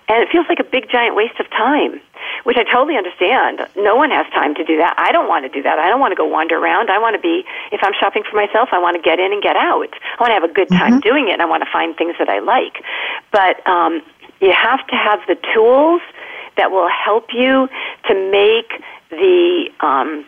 And 0.10 0.22
it 0.22 0.30
feels 0.30 0.46
like 0.50 0.60
a 0.60 0.64
big 0.64 0.90
giant 0.90 1.16
waste 1.16 1.40
of 1.40 1.50
time, 1.50 2.02
which 2.44 2.58
I 2.58 2.64
totally 2.64 2.98
understand. 2.98 3.66
No 3.76 3.96
one 3.96 4.12
has 4.12 4.26
time 4.34 4.54
to 4.56 4.64
do 4.64 4.78
that. 4.78 4.96
I 4.98 5.12
don't 5.12 5.30
want 5.30 5.46
to 5.46 5.50
do 5.50 5.64
that. 5.64 5.80
I 5.80 5.88
don't 5.88 6.00
want 6.00 6.12
to 6.12 6.16
go 6.16 6.26
wander 6.26 6.58
around. 6.58 6.90
I 6.90 7.00
want 7.00 7.16
to 7.16 7.22
be, 7.22 7.46
if 7.72 7.82
I'm 7.84 7.94
shopping 8.00 8.24
for 8.30 8.36
myself, 8.36 8.70
I 8.72 8.80
want 8.80 8.96
to 8.98 9.02
get 9.02 9.20
in 9.20 9.32
and 9.32 9.42
get 9.42 9.56
out. 9.56 9.90
I 9.90 10.18
want 10.20 10.32
to 10.32 10.36
have 10.36 10.44
a 10.44 10.54
good 10.54 10.70
time 10.70 11.00
mm-hmm. 11.00 11.08
doing 11.08 11.28
it. 11.30 11.34
And 11.34 11.42
I 11.42 11.46
want 11.46 11.64
to 11.64 11.70
find 11.72 11.96
things 11.96 12.16
that 12.20 12.28
I 12.28 12.40
like. 12.40 12.84
But 13.32 13.66
um, 13.66 14.02
you 14.42 14.52
have 14.52 14.86
to 14.88 14.96
have 14.96 15.20
the 15.28 15.38
tools 15.54 16.02
that 16.58 16.70
will 16.72 16.90
help 16.90 17.34
you 17.34 17.70
to 18.08 18.14
make 18.30 18.84
the 19.10 19.70
um, 19.80 20.26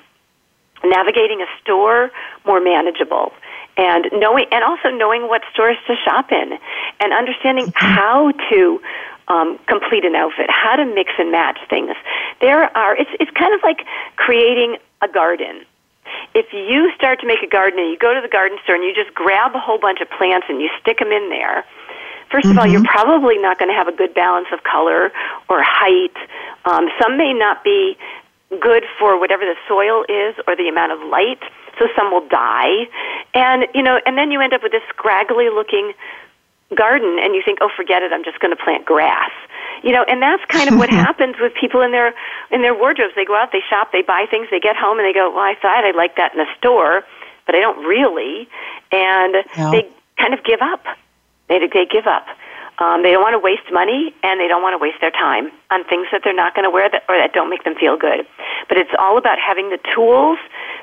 navigating 0.84 1.42
a 1.42 1.48
store 1.62 2.12
more 2.46 2.62
manageable 2.62 3.34
and 3.78 4.08
knowing 4.14 4.46
and 4.52 4.64
also 4.64 4.90
knowing 4.90 5.28
what 5.28 5.42
stores 5.52 5.78
to 5.88 5.96
shop 6.06 6.32
in 6.32 6.58
and 7.00 7.14
understanding 7.14 7.66
mm-hmm. 7.66 7.86
how 7.86 8.32
to 8.50 8.82
um, 9.28 9.60
complete 9.68 10.06
an 10.06 10.16
outfit, 10.16 10.50
how 10.50 10.76
to 10.76 10.86
mix 10.86 11.12
and 11.18 11.32
match 11.32 11.60
things. 11.70 11.96
There 12.42 12.76
are 12.78 12.96
it's 12.96 13.12
it's 13.20 13.32
kind 13.32 13.54
of 13.54 13.62
like 13.64 13.86
creating 14.16 14.78
a 15.02 15.08
garden. 15.08 15.66
If 16.34 16.54
you 16.54 16.92
start 16.96 17.20
to 17.22 17.28
make 17.28 17.42
a 17.42 17.48
garden 17.48 17.80
and 17.80 17.90
you 17.90 17.98
go 17.98 18.14
to 18.14 18.22
the 18.22 18.28
garden 18.28 18.58
store 18.64 18.76
and 18.76 18.84
you 18.84 18.94
just 18.94 19.14
grab 19.16 19.56
a 19.56 19.60
whole 19.60 19.80
bunch 19.80 20.02
of 20.02 20.10
plants 20.10 20.46
and 20.50 20.62
you 20.62 20.70
stick 20.80 21.00
them 21.00 21.12
in 21.12 21.30
there, 21.30 21.66
1st 22.32 22.42
mm-hmm. 22.42 22.52
of 22.52 22.58
all, 22.58 22.68
you're 22.68 22.82
mm-hmm. 22.82 22.86
probably 22.86 23.38
not 23.38 23.58
going 23.58 23.70
to 23.70 23.76
have 23.76 23.88
a 23.88 23.96
good 23.96 24.14
balance 24.14 24.48
of 24.54 24.64
color 24.64 25.12
or 25.50 25.64
height. 25.64 26.16
Um, 26.66 26.90
some 27.02 27.18
may 27.18 27.34
not 27.34 27.64
be 27.64 27.98
good 28.60 28.84
for 29.00 29.20
whatever 29.20 29.44
the 29.44 29.56
soil 29.68 30.06
is 30.08 30.36
or 30.48 30.56
the 30.56 30.68
amount 30.68 30.92
of 30.92 31.00
light, 31.10 31.42
so 31.80 31.88
some 31.96 32.12
will 32.12 32.28
die. 32.28 32.88
And 33.34 33.66
you 33.74 33.82
know, 33.82 34.00
and 34.06 34.18
then 34.18 34.32
you 34.32 34.42
end 34.42 34.54
up 34.54 34.64
with 34.64 34.72
this 34.72 34.84
scraggly 34.90 35.50
looking 35.50 35.94
garden 36.76 37.18
and 37.20 37.34
you 37.36 37.42
think, 37.44 37.60
"Oh, 37.62 37.70
forget 37.76 38.04
it, 38.04 38.12
I'm 38.12 38.24
just 38.24 38.40
going 38.40 38.56
to 38.56 38.62
plant 38.62 38.86
grass." 38.86 39.32
You 39.84 39.92
know, 39.92 40.04
and 40.08 40.22
that's 40.22 40.44
kind 40.46 40.70
of 40.70 40.78
what 40.78 40.90
happens 41.06 41.36
with 41.40 41.54
people 41.60 41.82
in 41.82 41.92
their 41.92 42.14
in 42.52 42.62
their 42.62 42.76
wardrobes. 42.76 43.14
They 43.16 43.26
go 43.26 43.36
out, 43.36 43.52
they 43.52 43.64
shop, 43.70 43.92
they 43.92 44.02
buy 44.02 44.26
things, 44.30 44.48
they 44.52 44.60
get 44.60 44.76
home 44.76 45.00
and 45.00 45.08
they 45.08 45.14
go, 45.14 45.32
"Well, 45.32 45.44
I 45.44 45.56
thought 45.62 45.84
I 45.86 45.92
liked 45.92 46.18
that 46.18 46.34
in 46.34 46.40
the 46.40 46.52
store, 46.58 47.04
but 47.46 47.56
I 47.56 47.60
don't 47.60 47.86
really." 47.86 48.48
And 48.92 49.36
yeah. 49.58 49.72
they 49.72 49.90
kind 50.20 50.34
of 50.34 50.44
give 50.44 50.62
up. 50.62 50.84
They 51.48 51.60
they 51.60 51.86
give 51.86 52.08
up. 52.08 52.28
Um, 52.78 53.04
they 53.04 53.12
don't 53.12 53.24
want 53.24 53.34
to 53.34 53.40
waste 53.40 53.72
money 53.72 54.14
and 54.22 54.40
they 54.40 54.50
don't 54.50 54.62
want 54.62 54.74
to 54.74 54.78
waste 54.78 55.00
their 55.00 55.12
time 55.12 55.50
on 55.72 55.86
things 55.86 56.08
that 56.12 56.22
they're 56.24 56.36
not 56.36 56.56
going 56.56 56.66
to 56.66 56.70
wear 56.70 56.90
that, 56.90 57.04
or 57.08 57.16
that 57.16 57.32
don't 57.32 57.50
make 57.50 57.64
them 57.64 57.76
feel 57.76 57.96
good. 57.96 58.28
But 58.68 58.78
it's 58.78 58.92
all 59.00 59.18
about 59.18 59.40
having 59.40 59.70
the 59.70 59.80
tools 59.96 60.38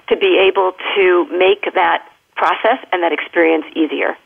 to 0.08 0.16
be 0.16 0.38
able 0.40 0.72
to 0.96 1.26
make 1.36 1.68
that 1.74 2.08
process 2.34 2.80
and 2.92 3.02
that 3.02 3.12
experience 3.12 3.66
easier. 3.76 4.16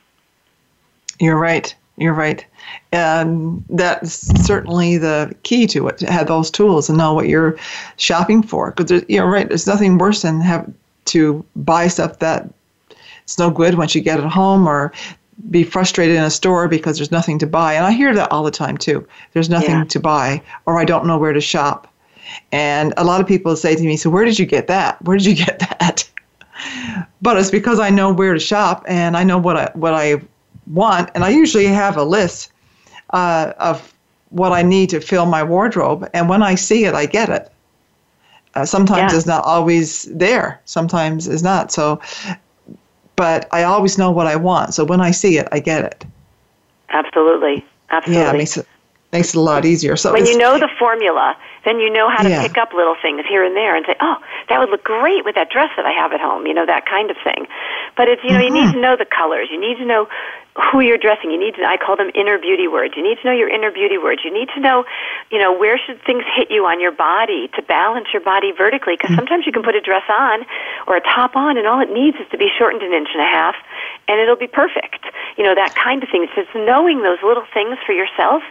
You're 1.20 1.38
right. 1.38 1.74
You're 1.96 2.14
right. 2.14 2.44
And 2.92 3.64
that's 3.70 4.28
certainly 4.44 4.98
the 4.98 5.34
key 5.44 5.66
to 5.68 5.88
it, 5.88 5.98
to 5.98 6.12
have 6.12 6.26
those 6.26 6.50
tools 6.50 6.88
and 6.88 6.98
know 6.98 7.14
what 7.14 7.28
you're 7.28 7.58
shopping 7.96 8.42
for. 8.42 8.72
Because 8.72 9.04
you're 9.08 9.28
right, 9.28 9.48
there's 9.48 9.66
nothing 9.66 9.98
worse 9.98 10.22
than 10.22 10.40
have 10.40 10.70
to 11.06 11.44
buy 11.56 11.88
stuff 11.88 12.18
that 12.18 12.48
it's 13.22 13.38
no 13.38 13.50
good 13.50 13.74
once 13.74 13.94
you 13.94 14.00
get 14.00 14.20
it 14.20 14.26
home 14.26 14.68
or 14.68 14.92
be 15.50 15.64
frustrated 15.64 16.16
in 16.16 16.22
a 16.22 16.30
store 16.30 16.68
because 16.68 16.96
there's 16.96 17.10
nothing 17.10 17.38
to 17.38 17.46
buy. 17.46 17.74
And 17.74 17.84
I 17.84 17.92
hear 17.92 18.14
that 18.14 18.30
all 18.30 18.42
the 18.42 18.50
time 18.50 18.76
too. 18.76 19.06
There's 19.32 19.50
nothing 19.50 19.70
yeah. 19.70 19.84
to 19.84 20.00
buy 20.00 20.42
or 20.66 20.78
I 20.78 20.84
don't 20.84 21.06
know 21.06 21.18
where 21.18 21.32
to 21.32 21.40
shop. 21.40 21.92
And 22.52 22.92
a 22.96 23.04
lot 23.04 23.20
of 23.20 23.26
people 23.26 23.56
say 23.56 23.74
to 23.74 23.82
me, 23.82 23.96
So 23.96 24.10
where 24.10 24.24
did 24.24 24.38
you 24.38 24.46
get 24.46 24.66
that? 24.66 25.02
Where 25.04 25.16
did 25.16 25.26
you 25.26 25.34
get 25.34 25.58
that? 25.80 26.08
but 27.20 27.36
it's 27.36 27.50
because 27.50 27.78
I 27.78 27.90
know 27.90 28.12
where 28.12 28.32
to 28.32 28.40
shop 28.40 28.84
and 28.88 29.16
I 29.16 29.24
know 29.24 29.38
what 29.38 29.56
I 29.56 29.70
what 29.74 29.94
I 29.94 30.20
want, 30.66 31.10
and 31.14 31.24
I 31.24 31.30
usually 31.30 31.66
have 31.66 31.96
a 31.96 32.04
list 32.04 32.52
uh, 33.10 33.52
of 33.58 33.92
what 34.30 34.52
I 34.52 34.62
need 34.62 34.90
to 34.90 35.00
fill 35.00 35.26
my 35.26 35.42
wardrobe. 35.42 36.08
And 36.12 36.28
when 36.28 36.42
I 36.42 36.54
see 36.54 36.84
it, 36.84 36.94
I 36.94 37.06
get 37.06 37.28
it. 37.28 37.52
Uh, 38.54 38.64
sometimes 38.64 39.12
yeah. 39.12 39.18
it's 39.18 39.26
not 39.26 39.44
always 39.44 40.04
there. 40.04 40.60
Sometimes 40.64 41.28
it's 41.28 41.42
not. 41.42 41.70
So, 41.70 42.00
but 43.14 43.48
I 43.52 43.64
always 43.64 43.98
know 43.98 44.10
what 44.10 44.26
I 44.26 44.36
want. 44.36 44.74
So 44.74 44.84
when 44.84 45.00
I 45.00 45.10
see 45.10 45.38
it, 45.38 45.46
I 45.52 45.60
get 45.60 45.84
it. 45.84 46.04
Absolutely. 46.88 47.64
Absolutely. 47.90 48.22
Yeah, 48.22 48.32
it 48.32 48.38
makes 48.38 48.56
it 48.56 48.66
makes 49.12 49.34
it 49.34 49.36
a 49.36 49.40
lot 49.40 49.64
easier. 49.64 49.96
So 49.96 50.12
when 50.12 50.26
you 50.26 50.38
know 50.38 50.58
the 50.58 50.68
formula, 50.78 51.36
then 51.64 51.78
you 51.80 51.90
know 51.90 52.08
how 52.08 52.22
to 52.22 52.28
yeah. 52.28 52.42
pick 52.42 52.58
up 52.58 52.72
little 52.72 52.96
things 53.00 53.24
here 53.28 53.44
and 53.44 53.54
there 53.54 53.76
and 53.76 53.84
say, 53.86 53.94
"Oh, 54.00 54.16
that 54.48 54.58
would 54.58 54.70
look 54.70 54.84
great 54.84 55.24
with 55.24 55.34
that 55.34 55.50
dress 55.50 55.70
that 55.76 55.86
I 55.86 55.92
have 55.92 56.12
at 56.12 56.20
home." 56.20 56.46
You 56.46 56.54
know 56.54 56.66
that 56.66 56.86
kind 56.86 57.10
of 57.10 57.16
thing. 57.22 57.46
But 57.96 58.08
it's 58.08 58.22
you 58.24 58.30
know 58.30 58.40
mm-hmm. 58.40 58.56
you 58.56 58.64
need 58.64 58.72
to 58.72 58.80
know 58.80 58.96
the 58.96 59.06
colors. 59.06 59.48
You 59.50 59.60
need 59.60 59.76
to 59.78 59.84
know 59.84 60.08
who 60.56 60.80
you're 60.80 60.98
dressing. 60.98 61.30
You 61.30 61.38
need 61.38 61.54
to. 61.56 61.64
I 61.64 61.76
call 61.76 61.96
them 61.96 62.10
inner 62.14 62.38
beauty 62.38 62.66
words. 62.66 62.94
You 62.96 63.02
need 63.02 63.18
to 63.20 63.28
know 63.28 63.36
your 63.36 63.48
inner 63.48 63.70
beauty 63.70 63.98
words. 63.98 64.22
You 64.24 64.32
need 64.32 64.48
to 64.54 64.60
know, 64.60 64.84
you 65.30 65.38
know, 65.38 65.52
where 65.52 65.78
should 65.78 66.00
things 66.02 66.24
hit 66.34 66.50
you 66.50 66.64
on 66.64 66.80
your 66.80 66.92
body 66.92 67.48
to 67.54 67.62
balance 67.62 68.08
your 68.12 68.22
body 68.22 68.52
vertically. 68.56 68.96
Because 68.96 69.10
mm-hmm. 69.10 69.20
sometimes 69.20 69.46
you 69.46 69.52
can 69.52 69.62
put 69.62 69.74
a 69.74 69.80
dress 69.80 70.04
on 70.08 70.46
or 70.86 70.96
a 70.96 71.00
top 71.00 71.36
on, 71.36 71.58
and 71.58 71.66
all 71.66 71.80
it 71.80 71.92
needs 71.92 72.16
is 72.16 72.26
to 72.30 72.38
be 72.38 72.48
shortened 72.58 72.82
an 72.82 72.92
inch 72.92 73.08
and 73.12 73.22
a 73.22 73.28
half, 73.28 73.54
and 74.08 74.20
it'll 74.20 74.36
be 74.40 74.48
perfect. 74.48 75.04
You 75.36 75.44
know 75.44 75.54
that 75.54 75.74
kind 75.74 76.02
of 76.02 76.08
thing. 76.08 76.24
It's 76.24 76.34
just 76.34 76.54
knowing 76.54 77.02
those 77.02 77.18
little 77.22 77.44
things 77.52 77.76
for 77.84 77.92
yourself 77.92 78.42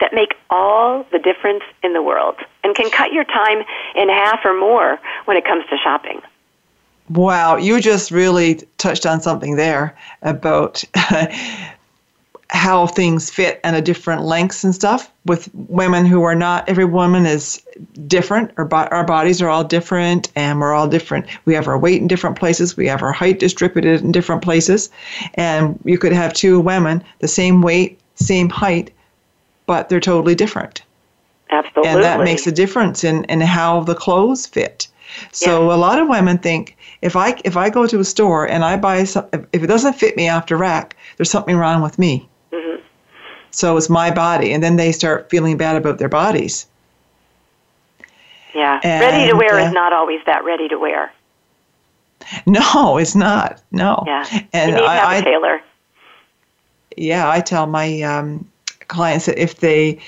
that 0.00 0.12
make 0.12 0.34
all 0.50 1.06
the 1.12 1.18
difference 1.18 1.62
in 1.82 1.92
the 1.92 2.02
world 2.02 2.36
and 2.64 2.74
can 2.74 2.90
cut 2.90 3.12
your 3.12 3.24
time 3.24 3.62
in 3.94 4.08
half 4.08 4.40
or 4.44 4.58
more 4.58 4.98
when 5.24 5.36
it 5.36 5.44
comes 5.44 5.64
to 5.70 5.76
shopping. 5.82 6.20
Wow, 7.10 7.56
you 7.56 7.80
just 7.80 8.10
really 8.10 8.56
touched 8.78 9.06
on 9.06 9.20
something 9.20 9.56
there 9.56 9.96
about 10.22 10.82
how 12.50 12.86
things 12.86 13.28
fit 13.28 13.60
and 13.64 13.74
a 13.74 13.80
different 13.80 14.22
lengths 14.22 14.62
and 14.64 14.74
stuff. 14.74 15.10
With 15.24 15.48
women 15.54 16.06
who 16.06 16.22
are 16.22 16.34
not 16.34 16.68
every 16.68 16.84
woman 16.84 17.26
is 17.26 17.60
different. 18.06 18.52
Our, 18.56 18.64
bo- 18.64 18.88
our 18.90 19.04
bodies 19.04 19.42
are 19.42 19.48
all 19.48 19.64
different 19.64 20.30
and 20.36 20.60
we're 20.60 20.72
all 20.72 20.88
different. 20.88 21.26
We 21.44 21.54
have 21.54 21.66
our 21.66 21.78
weight 21.78 22.00
in 22.00 22.06
different 22.08 22.38
places. 22.38 22.76
We 22.76 22.86
have 22.86 23.02
our 23.02 23.12
height 23.12 23.40
distributed 23.40 24.00
in 24.02 24.12
different 24.12 24.42
places. 24.42 24.90
And 25.34 25.78
you 25.84 25.98
could 25.98 26.12
have 26.12 26.32
two 26.32 26.60
women 26.60 27.02
the 27.18 27.28
same 27.28 27.62
weight 27.62 27.98
same 28.14 28.48
height 28.48 28.92
but 29.66 29.88
they're 29.88 30.00
totally 30.00 30.34
different. 30.34 30.82
Absolutely. 31.50 31.90
and 31.90 32.02
that 32.02 32.20
makes 32.20 32.46
a 32.46 32.52
difference 32.52 33.04
in, 33.04 33.24
in 33.24 33.40
how 33.40 33.80
the 33.80 33.94
clothes 33.94 34.46
fit. 34.46 34.88
So 35.32 35.68
Yeah. 35.68 35.74
a 35.74 35.76
lot 35.76 36.00
of 36.00 36.08
women 36.08 36.38
think 36.38 36.75
if 37.02 37.16
I 37.16 37.40
if 37.44 37.56
I 37.56 37.70
go 37.70 37.86
to 37.86 38.00
a 38.00 38.04
store 38.04 38.48
and 38.48 38.64
I 38.64 38.76
buy 38.76 39.04
some 39.04 39.26
if 39.32 39.62
it 39.62 39.66
doesn't 39.66 39.94
fit 39.94 40.16
me 40.16 40.28
after 40.28 40.56
rack, 40.56 40.96
there's 41.16 41.30
something 41.30 41.56
wrong 41.56 41.82
with 41.82 41.98
me. 41.98 42.28
Mm-hmm. 42.52 42.82
So 43.50 43.76
it's 43.76 43.88
my 43.88 44.10
body, 44.10 44.52
and 44.52 44.62
then 44.62 44.76
they 44.76 44.92
start 44.92 45.30
feeling 45.30 45.56
bad 45.56 45.76
about 45.76 45.98
their 45.98 46.08
bodies. 46.08 46.66
yeah. 48.54 49.00
ready 49.00 49.30
to 49.30 49.36
wear 49.36 49.58
uh, 49.58 49.66
is 49.66 49.72
not 49.72 49.92
always 49.92 50.20
that 50.26 50.44
ready 50.44 50.68
to 50.68 50.78
wear. 50.78 51.12
No, 52.46 52.96
it's 52.96 53.14
not. 53.14 53.62
No. 53.70 54.02
Yeah. 54.06 54.26
And 54.52 54.70
you 54.70 54.76
need 54.76 54.82
to 54.82 54.88
have 54.88 55.08
I, 55.08 55.16
a 55.16 55.18
I 55.18 55.22
tailor. 55.22 55.60
yeah, 56.96 57.28
I 57.28 57.40
tell 57.40 57.66
my 57.66 58.02
um, 58.02 58.50
clients 58.88 59.26
that 59.26 59.40
if 59.40 59.60
they 59.60 60.00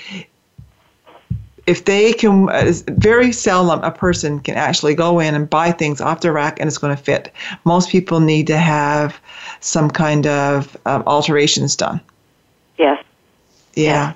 if 1.69 1.85
they 1.85 2.13
can, 2.13 2.49
very 2.97 3.31
seldom 3.31 3.83
a 3.83 3.91
person 3.91 4.39
can 4.39 4.55
actually 4.55 4.95
go 4.95 5.19
in 5.19 5.35
and 5.35 5.47
buy 5.47 5.71
things 5.71 6.01
off 6.01 6.21
the 6.21 6.31
rack 6.31 6.59
and 6.59 6.67
it's 6.67 6.79
going 6.79 6.95
to 6.95 7.01
fit. 7.01 7.31
Most 7.63 7.91
people 7.91 8.19
need 8.19 8.47
to 8.47 8.57
have 8.57 9.19
some 9.59 9.89
kind 9.91 10.25
of 10.25 10.75
um, 10.87 11.03
alterations 11.05 11.75
done. 11.75 12.01
Yes. 12.79 13.03
Yeah. 13.75 14.13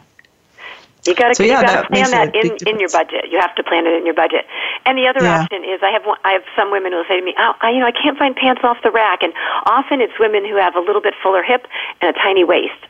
You 1.06 1.14
got 1.14 1.30
to 1.30 1.36
So, 1.36 1.44
yeah, 1.44 1.62
that 1.62 1.88
plan 1.90 2.10
that 2.12 2.34
in 2.34 2.58
in 2.66 2.80
your 2.80 2.90
budget. 2.90 3.30
You 3.30 3.40
have 3.40 3.54
to 3.56 3.64
plan 3.64 3.86
it 3.86 3.94
in 3.94 4.06
your 4.06 4.16
budget. 4.16 4.48
And 4.86 4.98
the 4.98 5.08
other 5.08 5.22
Yeah. 5.22 5.44
option 5.44 5.64
is 5.64 5.84
I 5.84 5.92
have 5.92 6.06
one, 6.06 6.18
I 6.24 6.32
have 6.32 6.44
some 6.56 6.72
women 6.72 6.92
who 6.92 7.00
will 7.00 7.06
say 7.06 7.20
to 7.20 7.26
me, 7.26 7.36
oh, 7.38 7.54
I, 7.62 7.70
you 7.72 7.80
know, 7.80 7.86
I 7.86 7.92
can't 7.92 8.18
find 8.18 8.36
pants 8.36 8.64
off 8.64 8.82
the 8.82 8.90
rack, 8.90 9.22
and 9.22 9.34
often 9.68 10.02
it's 10.02 10.18
women 10.18 10.44
who 10.44 10.56
have 10.56 10.76
a 10.76 10.80
little 10.80 11.02
bit 11.02 11.14
fuller 11.22 11.44
hip 11.44 11.68
and 12.02 12.16
a 12.16 12.18
tiny 12.18 12.44
waist. 12.44 12.82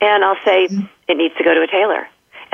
And 0.00 0.24
I'll 0.24 0.40
say 0.44 0.68
it 1.06 1.16
needs 1.16 1.36
to 1.36 1.44
go 1.44 1.54
to 1.54 1.62
a 1.62 1.66
tailor. 1.66 2.08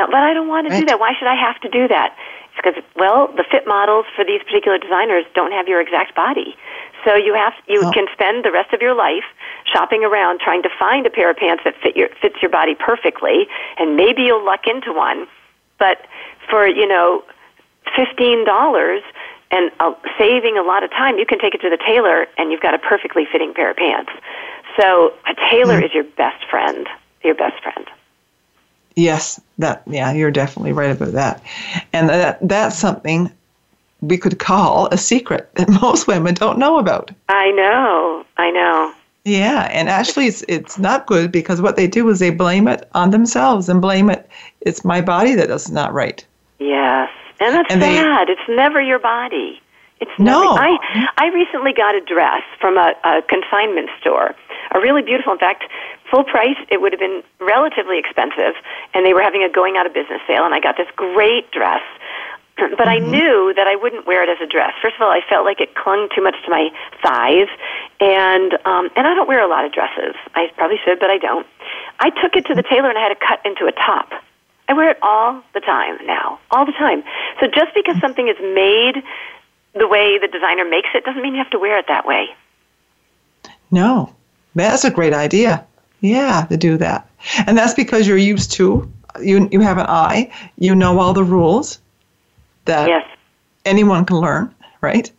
But 0.06 0.22
I 0.22 0.32
don't 0.34 0.48
want 0.48 0.66
to 0.66 0.70
do 0.70 0.76
Mm-hmm. 0.76 0.86
That. 0.86 1.00
Why 1.00 1.12
should 1.18 1.28
I 1.28 1.34
have 1.34 1.60
to 1.60 1.68
do 1.68 1.88
that? 1.88 2.16
It's 2.52 2.56
because 2.62 2.82
well, 2.96 3.28
the 3.36 3.44
fit 3.50 3.66
models 3.66 4.06
for 4.16 4.24
these 4.24 4.42
particular 4.42 4.78
designers 4.78 5.24
don't 5.34 5.52
have 5.52 5.68
your 5.68 5.80
exact 5.80 6.14
body. 6.14 6.56
So 7.04 7.14
you 7.14 7.34
have 7.34 7.54
you 7.66 7.80
Oh. 7.84 7.92
can 7.92 8.06
spend 8.12 8.44
the 8.44 8.52
rest 8.52 8.72
of 8.72 8.80
your 8.82 8.94
life 8.94 9.24
shopping 9.64 10.04
around 10.04 10.40
trying 10.40 10.62
to 10.62 10.70
find 10.78 11.06
a 11.06 11.10
pair 11.10 11.30
of 11.30 11.36
pants 11.36 11.62
that 11.64 11.74
fit 11.82 11.96
your 11.96 12.08
fits 12.20 12.36
your 12.42 12.50
body 12.50 12.74
perfectly, 12.74 13.48
and 13.78 13.96
maybe 13.96 14.22
you'll 14.22 14.44
luck 14.44 14.66
into 14.66 14.92
one. 14.92 15.26
But 15.78 16.04
for 16.48 16.66
you 16.66 16.86
know 16.86 17.24
fifteen 17.96 18.44
dollars 18.44 19.02
and 19.50 19.70
uh, 19.80 19.94
saving 20.18 20.56
a 20.58 20.62
lot 20.62 20.84
of 20.84 20.90
time, 20.90 21.18
you 21.18 21.26
can 21.26 21.38
take 21.40 21.54
it 21.54 21.60
to 21.62 21.70
the 21.70 21.78
tailor, 21.78 22.26
and 22.38 22.52
you've 22.52 22.60
got 22.60 22.74
a 22.74 22.78
perfectly 22.78 23.24
fitting 23.30 23.52
pair 23.54 23.70
of 23.70 23.76
pants. 23.76 24.12
So 24.78 25.12
a 25.26 25.34
tailor 25.50 25.80
is 25.80 25.92
your 25.92 26.04
best 26.04 26.44
friend. 26.48 26.86
Your 27.24 27.34
best 27.34 27.60
friend. 27.62 27.86
Yes, 28.96 29.40
that 29.58 29.82
yeah, 29.86 30.12
you're 30.12 30.30
definitely 30.30 30.72
right 30.72 30.90
about 30.90 31.12
that. 31.12 31.42
And 31.92 32.08
that 32.08 32.38
that's 32.46 32.78
something 32.78 33.30
we 34.00 34.16
could 34.18 34.38
call 34.38 34.86
a 34.88 34.96
secret 34.98 35.50
that 35.54 35.68
most 35.82 36.06
women 36.06 36.34
don't 36.34 36.58
know 36.58 36.78
about. 36.78 37.10
I 37.28 37.50
know. 37.52 38.24
I 38.36 38.50
know. 38.50 38.92
Yeah, 39.24 39.68
and 39.70 39.88
actually 39.88 40.26
it's 40.26 40.42
it's 40.48 40.78
not 40.78 41.06
good 41.06 41.30
because 41.30 41.60
what 41.60 41.76
they 41.76 41.86
do 41.86 42.08
is 42.08 42.18
they 42.18 42.30
blame 42.30 42.66
it 42.68 42.88
on 42.94 43.10
themselves 43.10 43.68
and 43.68 43.80
blame 43.80 44.08
it 44.10 44.28
it's 44.62 44.84
my 44.84 45.00
body 45.00 45.34
that 45.34 45.50
is 45.50 45.70
not 45.70 45.92
right. 45.92 46.24
Yes, 46.58 47.10
and 47.38 47.54
that's 47.54 47.70
And 47.72 47.82
they- 47.82 47.98
it's 48.30 48.48
never 48.48 48.80
your 48.80 48.98
body. 48.98 49.60
It's 50.00 50.10
No. 50.18 50.56
I 50.56 50.78
I 51.18 51.28
recently 51.28 51.72
got 51.72 51.94
a 51.94 52.00
dress 52.00 52.42
from 52.60 52.78
a, 52.78 52.94
a 53.04 53.22
consignment 53.28 53.90
store, 54.00 54.34
a 54.72 54.80
really 54.80 55.02
beautiful. 55.02 55.32
In 55.32 55.38
fact, 55.38 55.64
full 56.10 56.24
price. 56.24 56.56
It 56.70 56.80
would 56.80 56.92
have 56.92 57.00
been 57.00 57.22
relatively 57.38 57.98
expensive, 57.98 58.54
and 58.94 59.04
they 59.04 59.12
were 59.12 59.22
having 59.22 59.42
a 59.44 59.48
going 59.48 59.76
out 59.76 59.86
of 59.86 59.92
business 59.92 60.20
sale, 60.26 60.44
and 60.44 60.54
I 60.54 60.60
got 60.60 60.76
this 60.76 60.88
great 60.96 61.50
dress. 61.52 61.82
But 62.76 62.88
I 62.88 62.98
knew 62.98 63.54
that 63.56 63.66
I 63.66 63.76
wouldn't 63.76 64.06
wear 64.06 64.22
it 64.22 64.28
as 64.28 64.36
a 64.42 64.46
dress. 64.46 64.72
First 64.82 64.96
of 64.96 65.02
all, 65.02 65.10
I 65.10 65.20
felt 65.28 65.46
like 65.46 65.60
it 65.60 65.74
clung 65.74 66.08
too 66.14 66.22
much 66.22 66.36
to 66.44 66.50
my 66.50 66.68
thighs, 67.02 67.48
and 68.00 68.52
um, 68.66 68.90
and 68.96 69.06
I 69.06 69.14
don't 69.14 69.28
wear 69.28 69.40
a 69.40 69.48
lot 69.48 69.64
of 69.64 69.72
dresses. 69.72 70.14
I 70.34 70.48
probably 70.56 70.78
should, 70.84 70.98
but 70.98 71.10
I 71.10 71.18
don't. 71.18 71.46
I 72.00 72.10
took 72.10 72.36
it 72.36 72.46
to 72.46 72.54
the 72.54 72.62
tailor 72.62 72.88
and 72.88 72.98
I 72.98 73.02
had 73.02 73.12
it 73.12 73.20
cut 73.20 73.40
into 73.44 73.66
a 73.66 73.72
top. 73.72 74.12
I 74.68 74.72
wear 74.72 74.90
it 74.90 74.98
all 75.02 75.42
the 75.52 75.60
time 75.60 75.98
now, 76.06 76.38
all 76.50 76.64
the 76.64 76.72
time. 76.72 77.02
So 77.40 77.46
just 77.46 77.74
because 77.74 77.98
something 78.00 78.28
is 78.28 78.36
made 78.40 79.02
the 79.74 79.86
way 79.86 80.18
the 80.18 80.28
designer 80.28 80.64
makes 80.64 80.88
it 80.94 81.04
doesn't 81.04 81.22
mean 81.22 81.34
you 81.34 81.38
have 81.38 81.50
to 81.50 81.58
wear 81.58 81.78
it 81.78 81.86
that 81.88 82.06
way. 82.06 82.28
No. 83.70 84.14
That's 84.54 84.84
a 84.84 84.90
great 84.90 85.12
idea. 85.12 85.64
Yeah, 86.00 86.46
to 86.48 86.56
do 86.56 86.76
that. 86.78 87.08
And 87.46 87.56
that's 87.56 87.74
because 87.74 88.06
you're 88.06 88.16
used 88.16 88.52
to 88.52 88.90
you 89.20 89.48
you 89.50 89.60
have 89.60 89.78
an 89.78 89.86
eye, 89.86 90.32
you 90.56 90.74
know 90.74 90.98
all 90.98 91.12
the 91.12 91.24
rules 91.24 91.80
that 92.64 92.88
Yes. 92.88 93.06
anyone 93.64 94.04
can 94.04 94.16
learn, 94.16 94.54
right? 94.80 95.10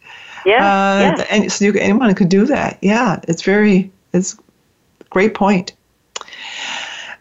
Yes. 0.46 0.62
Uh, 0.62 1.16
yes. 1.18 1.28
And 1.30 1.52
so 1.52 1.66
you, 1.66 1.74
anyone 1.74 2.14
could 2.16 2.30
do 2.30 2.46
that. 2.46 2.78
Yeah, 2.82 3.20
it's 3.28 3.44
very, 3.44 3.92
it's 4.14 4.34
a 4.34 5.04
great 5.10 5.34
point. 5.34 5.74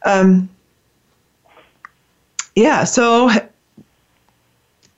Um, 0.04 0.48
yeah, 2.56 2.84
so 2.84 3.30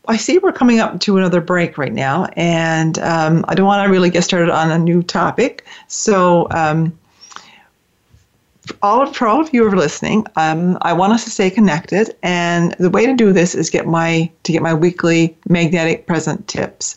I 0.09 0.17
see 0.17 0.39
we're 0.39 0.53
coming 0.53 0.81
up 0.81 0.99
to 1.01 1.17
another 1.17 1.41
break 1.41 1.79
right 1.79 1.93
now, 1.93 2.27
and 2.37 2.99
um, 2.99 3.45
I 3.49 3.55
don't 3.55 3.67
want 3.67 3.87
to 3.87 3.91
really 3.91 4.11
get 4.11 4.25
started 4.25 4.51
on 4.51 4.73
a 4.73 4.79
new 4.79 5.03
topic. 5.03 5.65
So, 5.87 6.49
um, 6.51 6.99
for 8.67 8.77
all 8.83 9.07
for 9.13 9.29
all 9.29 9.41
of 9.41 9.53
you 9.55 9.63
who 9.63 9.73
are 9.73 9.77
listening, 9.77 10.27
um, 10.37 10.77
I 10.83 10.93
want 10.93 11.13
us 11.13 11.25
to 11.25 11.31
stay 11.31 11.51
connected, 11.51 12.17
and 12.23 12.73
the 12.79 12.91
way 12.91 13.07
to 13.07 13.15
do 13.15 13.33
this 13.33 13.55
is 13.55 13.71
get 13.71 13.87
my 13.87 14.31
to 14.43 14.53
get 14.53 14.63
my 14.63 14.75
weekly 14.75 15.37
magnetic 15.49 16.07
present 16.07 16.49
tips 16.49 16.97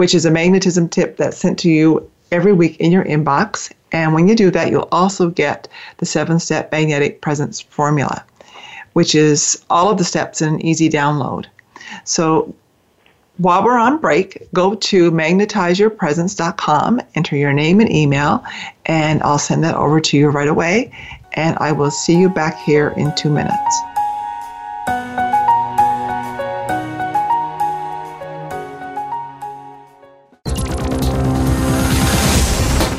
which 0.00 0.14
is 0.14 0.24
a 0.24 0.30
magnetism 0.30 0.88
tip 0.88 1.18
that's 1.18 1.36
sent 1.36 1.58
to 1.58 1.68
you 1.68 2.10
every 2.32 2.54
week 2.54 2.74
in 2.78 2.90
your 2.90 3.04
inbox. 3.04 3.70
And 3.92 4.14
when 4.14 4.28
you 4.28 4.34
do 4.34 4.50
that, 4.50 4.70
you'll 4.70 4.88
also 4.92 5.28
get 5.28 5.68
the 5.98 6.06
seven 6.06 6.38
step 6.38 6.72
magnetic 6.72 7.20
presence 7.20 7.60
formula, 7.60 8.24
which 8.94 9.14
is 9.14 9.62
all 9.68 9.90
of 9.90 9.98
the 9.98 10.04
steps 10.04 10.40
in 10.40 10.54
an 10.54 10.64
easy 10.64 10.88
download. 10.88 11.44
So 12.04 12.54
while 13.40 13.64
we're 13.64 13.78
on 13.78 13.98
break, 13.98 14.52
go 14.52 14.74
to 14.74 15.10
magnetizeyourpresence.com, 15.10 17.00
enter 17.14 17.36
your 17.36 17.54
name 17.54 17.80
and 17.80 17.90
email, 17.90 18.44
and 18.84 19.22
I'll 19.22 19.38
send 19.38 19.64
that 19.64 19.76
over 19.76 19.98
to 19.98 20.18
you 20.18 20.28
right 20.28 20.48
away. 20.48 20.92
And 21.32 21.56
I 21.58 21.72
will 21.72 21.90
see 21.90 22.18
you 22.18 22.28
back 22.28 22.58
here 22.58 22.90
in 22.98 23.14
two 23.14 23.30
minutes. 23.30 23.56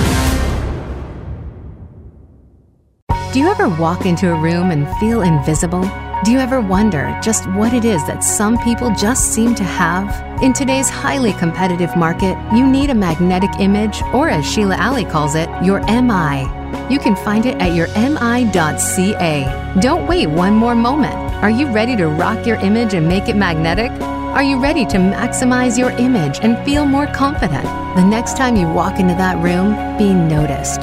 Do 3.33 3.39
you 3.39 3.49
ever 3.49 3.69
walk 3.69 4.07
into 4.07 4.29
a 4.33 4.41
room 4.41 4.73
and 4.73 4.89
feel 4.99 5.23
invisible? 5.23 5.89
Do 6.25 6.33
you 6.33 6.41
ever 6.41 6.61
wonder 6.61 7.17
just 7.23 7.49
what 7.53 7.73
it 7.73 7.85
is 7.85 8.05
that 8.09 8.25
some 8.25 8.59
people 8.59 8.93
just 8.93 9.33
seem 9.33 9.55
to 9.55 9.63
have? 9.63 10.43
In 10.43 10.53
today's 10.53 10.91
highly 10.91 11.33
competitive 11.35 11.95
market, 11.95 12.37
you 12.53 12.67
need 12.67 12.91
a 12.91 12.95
magnetic 12.95 13.51
image, 13.61 14.03
or 14.13 14.29
as 14.29 14.45
Sheila 14.45 14.75
Alley 14.75 15.05
calls 15.05 15.37
it, 15.37 15.49
your 15.63 15.79
MI. 15.83 16.43
You 16.91 16.99
can 16.99 17.15
find 17.15 17.47
it 17.47 17.55
at 17.63 17.77
your 17.77 17.87
mi.ca. 17.95 19.77
Don't 19.81 20.09
wait 20.09 20.27
one 20.27 20.55
more 20.55 20.75
moment. 20.75 21.15
Are 21.41 21.51
you 21.51 21.71
ready 21.71 21.95
to 21.99 22.09
rock 22.09 22.45
your 22.45 22.57
image 22.57 22.95
and 22.95 23.09
make 23.09 23.29
it 23.29 23.37
magnetic? 23.37 23.93
Are 24.31 24.45
you 24.45 24.63
ready 24.63 24.87
to 24.87 24.97
maximize 24.97 25.77
your 25.77 25.91
image 25.91 26.39
and 26.41 26.57
feel 26.65 26.87
more 26.87 27.09
confident? 27.09 27.65
The 27.97 28.05
next 28.05 28.37
time 28.37 28.55
you 28.55 28.69
walk 28.69 29.01
into 29.01 29.15
that 29.15 29.37
room, 29.39 29.75
be 29.99 30.15
noticed. 30.15 30.83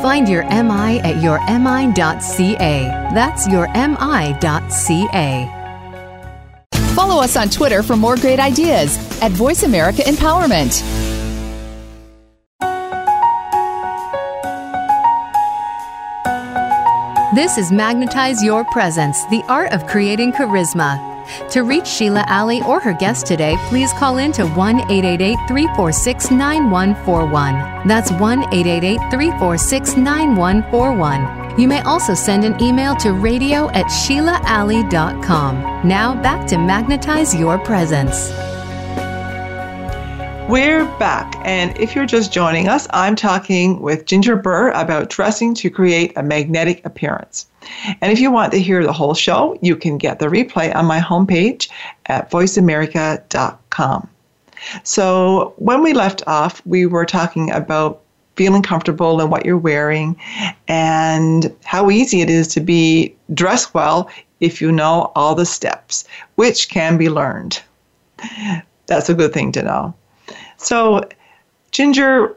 Find 0.00 0.26
your 0.26 0.44
MI 0.44 0.98
at 1.00 1.16
yourmi.ca. 1.16 2.82
That's 3.12 3.46
your 3.46 3.68
mi.ca. 3.68 5.54
Follow 6.94 7.22
us 7.22 7.36
on 7.36 7.50
Twitter 7.50 7.82
for 7.82 7.94
more 7.94 8.16
great 8.16 8.40
ideas 8.40 8.96
at 9.20 9.32
Voice 9.32 9.64
America 9.64 10.00
Empowerment. 10.02 10.82
This 17.34 17.58
is 17.58 17.70
Magnetize 17.70 18.42
Your 18.42 18.64
Presence, 18.64 19.26
the 19.26 19.44
art 19.46 19.72
of 19.72 19.86
creating 19.86 20.32
charisma. 20.32 21.17
To 21.50 21.62
reach 21.62 21.86
Sheila 21.86 22.24
Alley 22.26 22.62
or 22.62 22.80
her 22.80 22.92
guest 22.92 23.26
today, 23.26 23.56
please 23.68 23.92
call 23.94 24.18
in 24.18 24.32
to 24.32 24.46
1 24.46 24.90
888 24.90 25.36
346 25.48 26.30
9141. 26.30 27.88
That's 27.88 28.10
1 28.12 28.54
888 28.54 28.98
346 29.10 29.96
9141. 29.96 31.58
You 31.58 31.66
may 31.66 31.80
also 31.80 32.14
send 32.14 32.44
an 32.44 32.60
email 32.62 32.94
to 32.96 33.12
radio 33.12 33.68
at 33.70 33.86
SheilaAlley.com. 33.86 35.88
Now 35.88 36.22
back 36.22 36.46
to 36.48 36.58
magnetize 36.58 37.34
your 37.34 37.58
presence. 37.58 38.30
We're 40.48 40.86
back, 40.98 41.36
and 41.44 41.76
if 41.78 41.94
you're 41.94 42.06
just 42.06 42.32
joining 42.32 42.68
us, 42.68 42.88
I'm 42.94 43.16
talking 43.16 43.82
with 43.82 44.06
Ginger 44.06 44.34
Burr 44.34 44.70
about 44.70 45.10
dressing 45.10 45.52
to 45.56 45.68
create 45.68 46.14
a 46.16 46.22
magnetic 46.22 46.82
appearance. 46.86 47.46
And 48.00 48.10
if 48.10 48.18
you 48.18 48.32
want 48.32 48.52
to 48.52 48.58
hear 48.58 48.82
the 48.82 48.94
whole 48.94 49.12
show, 49.12 49.58
you 49.60 49.76
can 49.76 49.98
get 49.98 50.20
the 50.20 50.28
replay 50.28 50.74
on 50.74 50.86
my 50.86 51.00
homepage 51.00 51.68
at 52.06 52.30
voiceamerica.com. 52.30 54.08
So, 54.84 55.52
when 55.58 55.82
we 55.82 55.92
left 55.92 56.22
off, 56.26 56.62
we 56.64 56.86
were 56.86 57.04
talking 57.04 57.50
about 57.50 58.00
feeling 58.36 58.62
comfortable 58.62 59.20
in 59.20 59.28
what 59.28 59.44
you're 59.44 59.58
wearing 59.58 60.16
and 60.66 61.54
how 61.64 61.90
easy 61.90 62.22
it 62.22 62.30
is 62.30 62.48
to 62.48 62.60
be 62.60 63.14
dressed 63.34 63.74
well 63.74 64.08
if 64.40 64.62
you 64.62 64.72
know 64.72 65.12
all 65.14 65.34
the 65.34 65.44
steps, 65.44 66.06
which 66.36 66.70
can 66.70 66.96
be 66.96 67.10
learned. 67.10 67.60
That's 68.86 69.10
a 69.10 69.14
good 69.14 69.34
thing 69.34 69.52
to 69.52 69.62
know. 69.62 69.94
So, 70.58 71.08
Ginger, 71.70 72.36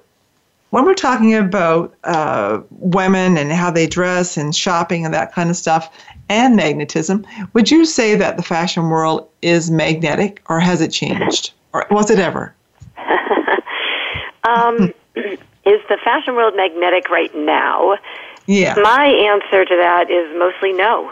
when 0.71 0.85
we're 0.85 0.93
talking 0.93 1.35
about 1.35 1.93
uh, 2.05 2.61
women 2.71 3.37
and 3.37 3.51
how 3.51 3.71
they 3.71 3.87
dress 3.87 4.37
and 4.37 4.55
shopping 4.55 5.05
and 5.05 5.13
that 5.13 5.33
kind 5.33 5.49
of 5.49 5.57
stuff 5.57 5.93
and 6.29 6.55
magnetism, 6.55 7.25
would 7.53 7.69
you 7.69 7.83
say 7.83 8.15
that 8.15 8.37
the 8.37 8.43
fashion 8.43 8.89
world 8.89 9.27
is 9.41 9.69
magnetic 9.69 10.41
or 10.47 10.59
has 10.59 10.79
it 10.81 10.89
changed? 10.89 11.51
Or 11.73 11.85
was 11.91 12.09
it 12.09 12.19
ever? 12.19 12.55
um, 14.43 14.93
is 15.15 15.79
the 15.89 15.97
fashion 16.03 16.35
world 16.35 16.55
magnetic 16.55 17.09
right 17.09 17.33
now? 17.35 17.97
Yeah. 18.45 18.75
My 18.81 19.05
answer 19.05 19.65
to 19.65 19.75
that 19.75 20.09
is 20.09 20.35
mostly 20.37 20.73
no. 20.73 21.11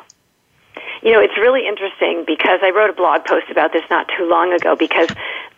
You 1.02 1.14
know, 1.14 1.22
it's 1.22 1.38
really 1.38 1.68
interesting 1.68 2.26
because 2.28 2.60
I 2.62 2.72
wrote 2.72 2.89
a 2.89 2.93
blog 2.93 3.24
post 3.24 3.47
about 3.50 3.72
this 3.72 3.84
not 3.89 4.10
too 4.18 4.28
long 4.28 4.52
ago 4.52 4.76
because 4.76 5.08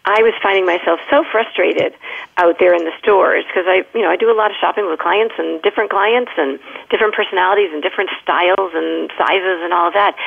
I 0.05 0.21
was 0.21 0.33
finding 0.41 0.65
myself 0.65 0.99
so 1.09 1.23
frustrated 1.31 1.93
out 2.37 2.57
there 2.57 2.73
in 2.73 2.85
the 2.85 2.93
stores 3.01 3.45
because 3.45 3.65
I, 3.65 3.85
you 3.93 4.01
know, 4.01 4.09
I 4.09 4.17
do 4.17 4.29
a 4.29 4.37
lot 4.37 4.49
of 4.49 4.57
shopping 4.61 4.89
with 4.89 4.99
clients 4.99 5.35
and 5.37 5.61
different 5.61 5.89
clients 5.89 6.31
and 6.37 6.59
different 6.89 7.13
personalities 7.13 7.69
and 7.73 7.81
different 7.81 8.09
styles 8.21 8.73
and 8.73 9.09
sizes 9.17 9.61
and 9.61 9.73
all 9.73 9.89
of 9.89 9.93
that. 9.93 10.17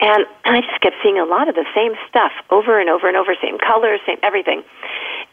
And 0.00 0.26
I 0.44 0.62
just 0.62 0.80
kept 0.80 0.96
seeing 1.02 1.18
a 1.18 1.26
lot 1.26 1.48
of 1.48 1.54
the 1.54 1.66
same 1.74 1.94
stuff 2.08 2.32
over 2.50 2.78
and 2.78 2.90
over 2.90 3.06
and 3.06 3.16
over, 3.16 3.34
same 3.42 3.58
colors, 3.58 4.00
same 4.06 4.18
everything. 4.22 4.62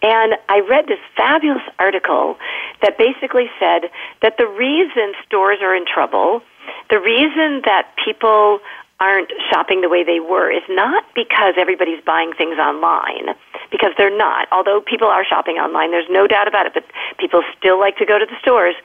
And 0.02 0.38
I 0.50 0.62
read 0.62 0.86
this 0.86 1.02
fabulous 1.16 1.66
article 1.80 2.38
that 2.82 2.98
basically 2.98 3.50
said 3.60 3.90
that 4.22 4.38
the 4.38 4.46
reason 4.46 5.14
stores 5.26 5.58
are 5.62 5.76
in 5.76 5.86
trouble, 5.86 6.42
the 6.90 7.00
reason 7.00 7.62
that 7.66 7.94
people 8.04 8.60
aren't 9.00 9.32
shopping 9.52 9.82
the 9.82 9.90
way 9.90 10.04
they 10.04 10.20
were 10.20 10.50
is 10.52 10.64
not 10.70 11.06
because 11.14 11.54
everybody's 11.58 12.04
buying 12.04 12.34
things 12.34 12.58
online, 12.58 13.36
because 13.72 13.92
they're 13.98 14.16
not. 14.16 14.48
Although 14.52 14.82
people 14.82 15.08
are 15.08 15.24
shopping 15.24 15.58
online, 15.58 15.92
there's 15.92 16.10
no 16.10 16.26
doubt 16.26 16.48
about 16.48 16.66
it, 16.66 16.74
but 16.74 16.84
people 17.20 17.44
still 17.58 17.80
like 17.80 17.98
to 17.98 18.06
go 18.06 18.18
to 18.18 18.26
the 18.26 18.36
stores. 18.42 18.76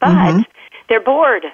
But 0.00 0.08
mm-hmm. 0.08 0.40
they're 0.88 1.00
bored. 1.00 1.44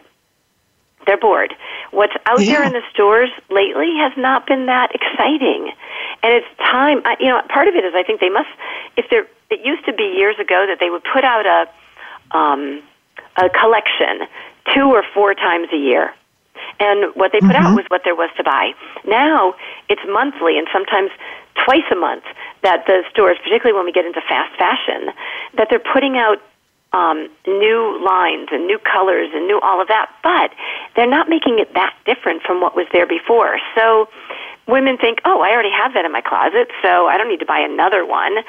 They're 1.06 1.18
bored. 1.18 1.54
What's 1.90 2.12
out 2.26 2.40
yeah. 2.40 2.52
there 2.52 2.64
in 2.64 2.72
the 2.72 2.82
stores 2.92 3.30
lately 3.50 3.96
has 3.96 4.12
not 4.16 4.46
been 4.46 4.66
that 4.66 4.94
exciting. 4.94 5.72
And 6.22 6.34
it's 6.34 6.46
time, 6.58 7.02
I, 7.04 7.16
you 7.18 7.26
know, 7.26 7.40
part 7.48 7.66
of 7.66 7.74
it 7.74 7.84
is 7.84 7.94
I 7.96 8.02
think 8.04 8.20
they 8.20 8.28
must, 8.28 8.48
if 8.96 9.06
they're, 9.10 9.26
it 9.50 9.64
used 9.64 9.84
to 9.86 9.92
be 9.92 10.04
years 10.04 10.38
ago 10.38 10.66
that 10.68 10.78
they 10.78 10.90
would 10.90 11.02
put 11.04 11.24
out 11.24 11.46
a, 11.46 12.36
um, 12.36 12.82
a 13.36 13.48
collection 13.48 14.28
two 14.74 14.92
or 14.92 15.02
four 15.14 15.34
times 15.34 15.68
a 15.72 15.76
year 15.76 16.12
and 16.80 17.14
what 17.14 17.32
they 17.32 17.40
put 17.40 17.50
mm-hmm. 17.50 17.66
out 17.66 17.76
was 17.76 17.84
what 17.88 18.02
there 18.04 18.14
was 18.14 18.30
to 18.36 18.44
buy. 18.44 18.72
Now 19.06 19.54
it's 19.88 20.02
monthly 20.08 20.58
and 20.58 20.66
sometimes 20.72 21.10
twice 21.64 21.86
a 21.90 21.96
month 21.96 22.24
that 22.62 22.86
the 22.86 23.02
stores, 23.10 23.36
particularly 23.42 23.76
when 23.76 23.84
we 23.84 23.92
get 23.92 24.06
into 24.06 24.20
fast 24.28 24.56
fashion, 24.58 25.10
that 25.56 25.68
they're 25.70 25.82
putting 25.92 26.16
out 26.16 26.38
um, 26.92 27.28
new 27.46 28.00
lines 28.02 28.48
and 28.50 28.66
new 28.66 28.78
colors 28.78 29.28
and 29.34 29.46
new 29.46 29.60
all 29.60 29.80
of 29.80 29.88
that, 29.88 30.10
but 30.22 30.52
they're 30.96 31.10
not 31.10 31.28
making 31.28 31.58
it 31.58 31.74
that 31.74 31.94
different 32.06 32.42
from 32.42 32.60
what 32.60 32.74
was 32.74 32.86
there 32.92 33.06
before. 33.06 33.58
So 33.74 34.08
women 34.68 34.98
think, 34.98 35.20
oh, 35.24 35.40
I 35.40 35.50
already 35.50 35.72
have 35.72 35.94
that 35.94 36.04
in 36.04 36.12
my 36.12 36.20
closet, 36.20 36.68
so 36.82 37.08
I 37.08 37.16
don't 37.16 37.28
need 37.28 37.40
to 37.40 37.46
buy 37.46 37.58
another 37.58 38.04
one. 38.04 38.44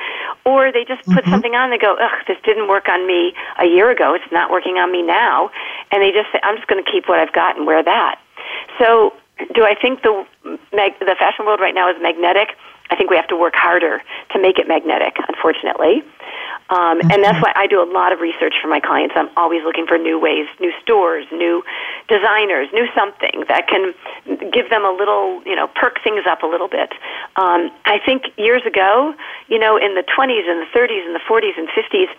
Or 0.46 0.72
they 0.72 0.84
just 0.84 1.04
put 1.08 1.24
mm-hmm. 1.24 1.32
something 1.32 1.56
on 1.56 1.72
and 1.72 1.74
they 1.74 1.82
go, 1.82 1.96
ugh, 1.96 2.20
this 2.28 2.38
didn't 2.44 2.68
work 2.68 2.90
on 2.90 3.08
me 3.08 3.34
a 3.58 3.66
year 3.66 3.90
ago. 3.90 4.14
It's 4.14 4.32
not 4.32 4.52
working 4.52 4.78
on 4.78 4.92
me 4.92 5.02
now. 5.02 5.50
And 5.92 6.04
they 6.04 6.12
just 6.12 6.32
say, 6.32 6.40
I'm 6.44 6.58
just 6.58 6.68
going 6.68 6.84
to 6.84 6.92
keep 6.92 7.08
what 7.08 7.20
I've 7.20 7.34
got 7.34 7.58
and 7.58 7.66
wear 7.66 7.82
that. 7.82 8.20
So 8.78 9.14
do 9.56 9.64
I 9.64 9.74
think 9.74 10.04
the, 10.04 10.28
mag- 10.74 11.00
the 11.00 11.16
fashion 11.18 11.46
world 11.46 11.62
right 11.62 11.74
now 11.74 11.90
is 11.90 11.96
magnetic? 12.02 12.50
I 12.90 12.96
think 12.96 13.10
we 13.10 13.16
have 13.16 13.28
to 13.28 13.38
work 13.38 13.54
harder 13.56 14.02
to 14.32 14.42
make 14.42 14.58
it 14.58 14.68
magnetic, 14.68 15.18
unfortunately. 15.28 16.04
Um, 16.70 17.02
and 17.02 17.24
that's 17.24 17.42
why 17.42 17.52
I 17.56 17.66
do 17.66 17.82
a 17.82 17.90
lot 17.90 18.14
of 18.14 18.20
research 18.20 18.54
for 18.62 18.68
my 18.68 18.80
clients. 18.80 19.16
I'm 19.18 19.30
always 19.36 19.64
looking 19.64 19.88
for 19.88 19.98
new 19.98 20.20
ways, 20.20 20.46
new 20.60 20.72
stores, 20.82 21.26
new 21.32 21.64
designers, 22.08 22.70
new 22.74 22.86
something 22.94 23.44
that 23.48 23.68
can 23.68 23.94
give 24.52 24.70
them 24.70 24.86
a 24.86 24.92
little, 24.92 25.42
you 25.46 25.56
know, 25.56 25.68
perk 25.68 25.98
things 26.04 26.26
up 26.30 26.44
a 26.44 26.48
little 26.48 26.68
bit. 26.68 26.94
Um, 27.38 27.72
I 27.86 27.98
think 28.06 28.30
years 28.38 28.62
ago, 28.66 29.16
you 29.48 29.58
know, 29.58 29.78
in 29.78 29.96
the 29.96 30.04
20s 30.06 30.46
and 30.46 30.62
the 30.62 30.70
30s 30.70 31.06
and 31.06 31.16
the 31.16 31.26
40s 31.26 31.58
and 31.58 31.68
50s, 31.70 32.10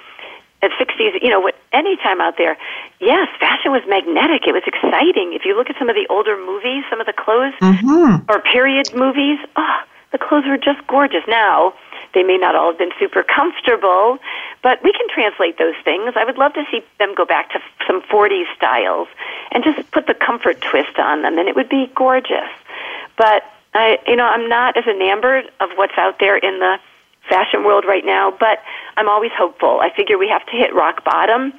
at 0.63 0.71
60s, 0.73 1.23
you 1.23 1.31
know, 1.31 1.51
any 1.73 1.97
time 1.97 2.21
out 2.21 2.37
there, 2.37 2.57
yes, 3.01 3.29
fashion 3.39 3.73
was 3.73 3.83
magnetic. 3.89 4.47
It 4.47 4.53
was 4.53 4.63
exciting. 4.67 5.33
If 5.33 5.45
you 5.45 5.57
look 5.57 5.71
at 5.71 5.77
some 5.79 5.89
of 5.89 5.97
the 5.97 6.07
older 6.11 6.37
movies, 6.37 6.85
some 6.91 7.01
of 7.01 7.07
the 7.07 7.15
clothes 7.15 7.55
mm-hmm. 7.63 8.29
or 8.29 8.41
period 8.43 8.93
movies, 8.95 9.39
oh, 9.57 9.81
the 10.13 10.19
clothes 10.19 10.47
were 10.47 10.59
just 10.59 10.87
gorgeous. 10.87 11.23
Now, 11.29 11.75
they 12.15 12.23
may 12.23 12.37
not 12.37 12.57
all 12.57 12.71
have 12.71 12.79
been 12.79 12.91
super 12.99 13.23
comfortable, 13.23 14.19
but 14.63 14.83
we 14.83 14.93
can 14.93 15.09
translate 15.09 15.59
those 15.59 15.77
things. 15.85 16.15
I 16.17 16.25
would 16.25 16.39
love 16.39 16.55
to 16.55 16.65
see 16.71 16.83
them 16.99 17.15
go 17.15 17.25
back 17.25 17.53
to 17.53 17.61
some 17.87 18.03
40s 18.03 18.47
styles 18.57 19.09
and 19.53 19.63
just 19.63 19.91
put 19.93 20.07
the 20.07 20.15
comfort 20.15 20.61
twist 20.61 20.99
on 20.99 21.23
them, 21.23 21.39
and 21.39 21.49
it 21.49 21.55
would 21.55 21.69
be 21.69 21.91
gorgeous. 21.95 22.51
But 23.17 23.45
I, 23.75 23.99
you 24.07 24.17
know, 24.17 24.27
I'm 24.27 24.49
not 24.49 24.77
as 24.77 24.87
enamored 24.87 25.51
of 25.61 25.71
what's 25.77 25.97
out 25.97 26.19
there 26.19 26.37
in 26.37 26.59
the 26.59 26.79
fashion 27.29 27.65
world 27.65 27.85
right 27.87 28.05
now, 28.05 28.33
but 28.33 28.59
I'm 28.97 29.09
always 29.09 29.31
hopeful. 29.37 29.81
I 29.81 29.91
figure 29.95 30.19
we 30.19 30.29
have 30.29 30.45
to 30.47 30.53
hit 30.53 30.75
rock 30.75 31.05
bottom 31.05 31.53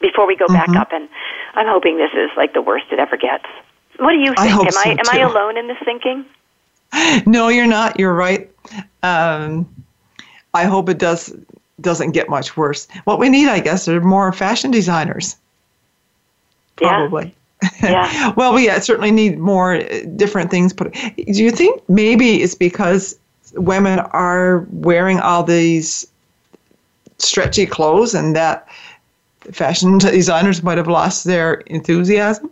before 0.00 0.26
we 0.26 0.36
go 0.36 0.46
mm-hmm. 0.46 0.72
back 0.72 0.80
up, 0.80 0.92
and 0.92 1.08
I'm 1.54 1.66
hoping 1.66 1.98
this 1.98 2.12
is 2.14 2.30
like 2.36 2.54
the 2.54 2.62
worst 2.62 2.86
it 2.90 2.98
ever 2.98 3.16
gets. 3.16 3.44
What 3.98 4.12
do 4.12 4.18
you 4.18 4.34
think? 4.34 4.40
I 4.40 4.46
am 4.46 4.70
so 4.70 4.80
I 4.80 4.88
am 4.90 4.96
too. 4.98 5.10
I 5.12 5.18
alone 5.18 5.58
in 5.58 5.68
this 5.68 5.76
thinking? 5.84 6.24
No, 7.26 7.48
you're 7.48 7.66
not. 7.66 7.98
You're 7.98 8.14
right. 8.14 8.50
Um, 9.02 9.68
I 10.52 10.64
hope 10.64 10.88
it 10.88 10.98
does 10.98 11.34
doesn't 11.80 12.12
get 12.12 12.28
much 12.28 12.56
worse. 12.56 12.86
What 13.04 13.18
we 13.18 13.28
need, 13.28 13.48
I 13.48 13.60
guess, 13.60 13.88
are 13.88 14.00
more 14.00 14.32
fashion 14.32 14.70
designers. 14.70 15.36
Probably. 16.76 17.34
Yeah. 17.82 17.90
yeah. 17.90 18.32
well, 18.36 18.54
we 18.54 18.68
certainly 18.80 19.10
need 19.10 19.38
more 19.38 19.82
different 20.16 20.50
things. 20.50 20.72
But 20.72 20.92
do 20.92 21.44
you 21.44 21.50
think 21.50 21.82
maybe 21.88 22.42
it's 22.42 22.54
because 22.54 23.18
women 23.54 23.98
are 23.98 24.66
wearing 24.70 25.20
all 25.20 25.42
these 25.42 26.06
stretchy 27.18 27.66
clothes 27.66 28.14
and 28.14 28.34
that 28.36 28.68
fashion 29.52 29.98
designers 29.98 30.62
might 30.62 30.78
have 30.78 30.88
lost 30.88 31.24
their 31.24 31.54
enthusiasm? 31.66 32.50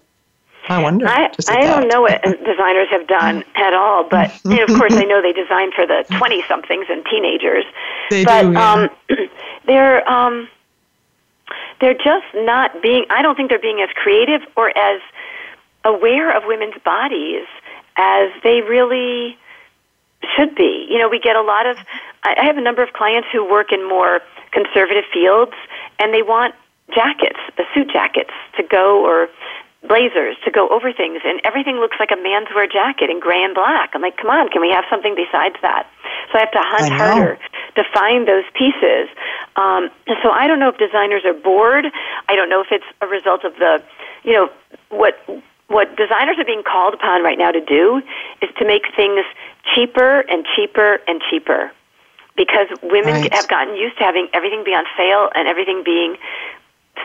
I 0.69 0.83
wonder. 0.83 1.07
I, 1.09 1.31
I 1.49 1.61
don't 1.63 1.89
know 1.89 2.03
what 2.03 2.23
designers 2.23 2.89
have 2.91 3.07
done 3.07 3.45
at 3.57 3.75
all, 3.75 4.09
but 4.09 4.33
you 4.45 4.57
know, 4.57 4.65
of 4.65 4.79
course 4.79 4.95
I 4.95 5.05
know 5.05 5.21
they 5.21 5.33
design 5.33 5.73
for 5.73 5.87
the 5.87 6.05
twenty 6.17 6.43
somethings 6.49 6.87
and 6.89 7.05
teenagers. 7.07 7.65
They 8.11 8.25
but 8.25 8.43
do, 8.43 8.53
yeah. 8.53 8.73
um, 8.73 8.91
they're 9.67 10.09
um, 10.09 10.49
they're 11.81 11.95
just 11.95 12.27
not 12.35 12.83
being. 12.83 13.07
I 13.11 13.23
don't 13.23 13.37
think 13.37 13.51
they're 13.51 13.59
being 13.59 13.81
as 13.81 13.91
creative 13.95 14.43
or 14.57 14.77
as 14.77 15.01
aware 15.85 16.35
of 16.37 16.45
women's 16.47 16.81
bodies 16.85 17.47
as 17.97 18.31
they 18.43 18.63
really 18.63 19.37
should 20.37 20.55
be. 20.55 20.87
You 20.89 20.99
know, 20.99 21.09
we 21.09 21.19
get 21.19 21.37
a 21.37 21.43
lot 21.43 21.67
of. 21.67 21.77
I 22.25 22.45
have 22.45 22.57
a 22.57 22.61
number 22.61 22.83
of 22.83 22.93
clients 22.93 23.29
who 23.33 23.45
work 23.45 23.73
in 23.73 23.89
more 23.89 24.21
conservative 24.53 25.05
fields, 25.13 25.53
and 25.99 26.15
they 26.15 26.23
want 26.23 26.55
jackets, 26.95 27.39
the 27.57 27.65
suit 27.75 27.91
jackets, 27.91 28.31
to 28.57 28.63
go 28.63 29.05
or 29.05 29.29
blazers 29.87 30.37
to 30.45 30.51
go 30.51 30.69
over 30.69 30.93
things, 30.93 31.21
and 31.25 31.41
everything 31.45 31.77
looks 31.77 31.97
like 31.99 32.11
a 32.11 32.17
manswear 32.17 32.71
jacket 32.71 33.11
in 33.11 33.21
gray 33.21 33.43
and 33.43 33.55
black. 33.55 33.91
I'm 33.95 34.03
like, 34.03 34.17
come 34.17 34.31
on, 34.31 34.49
can 34.49 34.61
we 34.61 34.71
have 34.71 34.85
something 34.89 35.15
besides 35.15 35.57
that? 35.63 35.89
So 36.31 36.39
I 36.39 36.41
have 36.41 36.53
to 36.53 36.63
hunt 36.63 36.89
harder 36.89 37.39
to 37.77 37.85
find 37.93 38.27
those 38.29 38.45
pieces. 38.55 39.09
Um, 39.57 39.91
so 40.23 40.31
I 40.31 40.47
don't 40.47 40.59
know 40.59 40.69
if 40.69 40.79
designers 40.79 41.25
are 41.25 41.35
bored. 41.35 41.87
I 42.29 42.37
don't 42.37 42.49
know 42.49 42.61
if 42.61 42.69
it's 42.71 42.85
a 43.01 43.07
result 43.07 43.45
of 43.45 43.55
the, 43.57 43.83
you 44.25 44.33
know, 44.33 44.51
what 44.91 45.19
what 45.69 45.97
designers 45.97 46.39
are 46.39 46.45
being 46.45 46.63
called 46.63 46.93
upon 46.95 47.23
right 47.23 47.39
now 47.39 47.51
to 47.51 47.61
do 47.65 48.03
is 48.43 48.51
to 48.59 48.65
make 48.67 48.83
things 48.95 49.25
cheaper 49.75 50.21
and 50.29 50.45
cheaper 50.55 51.01
and 51.09 51.23
cheaper 51.31 51.73
because 52.37 52.67
women 52.83 53.23
Right. 53.23 53.33
have 53.33 53.49
gotten 53.49 53.75
used 53.77 53.97
to 53.99 54.05
having 54.05 54.29
everything 54.35 54.65
be 54.65 54.73
on 54.73 54.85
sale 54.97 55.31
and 55.35 55.49
everything 55.49 55.83
being 55.85 56.17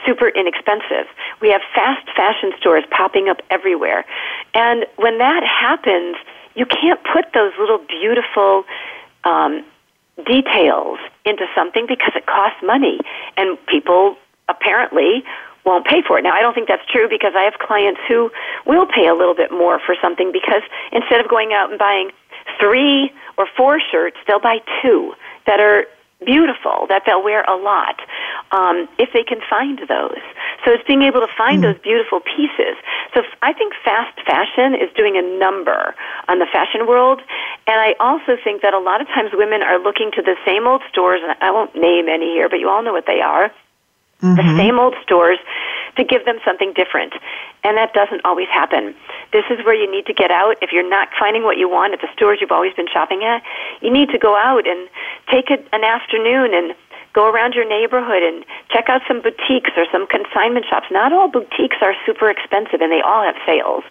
super 0.06 0.30
inexpensive. 0.30 1.08
We 1.42 1.50
have 1.50 1.62
fast 1.74 2.08
fashion 2.16 2.52
stores 2.60 2.84
popping 2.92 3.30
up 3.30 3.42
everywhere. 3.50 4.06
And 4.54 4.86
when 4.98 5.18
that 5.20 5.44
happens, 5.44 6.16
you 6.56 6.66
can't 6.66 7.00
put 7.04 7.34
those 7.34 7.54
little 7.60 7.80
beautiful 7.80 8.64
um, 9.24 9.64
details 10.26 11.00
into 11.26 11.46
something 11.56 11.86
because 11.88 12.14
it 12.16 12.26
costs 12.26 12.60
money. 12.64 13.00
And 13.38 13.58
people 13.68 14.18
apparently 14.50 15.24
won't 15.66 15.86
pay 15.86 16.02
for 16.02 16.18
it. 16.18 16.24
Now, 16.24 16.34
I 16.34 16.42
don't 16.42 16.54
think 16.54 16.68
that's 16.68 16.86
true 16.90 17.08
because 17.10 17.34
I 17.36 17.44
have 17.44 17.60
clients 17.60 18.00
who 18.08 18.32
will 18.66 18.88
pay 18.88 19.08
a 19.08 19.14
little 19.14 19.36
bit 19.36 19.52
more 19.52 19.80
for 19.86 19.96
something 20.02 20.32
because 20.32 20.64
instead 20.92 21.20
of 21.20 21.28
going 21.28 21.52
out 21.54 21.70
and 21.70 21.78
buying 21.78 22.12
three 22.60 23.12
or 23.38 23.48
four 23.56 23.80
shirts, 23.80 24.18
they'll 24.28 24.40
buy 24.40 24.60
two 24.82 25.14
that 25.46 25.60
are 25.60 25.86
beautiful 26.26 26.88
that 26.90 27.04
they'll 27.06 27.24
wear 27.24 27.44
a 27.44 27.56
lot 27.56 28.02
um, 28.52 28.90
if 28.98 29.10
they 29.14 29.24
can 29.24 29.40
find 29.50 29.80
those. 29.88 30.22
So 30.66 30.72
it's 30.74 30.84
being 30.88 31.04
able 31.04 31.22
to 31.22 31.32
find 31.38 31.64
those 31.64 31.78
beautiful 31.78 32.20
pieces. 32.22 32.76
So 33.14 33.22
I 33.42 33.54
think 33.54 33.74
fast 33.86 34.18
fashion 34.26 34.74
is 34.74 34.90
doing 34.96 35.16
a 35.16 35.22
number 35.22 35.94
on 36.28 36.40
the 36.40 36.48
fashion 36.52 36.88
world, 36.88 37.22
and 37.68 37.80
I 37.80 37.94
also 38.00 38.36
think 38.44 38.62
that 38.64 38.74
a 38.74 38.80
lot 38.80 39.02
of 39.02 39.08
times 39.08 39.32
women 39.34 39.62
are 39.62 39.80
looking 39.80 40.12
to 40.16 40.22
the 40.22 40.36
same 40.46 40.66
old 40.68 40.82
stores, 40.90 41.22
and 41.24 41.38
I 41.42 41.52
won't 41.52 41.76
name 41.76 42.10
any 42.10 42.34
here, 42.34 42.50
but 42.50 42.60
you 42.60 42.70
all 42.70 42.82
know 42.82 42.94
what 42.94 43.06
they 43.06 43.22
are 43.22 43.52
the 44.20 44.58
same 44.58 44.80
old 44.80 44.96
stores 45.04 45.38
to 45.98 46.04
give 46.04 46.26
them 46.26 46.38
something 46.46 46.74
different. 46.74 47.14
And 47.64 47.78
that 47.78 47.94
doesn't 47.94 48.22
always 48.24 48.48
happen. 48.48 48.96
This 49.34 49.46
is 49.50 49.66
where 49.66 49.76
you 49.76 49.90
need 49.92 50.06
to 50.06 50.14
get 50.14 50.32
out. 50.32 50.56
If 50.62 50.72
you're 50.72 50.88
not 50.88 51.10
finding 51.20 51.44
what 51.44 51.58
you 51.58 51.68
want 51.70 51.94
at 51.94 52.02
the 52.02 52.08
stores 52.14 52.40
you've 52.40 52.52
always 52.52 52.74
been 52.74 52.88
shopping 52.88 53.24
at, 53.24 53.44
you 53.82 53.92
need 53.92 54.10
to 54.10 54.18
go 54.18 54.38
out 54.38 54.68
and 54.68 54.88
take 55.30 55.50
a, 55.50 55.58
an 55.76 55.84
afternoon 55.84 56.54
and 56.54 56.76
go 57.14 57.30
around 57.30 57.54
your 57.54 57.68
neighborhood 57.68 58.22
and 58.22 58.46
check 58.70 58.90
out 58.90 59.02
some 59.08 59.22
boutiques 59.22 59.72
or 59.76 59.86
some 59.92 60.06
consignment 60.06 60.66
shops. 60.70 60.86
Not 60.92 61.12
all 61.12 61.28
boutiques 61.28 61.78
are 61.82 61.96
super 62.06 62.30
expensive 62.30 62.80
and 62.80 62.92
they 62.92 63.02
all 63.02 63.24
have 63.24 63.36
sales. 63.46 63.84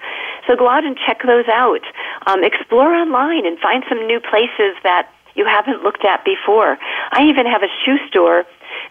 So 0.46 0.54
go 0.54 0.68
out 0.68 0.84
and 0.84 0.96
check 0.96 1.22
those 1.26 1.48
out. 1.48 1.82
Um, 2.26 2.44
explore 2.44 2.94
online 2.94 3.44
and 3.44 3.58
find 3.58 3.82
some 3.88 4.06
new 4.06 4.20
places 4.20 4.78
that 4.84 5.10
you 5.34 5.44
haven't 5.44 5.82
looked 5.82 6.04
at 6.04 6.24
before. 6.24 6.78
I 7.12 7.24
even 7.24 7.46
have 7.46 7.62
a 7.62 7.68
shoe 7.84 7.98
store 8.08 8.44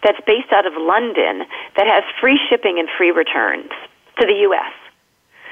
that's 0.03 0.19
based 0.26 0.51
out 0.51 0.65
of 0.65 0.73
London 0.78 1.45
that 1.78 1.88
has 1.88 2.03
free 2.19 2.39
shipping 2.49 2.80
and 2.80 2.88
free 2.97 3.11
returns 3.11 3.71
to 4.19 4.26
the 4.26 4.34
U.S. 4.49 4.71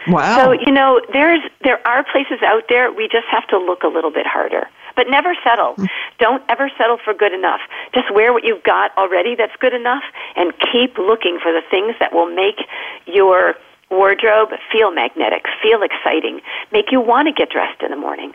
Wow. 0.07 0.43
So 0.43 0.51
you 0.51 0.71
know, 0.71 1.01
there's 1.11 1.41
there 1.63 1.85
are 1.87 2.03
places 2.03 2.41
out 2.45 2.63
there. 2.69 2.91
We 2.91 3.07
just 3.07 3.27
have 3.31 3.47
to 3.47 3.57
look 3.57 3.83
a 3.83 3.87
little 3.87 4.11
bit 4.11 4.27
harder, 4.27 4.67
but 4.95 5.07
never 5.09 5.35
settle. 5.43 5.75
Hmm. 5.75 5.85
Don't 6.19 6.43
ever 6.49 6.69
settle 6.77 6.97
for 7.03 7.13
good 7.13 7.33
enough. 7.33 7.61
Just 7.93 8.13
wear 8.13 8.33
what 8.33 8.43
you've 8.43 8.63
got 8.63 8.95
already 8.97 9.35
that's 9.35 9.55
good 9.59 9.73
enough, 9.73 10.03
and 10.35 10.53
keep 10.71 10.97
looking 10.97 11.39
for 11.41 11.51
the 11.51 11.61
things 11.69 11.95
that 11.99 12.13
will 12.13 12.33
make 12.33 12.59
your 13.05 13.55
wardrobe 13.89 14.49
feel 14.71 14.91
magnetic, 14.91 15.45
feel 15.61 15.81
exciting, 15.83 16.41
make 16.71 16.91
you 16.91 16.99
want 16.99 17.27
to 17.27 17.33
get 17.33 17.49
dressed 17.49 17.81
in 17.81 17.91
the 17.91 17.97
morning. 17.97 18.33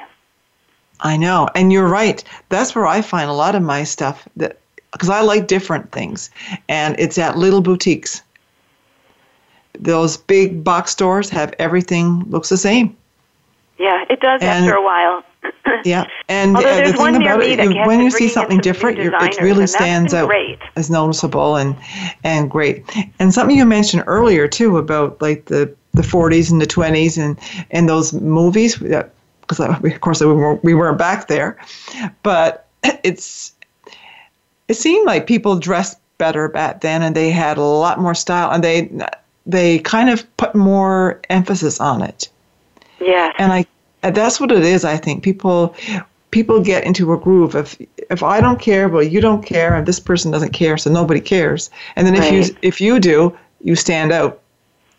I 1.00 1.16
know, 1.16 1.48
and 1.54 1.72
you're 1.72 1.88
right. 1.88 2.22
That's 2.48 2.74
where 2.74 2.86
I 2.86 3.02
find 3.02 3.30
a 3.30 3.34
lot 3.34 3.54
of 3.54 3.62
my 3.62 3.84
stuff 3.84 4.26
that 4.36 4.58
because 4.92 5.10
I 5.10 5.20
like 5.20 5.46
different 5.46 5.90
things, 5.92 6.30
and 6.68 6.98
it's 6.98 7.18
at 7.18 7.36
little 7.38 7.60
boutiques. 7.60 8.22
Those 9.78 10.16
big 10.16 10.64
box 10.64 10.90
stores 10.90 11.30
have 11.30 11.54
everything 11.58 12.24
looks 12.28 12.48
the 12.48 12.56
same. 12.56 12.96
Yeah, 13.78 14.04
it 14.10 14.20
does 14.20 14.42
And- 14.42 14.64
after 14.64 14.74
a 14.76 14.82
while. 14.82 15.24
Yeah, 15.84 16.06
and 16.28 16.56
uh, 16.56 16.60
the 16.60 16.92
thing 16.92 17.14
about 17.22 17.42
it, 17.42 17.62
you- 17.62 17.86
when 17.86 18.00
you 18.00 18.10
see 18.10 18.26
something 18.28 18.58
different, 18.58 18.98
it 18.98 19.40
really 19.40 19.66
stands 19.68 20.12
out 20.12 20.28
great. 20.28 20.58
as 20.76 20.90
noticeable 20.90 21.54
and 21.56 21.76
and 22.24 22.50
great. 22.50 22.84
And 23.20 23.32
something 23.32 23.56
you 23.56 23.64
mentioned 23.66 24.02
earlier 24.06 24.48
too 24.48 24.78
about 24.78 25.20
like 25.22 25.44
the 25.44 25.72
the 25.94 26.02
40s 26.02 26.50
and 26.50 26.60
the 26.60 26.66
20s 26.66 27.16
and 27.18 27.38
and 27.70 27.88
those 27.88 28.12
movies 28.12 28.76
because 28.78 29.60
of 29.60 30.00
course 30.00 30.20
we 30.20 30.26
weren't, 30.32 30.64
we 30.64 30.74
weren't 30.74 30.98
back 30.98 31.28
there, 31.28 31.58
but 32.24 32.66
it's 33.04 33.52
it 34.68 34.74
seemed 34.74 35.06
like 35.06 35.26
people 35.26 35.58
dressed 35.58 35.98
better 36.18 36.48
back 36.48 36.80
then 36.80 37.02
and 37.02 37.14
they 37.14 37.30
had 37.30 37.56
a 37.58 37.62
lot 37.62 37.98
more 38.00 38.14
style 38.14 38.50
and 38.50 38.62
they 38.64 38.90
they 39.46 39.78
kind 39.80 40.10
of 40.10 40.24
put 40.36 40.54
more 40.54 41.20
emphasis 41.30 41.80
on 41.80 42.02
it 42.02 42.28
Yeah. 43.00 43.32
and 43.38 43.52
I 43.52 43.66
that's 44.02 44.38
what 44.38 44.52
it 44.52 44.64
is. 44.64 44.84
I 44.84 44.96
think 44.96 45.24
people 45.24 45.74
people 46.30 46.60
get 46.62 46.84
into 46.84 47.12
a 47.12 47.16
groove. 47.18 47.54
If 47.56 47.76
if 48.10 48.22
I 48.22 48.40
don't 48.40 48.60
care, 48.60 48.88
well, 48.88 49.02
you 49.02 49.20
don't 49.20 49.44
care, 49.44 49.74
and 49.74 49.86
this 49.86 49.98
person 49.98 50.30
doesn't 50.30 50.52
care, 50.52 50.76
so 50.78 50.90
nobody 50.90 51.20
cares. 51.20 51.68
And 51.96 52.06
then 52.06 52.14
if 52.14 52.30
you 52.32 52.56
if 52.62 52.80
you 52.80 53.00
do, 53.00 53.36
you 53.62 53.74
stand 53.74 54.12
out. 54.12 54.40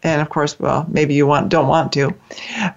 And 0.03 0.21
of 0.21 0.29
course, 0.29 0.59
well, 0.59 0.85
maybe 0.89 1.13
you 1.13 1.25
want 1.27 1.49
don't 1.49 1.67
want 1.67 1.93
to, 1.93 2.13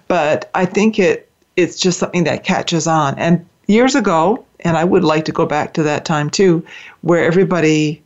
but 0.07 0.49
I 0.55 0.65
think 0.65 0.97
it 0.99 1.29
it's 1.57 1.77
just 1.77 1.99
something 1.99 2.23
that 2.23 2.43
catches 2.43 2.87
on. 2.87 3.17
And 3.19 3.45
years 3.67 3.95
ago, 3.95 4.45
and 4.63 4.77
I 4.77 4.83
would 4.83 5.03
like 5.03 5.25
to 5.25 5.31
go 5.31 5.45
back 5.45 5.73
to 5.73 5.83
that 5.83 6.05
time 6.05 6.29
too, 6.29 6.65
where 7.01 7.23
everybody 7.23 8.01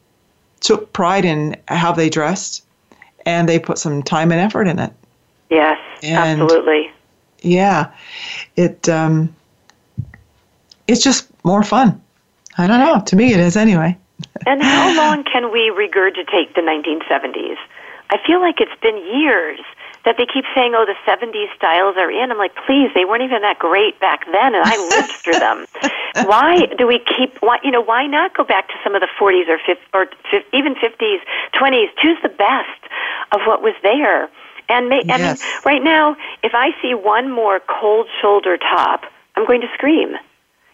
took 0.60 0.92
pride 0.94 1.26
in 1.26 1.56
how 1.68 1.92
they 1.92 2.10
dressed, 2.10 2.64
and 3.26 3.48
they 3.48 3.60
put 3.60 3.78
some 3.78 4.02
time 4.04 4.32
and 4.32 4.42
effort 4.42 4.68
in 4.68 4.80
it. 4.80 4.92
Yes, 5.50 5.80
And- 6.04 6.42
absolutely. 6.42 6.92
Yeah, 7.42 7.92
it 8.56 8.90
um, 8.90 9.34
it's 10.88 11.04
just 11.04 11.28
more 11.44 11.64
fun. 11.64 12.02
I 12.58 12.66
don't 12.66 12.80
know. 12.80 13.02
To 13.06 13.16
me, 13.16 13.34
it 13.34 13.40
is 13.40 13.56
anyway. 13.56 13.96
And 14.48 14.64
how 14.64 14.96
long 14.98 15.24
can 15.24 15.52
we 15.52 15.70
regurgitate 15.70 16.56
the 16.56 16.62
1970s? 16.62 17.58
I 18.10 18.18
feel 18.26 18.40
like 18.40 18.60
it's 18.60 18.80
been 18.82 18.98
years 18.98 19.60
that 20.08 20.16
they 20.16 20.26
keep 20.26 20.46
saying, 20.56 20.72
"Oh, 20.74 20.88
the 20.88 20.96
70s 21.04 21.52
styles 21.54 21.98
are 21.98 22.10
in." 22.10 22.32
I'm 22.32 22.38
like, 22.38 22.56
please, 22.66 22.90
they 22.96 23.04
weren't 23.04 23.24
even 23.24 23.42
that 23.42 23.60
great 23.60 24.00
back 24.00 24.24
then, 24.32 24.56
and 24.56 24.64
I 24.64 24.80
lived 24.96 25.12
through 25.20 25.40
them. 25.44 25.68
Why 26.24 26.66
do 26.80 26.88
we 26.88 27.00
keep? 27.04 27.36
Why 27.44 27.60
you 27.62 27.72
know? 27.72 27.84
Why 27.84 28.08
not 28.08 28.34
go 28.34 28.46
back 28.46 28.70
to 28.70 28.76
some 28.84 28.96
of 28.96 29.02
the 29.02 29.12
40s 29.20 29.52
or 29.52 29.60
50, 29.60 29.84
or 29.94 30.08
50, 30.32 30.48
even 30.56 30.76
50s, 30.76 31.20
20s? 31.54 31.88
Choose 32.02 32.18
the 32.24 32.32
best 32.32 32.82
of 33.36 33.42
what 33.46 33.62
was 33.62 33.76
there. 33.84 34.30
And 34.70 34.88
may, 34.88 35.04
I 35.10 35.18
mean, 35.18 35.38
right 35.66 35.84
now, 35.84 36.16
if 36.42 36.54
I 36.56 36.72
see 36.82 36.94
one 36.94 37.30
more 37.30 37.60
cold 37.68 38.08
shoulder 38.22 38.58
top, 38.58 39.04
I'm 39.36 39.46
going 39.46 39.62
to 39.62 39.68
scream. 39.74 40.16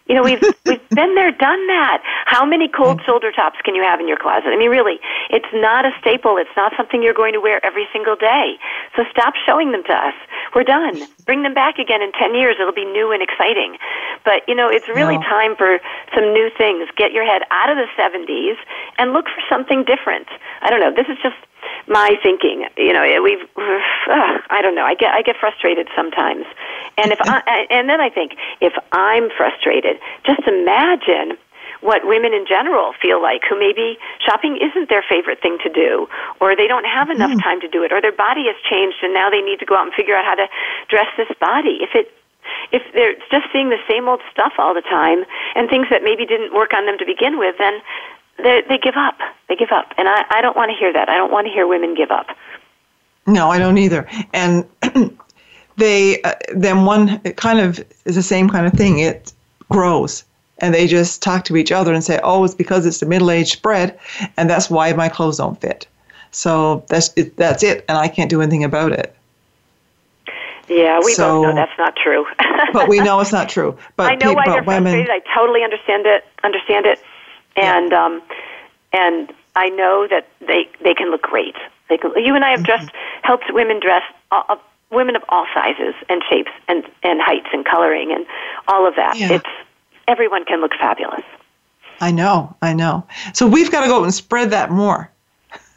You 0.06 0.14
know, 0.14 0.22
we've 0.22 0.42
we've 0.66 0.88
been 0.90 1.14
there, 1.14 1.30
done 1.30 1.66
that. 1.68 2.02
How 2.26 2.44
many 2.44 2.68
cold 2.68 3.00
shoulder 3.06 3.32
tops 3.32 3.58
can 3.64 3.74
you 3.74 3.82
have 3.82 4.00
in 4.00 4.08
your 4.08 4.18
closet? 4.18 4.48
I 4.52 4.56
mean, 4.56 4.70
really, 4.70 5.00
it's 5.30 5.48
not 5.54 5.84
a 5.84 5.92
staple. 6.00 6.36
It's 6.36 6.54
not 6.56 6.72
something 6.76 7.02
you're 7.02 7.16
going 7.16 7.32
to 7.32 7.40
wear 7.40 7.64
every 7.64 7.86
single 7.92 8.16
day. 8.16 8.56
So 8.96 9.04
stop 9.10 9.34
showing 9.46 9.72
them 9.72 9.82
to 9.84 9.94
us. 9.94 10.14
We're 10.54 10.64
done. 10.64 11.02
Bring 11.24 11.42
them 11.42 11.54
back 11.54 11.78
again 11.78 12.02
in 12.02 12.12
10 12.12 12.34
years. 12.34 12.56
It'll 12.60 12.72
be 12.72 12.84
new 12.84 13.12
and 13.12 13.22
exciting. 13.22 13.76
But, 14.24 14.42
you 14.46 14.54
know, 14.54 14.68
it's 14.68 14.88
really 14.88 15.18
time 15.18 15.56
for 15.56 15.78
some 16.14 16.32
new 16.32 16.50
things. 16.56 16.88
Get 16.96 17.12
your 17.12 17.24
head 17.24 17.42
out 17.50 17.70
of 17.70 17.76
the 17.76 17.88
70s 17.96 18.56
and 18.98 19.12
look 19.12 19.26
for 19.26 19.42
something 19.48 19.84
different. 19.84 20.28
I 20.62 20.70
don't 20.70 20.80
know. 20.80 20.92
This 20.94 21.08
is 21.08 21.18
just 21.22 21.36
my 21.86 22.16
thinking. 22.22 22.66
You 22.76 22.92
know, 22.92 23.04
we've 23.22 23.42
uh, 23.56 24.38
I 24.50 24.60
don't 24.62 24.74
know. 24.74 24.84
I 24.84 24.94
get 24.94 25.14
I 25.14 25.22
get 25.22 25.36
frustrated 25.38 25.88
sometimes. 25.96 26.46
And 26.96 27.12
if 27.12 27.18
I 27.22 27.66
and 27.70 27.88
then 27.88 28.00
I 28.00 28.10
think 28.10 28.32
if 28.60 28.72
I'm 28.92 29.30
frustrated, 29.36 29.98
just 30.24 30.40
imagine 30.46 31.36
what 31.80 32.00
women 32.08 32.32
in 32.32 32.46
general 32.48 32.94
feel 33.00 33.20
like 33.20 33.42
who 33.48 33.58
maybe 33.60 33.98
shopping 34.24 34.56
isn't 34.56 34.88
their 34.88 35.04
favorite 35.06 35.42
thing 35.42 35.58
to 35.62 35.68
do 35.68 36.08
or 36.40 36.56
they 36.56 36.66
don't 36.66 36.86
have 36.86 37.10
enough 37.10 37.36
time 37.42 37.60
to 37.60 37.68
do 37.68 37.84
it 37.84 37.92
or 37.92 38.00
their 38.00 38.16
body 38.16 38.48
has 38.48 38.56
changed 38.64 38.96
and 39.02 39.12
now 39.12 39.28
they 39.28 39.42
need 39.42 39.58
to 39.58 39.66
go 39.66 39.76
out 39.76 39.84
and 39.84 39.92
figure 39.92 40.16
out 40.16 40.24
how 40.24 40.34
to 40.34 40.48
dress 40.88 41.08
this 41.18 41.28
body. 41.38 41.84
If 41.84 41.94
it 41.94 42.10
if 42.72 42.82
they're 42.92 43.14
just 43.30 43.52
seeing 43.52 43.68
the 43.70 43.80
same 43.88 44.08
old 44.08 44.20
stuff 44.32 44.52
all 44.58 44.74
the 44.74 44.82
time 44.82 45.24
and 45.54 45.68
things 45.68 45.86
that 45.90 46.02
maybe 46.02 46.26
didn't 46.26 46.52
work 46.52 46.72
on 46.74 46.86
them 46.86 46.98
to 46.98 47.06
begin 47.06 47.38
with, 47.38 47.56
then 47.58 47.80
they, 48.38 48.62
they 48.68 48.78
give 48.78 48.96
up. 48.96 49.18
They 49.48 49.56
give 49.56 49.70
up. 49.72 49.92
And 49.96 50.08
I, 50.08 50.24
I 50.30 50.40
don't 50.40 50.56
want 50.56 50.70
to 50.70 50.76
hear 50.76 50.92
that. 50.92 51.08
I 51.08 51.16
don't 51.16 51.30
want 51.32 51.46
to 51.46 51.52
hear 51.52 51.66
women 51.66 51.94
give 51.94 52.10
up. 52.10 52.26
No, 53.26 53.50
I 53.50 53.58
don't 53.58 53.78
either. 53.78 54.06
And 54.32 54.66
they 55.76 56.20
uh, 56.22 56.34
then 56.54 56.84
one 56.84 57.20
it 57.24 57.36
kind 57.36 57.58
of 57.60 57.82
is 58.04 58.14
the 58.16 58.22
same 58.22 58.48
kind 58.48 58.66
of 58.66 58.72
thing. 58.74 58.98
It 58.98 59.32
grows, 59.70 60.24
and 60.58 60.74
they 60.74 60.86
just 60.86 61.22
talk 61.22 61.44
to 61.46 61.56
each 61.56 61.72
other 61.72 61.94
and 61.94 62.04
say, 62.04 62.20
"Oh, 62.22 62.44
it's 62.44 62.54
because 62.54 62.84
it's 62.84 63.00
the 63.00 63.06
middle-aged 63.06 63.52
spread, 63.52 63.98
and 64.36 64.50
that's 64.50 64.68
why 64.68 64.92
my 64.92 65.08
clothes 65.08 65.38
don't 65.38 65.58
fit." 65.60 65.86
So 66.32 66.84
that's 66.88 67.12
it, 67.16 67.36
that's 67.36 67.62
it, 67.62 67.84
and 67.88 67.96
I 67.96 68.08
can't 68.08 68.28
do 68.28 68.42
anything 68.42 68.64
about 68.64 68.92
it. 68.92 69.14
Yeah, 70.68 71.00
we 71.02 71.12
So- 71.12 71.42
both 71.42 71.46
know 71.46 71.54
that's 71.54 71.78
not 71.78 71.96
true. 71.96 72.26
But 72.72 72.88
we 72.88 72.98
know 73.00 73.20
it's 73.20 73.32
not 73.32 73.48
true. 73.56 73.76
But 73.96 74.12
I 74.12 74.14
know 74.16 74.32
why 74.32 74.44
but 74.46 74.52
they're 74.52 74.62
women, 74.62 74.92
frustrated. 74.94 75.10
I 75.10 75.34
totally 75.34 75.62
understand 75.62 76.06
it. 76.06 76.24
Understand 76.42 76.86
it, 76.86 77.00
and 77.56 77.92
um, 77.92 78.22
and 78.92 79.32
I 79.56 79.68
know 79.70 80.06
that 80.10 80.28
they 80.40 80.68
they 80.82 80.94
can 80.94 81.10
look 81.10 81.22
great. 81.22 81.54
They 81.88 81.96
can. 81.98 82.12
You 82.16 82.34
and 82.34 82.44
I 82.44 82.50
have 82.50 82.60
Mm-hmm. 82.60 82.64
dressed 82.64 82.90
helped 83.22 83.44
women 83.50 83.80
dress 83.80 84.02
uh, 84.32 84.42
uh, 84.48 84.56
women 84.90 85.16
of 85.16 85.22
all 85.28 85.46
sizes 85.54 85.94
and 86.08 86.22
shapes 86.28 86.50
and 86.68 86.84
and 87.02 87.20
heights 87.20 87.48
and 87.52 87.64
coloring 87.64 88.12
and 88.12 88.26
all 88.68 88.86
of 88.86 88.94
that. 88.96 89.16
Yeah. 89.16 89.32
It's 89.32 89.46
everyone 90.08 90.44
can 90.44 90.60
look 90.60 90.72
fabulous. 90.78 91.22
I 92.00 92.10
know, 92.10 92.56
I 92.60 92.72
know. 92.74 93.06
So 93.34 93.46
we've 93.46 93.70
got 93.70 93.82
to 93.82 93.86
go 93.88 94.02
and 94.02 94.12
spread 94.12 94.50
that 94.50 94.70
more. 94.70 95.10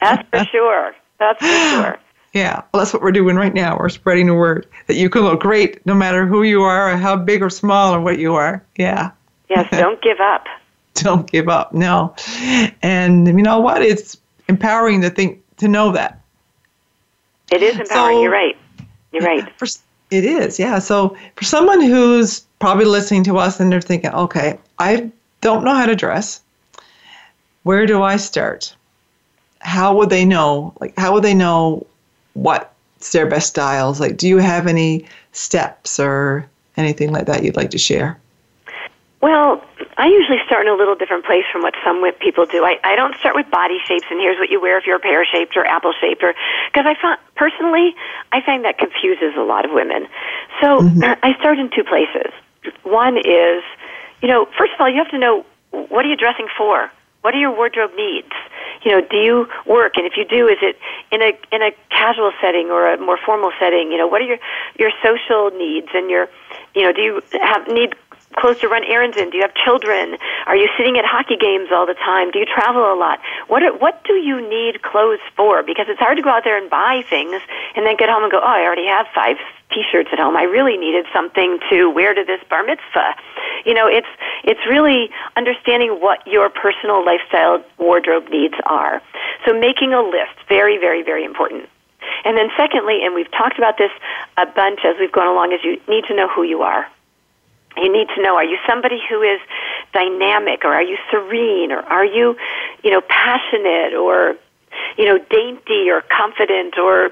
That's 0.01 0.27
for 0.29 0.43
sure. 0.51 0.95
That's 1.19 1.39
for 1.39 1.59
sure. 1.69 1.99
Yeah, 2.33 2.61
well, 2.71 2.81
that's 2.81 2.93
what 2.93 3.01
we're 3.01 3.11
doing 3.11 3.35
right 3.35 3.53
now. 3.53 3.77
We're 3.79 3.89
spreading 3.89 4.27
the 4.27 4.33
word 4.33 4.67
that 4.87 4.95
you 4.95 5.09
can 5.09 5.21
look 5.23 5.39
great 5.39 5.83
no 5.85 5.93
matter 5.95 6.25
who 6.25 6.43
you 6.43 6.61
are 6.63 6.91
or 6.91 6.97
how 6.97 7.15
big 7.15 7.41
or 7.41 7.49
small 7.49 7.95
or 7.95 8.01
what 8.01 8.19
you 8.19 8.35
are. 8.35 8.63
Yeah. 8.77 9.11
Yes, 9.49 9.67
don't 9.71 10.01
give 10.01 10.19
up. 10.19 10.45
Don't 11.03 11.29
give 11.29 11.47
up. 11.49 11.73
No. 11.73 12.15
And 12.81 13.27
you 13.27 13.43
know 13.43 13.59
what? 13.59 13.81
It's 13.81 14.17
empowering 14.49 15.01
to 15.01 15.09
think 15.09 15.41
to 15.57 15.67
know 15.67 15.91
that. 15.91 16.21
It 17.51 17.61
is 17.61 17.79
empowering. 17.79 18.17
So- 18.17 18.21
You're 18.23 18.31
right. 18.31 18.57
You're 19.11 19.23
right. 19.23 19.53
For, 19.57 19.67
it 20.09 20.23
is, 20.23 20.57
yeah. 20.57 20.79
So 20.79 21.17
for 21.35 21.43
someone 21.43 21.81
who's 21.81 22.41
probably 22.59 22.85
listening 22.85 23.23
to 23.25 23.37
us 23.37 23.59
and 23.59 23.71
they're 23.71 23.81
thinking, 23.81 24.11
okay, 24.11 24.57
I 24.79 25.11
don't 25.41 25.63
know 25.65 25.73
how 25.75 25.85
to 25.85 25.95
dress. 25.95 26.41
Where 27.63 27.85
do 27.85 28.01
I 28.03 28.15
start? 28.17 28.73
How 29.59 29.95
would 29.97 30.09
they 30.09 30.23
know? 30.23 30.73
Like, 30.79 30.93
how 30.97 31.13
would 31.13 31.23
they 31.23 31.33
know 31.33 31.85
what's 32.35 33.11
their 33.11 33.25
best 33.27 33.47
styles? 33.49 33.99
Like, 33.99 34.15
do 34.15 34.27
you 34.29 34.37
have 34.37 34.65
any 34.67 35.05
steps 35.33 35.99
or 35.99 36.47
anything 36.77 37.11
like 37.11 37.25
that 37.25 37.43
you'd 37.43 37.57
like 37.57 37.71
to 37.71 37.77
share? 37.77 38.17
Well, 39.19 39.63
I 39.97 40.07
usually 40.07 40.37
start 40.45 40.67
in 40.67 40.71
a 40.71 40.75
little 40.75 40.93
different 40.93 41.25
place 41.25 41.43
from 41.51 41.63
what 41.63 41.73
some 41.83 42.05
people 42.19 42.45
do. 42.45 42.63
I, 42.63 42.77
I 42.83 42.95
don't 42.95 43.15
start 43.17 43.35
with 43.35 43.49
body 43.49 43.77
shapes 43.87 44.05
and 44.11 44.19
here's 44.19 44.37
what 44.37 44.49
you 44.49 44.61
wear 44.61 44.77
if 44.77 44.85
you're 44.85 44.99
pear 44.99 45.25
shaped 45.25 45.57
or 45.57 45.65
apple 45.65 45.93
shaped 45.99 46.21
or 46.21 46.35
because 46.71 46.85
I 46.85 46.93
find 47.01 47.19
personally 47.35 47.95
I 48.31 48.41
find 48.41 48.63
that 48.65 48.77
confuses 48.77 49.33
a 49.35 49.41
lot 49.41 49.65
of 49.65 49.71
women. 49.71 50.07
So 50.61 50.81
mm-hmm. 50.81 51.03
uh, 51.03 51.15
I 51.23 51.33
start 51.39 51.57
in 51.57 51.71
two 51.71 51.83
places. 51.83 52.31
One 52.83 53.17
is, 53.17 53.63
you 54.21 54.27
know, 54.27 54.45
first 54.57 54.73
of 54.73 54.81
all, 54.81 54.89
you 54.89 54.97
have 54.97 55.09
to 55.09 55.17
know 55.17 55.45
what 55.71 56.05
are 56.05 56.09
you 56.09 56.15
dressing 56.17 56.47
for? 56.55 56.91
What 57.21 57.33
are 57.33 57.39
your 57.39 57.55
wardrobe 57.55 57.91
needs? 57.97 58.31
You 58.83 58.91
know, 58.91 59.01
do 59.01 59.17
you 59.17 59.49
work? 59.65 59.97
And 59.97 60.05
if 60.05 60.13
you 60.15 60.25
do, 60.25 60.47
is 60.47 60.59
it 60.61 60.77
in 61.11 61.21
a 61.21 61.33
in 61.51 61.61
a 61.61 61.71
casual 61.89 62.31
setting 62.39 62.69
or 62.69 62.93
a 62.93 62.97
more 62.97 63.17
formal 63.25 63.51
setting? 63.59 63.91
You 63.91 63.97
know, 63.97 64.07
what 64.07 64.21
are 64.21 64.25
your 64.25 64.37
your 64.77 64.91
social 65.03 65.49
needs 65.57 65.87
and 65.93 66.09
your, 66.09 66.29
you 66.75 66.83
know, 66.83 66.93
do 66.93 67.01
you 67.01 67.21
have 67.41 67.67
need 67.67 67.95
clothes 68.35 68.59
to 68.59 68.67
run 68.67 68.83
errands 68.83 69.17
in? 69.17 69.29
Do 69.29 69.37
you 69.37 69.43
have 69.43 69.53
children? 69.55 70.17
Are 70.45 70.55
you 70.55 70.69
sitting 70.77 70.97
at 70.97 71.05
hockey 71.05 71.37
games 71.37 71.69
all 71.71 71.85
the 71.85 71.95
time? 71.95 72.31
Do 72.31 72.39
you 72.39 72.45
travel 72.45 72.93
a 72.93 72.95
lot? 72.95 73.19
What 73.47 73.63
are, 73.63 73.73
what 73.75 74.03
do 74.03 74.13
you 74.13 74.41
need 74.47 74.81
clothes 74.81 75.23
for? 75.35 75.63
Because 75.63 75.87
it's 75.89 75.99
hard 75.99 76.17
to 76.17 76.23
go 76.23 76.29
out 76.29 76.43
there 76.43 76.57
and 76.57 76.69
buy 76.69 77.03
things 77.09 77.41
and 77.75 77.85
then 77.85 77.97
get 77.97 78.09
home 78.09 78.23
and 78.23 78.31
go, 78.31 78.39
oh, 78.39 78.47
I 78.47 78.63
already 78.63 78.87
have 78.87 79.07
five 79.13 79.37
t-shirts 79.73 80.09
at 80.11 80.19
home. 80.19 80.37
I 80.37 80.43
really 80.43 80.77
needed 80.77 81.05
something 81.13 81.59
to 81.69 81.89
wear 81.89 82.13
to 82.13 82.23
this 82.23 82.39
bar 82.49 82.63
mitzvah. 82.63 83.15
You 83.65 83.73
know, 83.73 83.87
it's 83.87 84.07
it's 84.43 84.61
really 84.69 85.09
understanding 85.35 85.99
what 85.99 86.25
your 86.25 86.49
personal 86.49 87.03
lifestyle 87.05 87.63
wardrobe 87.77 88.29
needs 88.29 88.55
are. 88.65 89.01
So 89.45 89.53
making 89.53 89.93
a 89.93 90.01
list, 90.01 90.37
very, 90.47 90.77
very, 90.77 91.03
very 91.03 91.25
important. 91.25 91.67
And 92.23 92.37
then 92.37 92.49
secondly, 92.55 93.03
and 93.03 93.13
we've 93.13 93.31
talked 93.31 93.57
about 93.57 93.77
this 93.77 93.91
a 94.37 94.45
bunch 94.45 94.79
as 94.85 94.95
we've 94.99 95.11
gone 95.11 95.27
along, 95.27 95.51
is 95.51 95.59
you 95.63 95.81
need 95.87 96.05
to 96.05 96.15
know 96.15 96.29
who 96.29 96.43
you 96.43 96.61
are 96.61 96.87
you 97.77 97.91
need 97.91 98.07
to 98.15 98.21
know 98.21 98.35
are 98.35 98.45
you 98.45 98.57
somebody 98.67 98.99
who 99.09 99.21
is 99.21 99.39
dynamic 99.93 100.63
or 100.65 100.73
are 100.73 100.83
you 100.83 100.97
serene 101.11 101.71
or 101.71 101.79
are 101.79 102.05
you 102.05 102.35
you 102.83 102.91
know 102.91 103.01
passionate 103.07 103.93
or 103.93 104.35
you 104.97 105.05
know 105.05 105.17
dainty 105.29 105.89
or 105.89 106.01
confident 106.09 106.77
or 106.77 107.11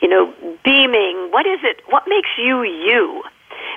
you 0.00 0.08
know 0.08 0.32
beaming? 0.64 1.28
What 1.30 1.46
is 1.46 1.60
it 1.62 1.80
what 1.88 2.04
makes 2.06 2.30
you 2.38 2.62
you? 2.62 3.22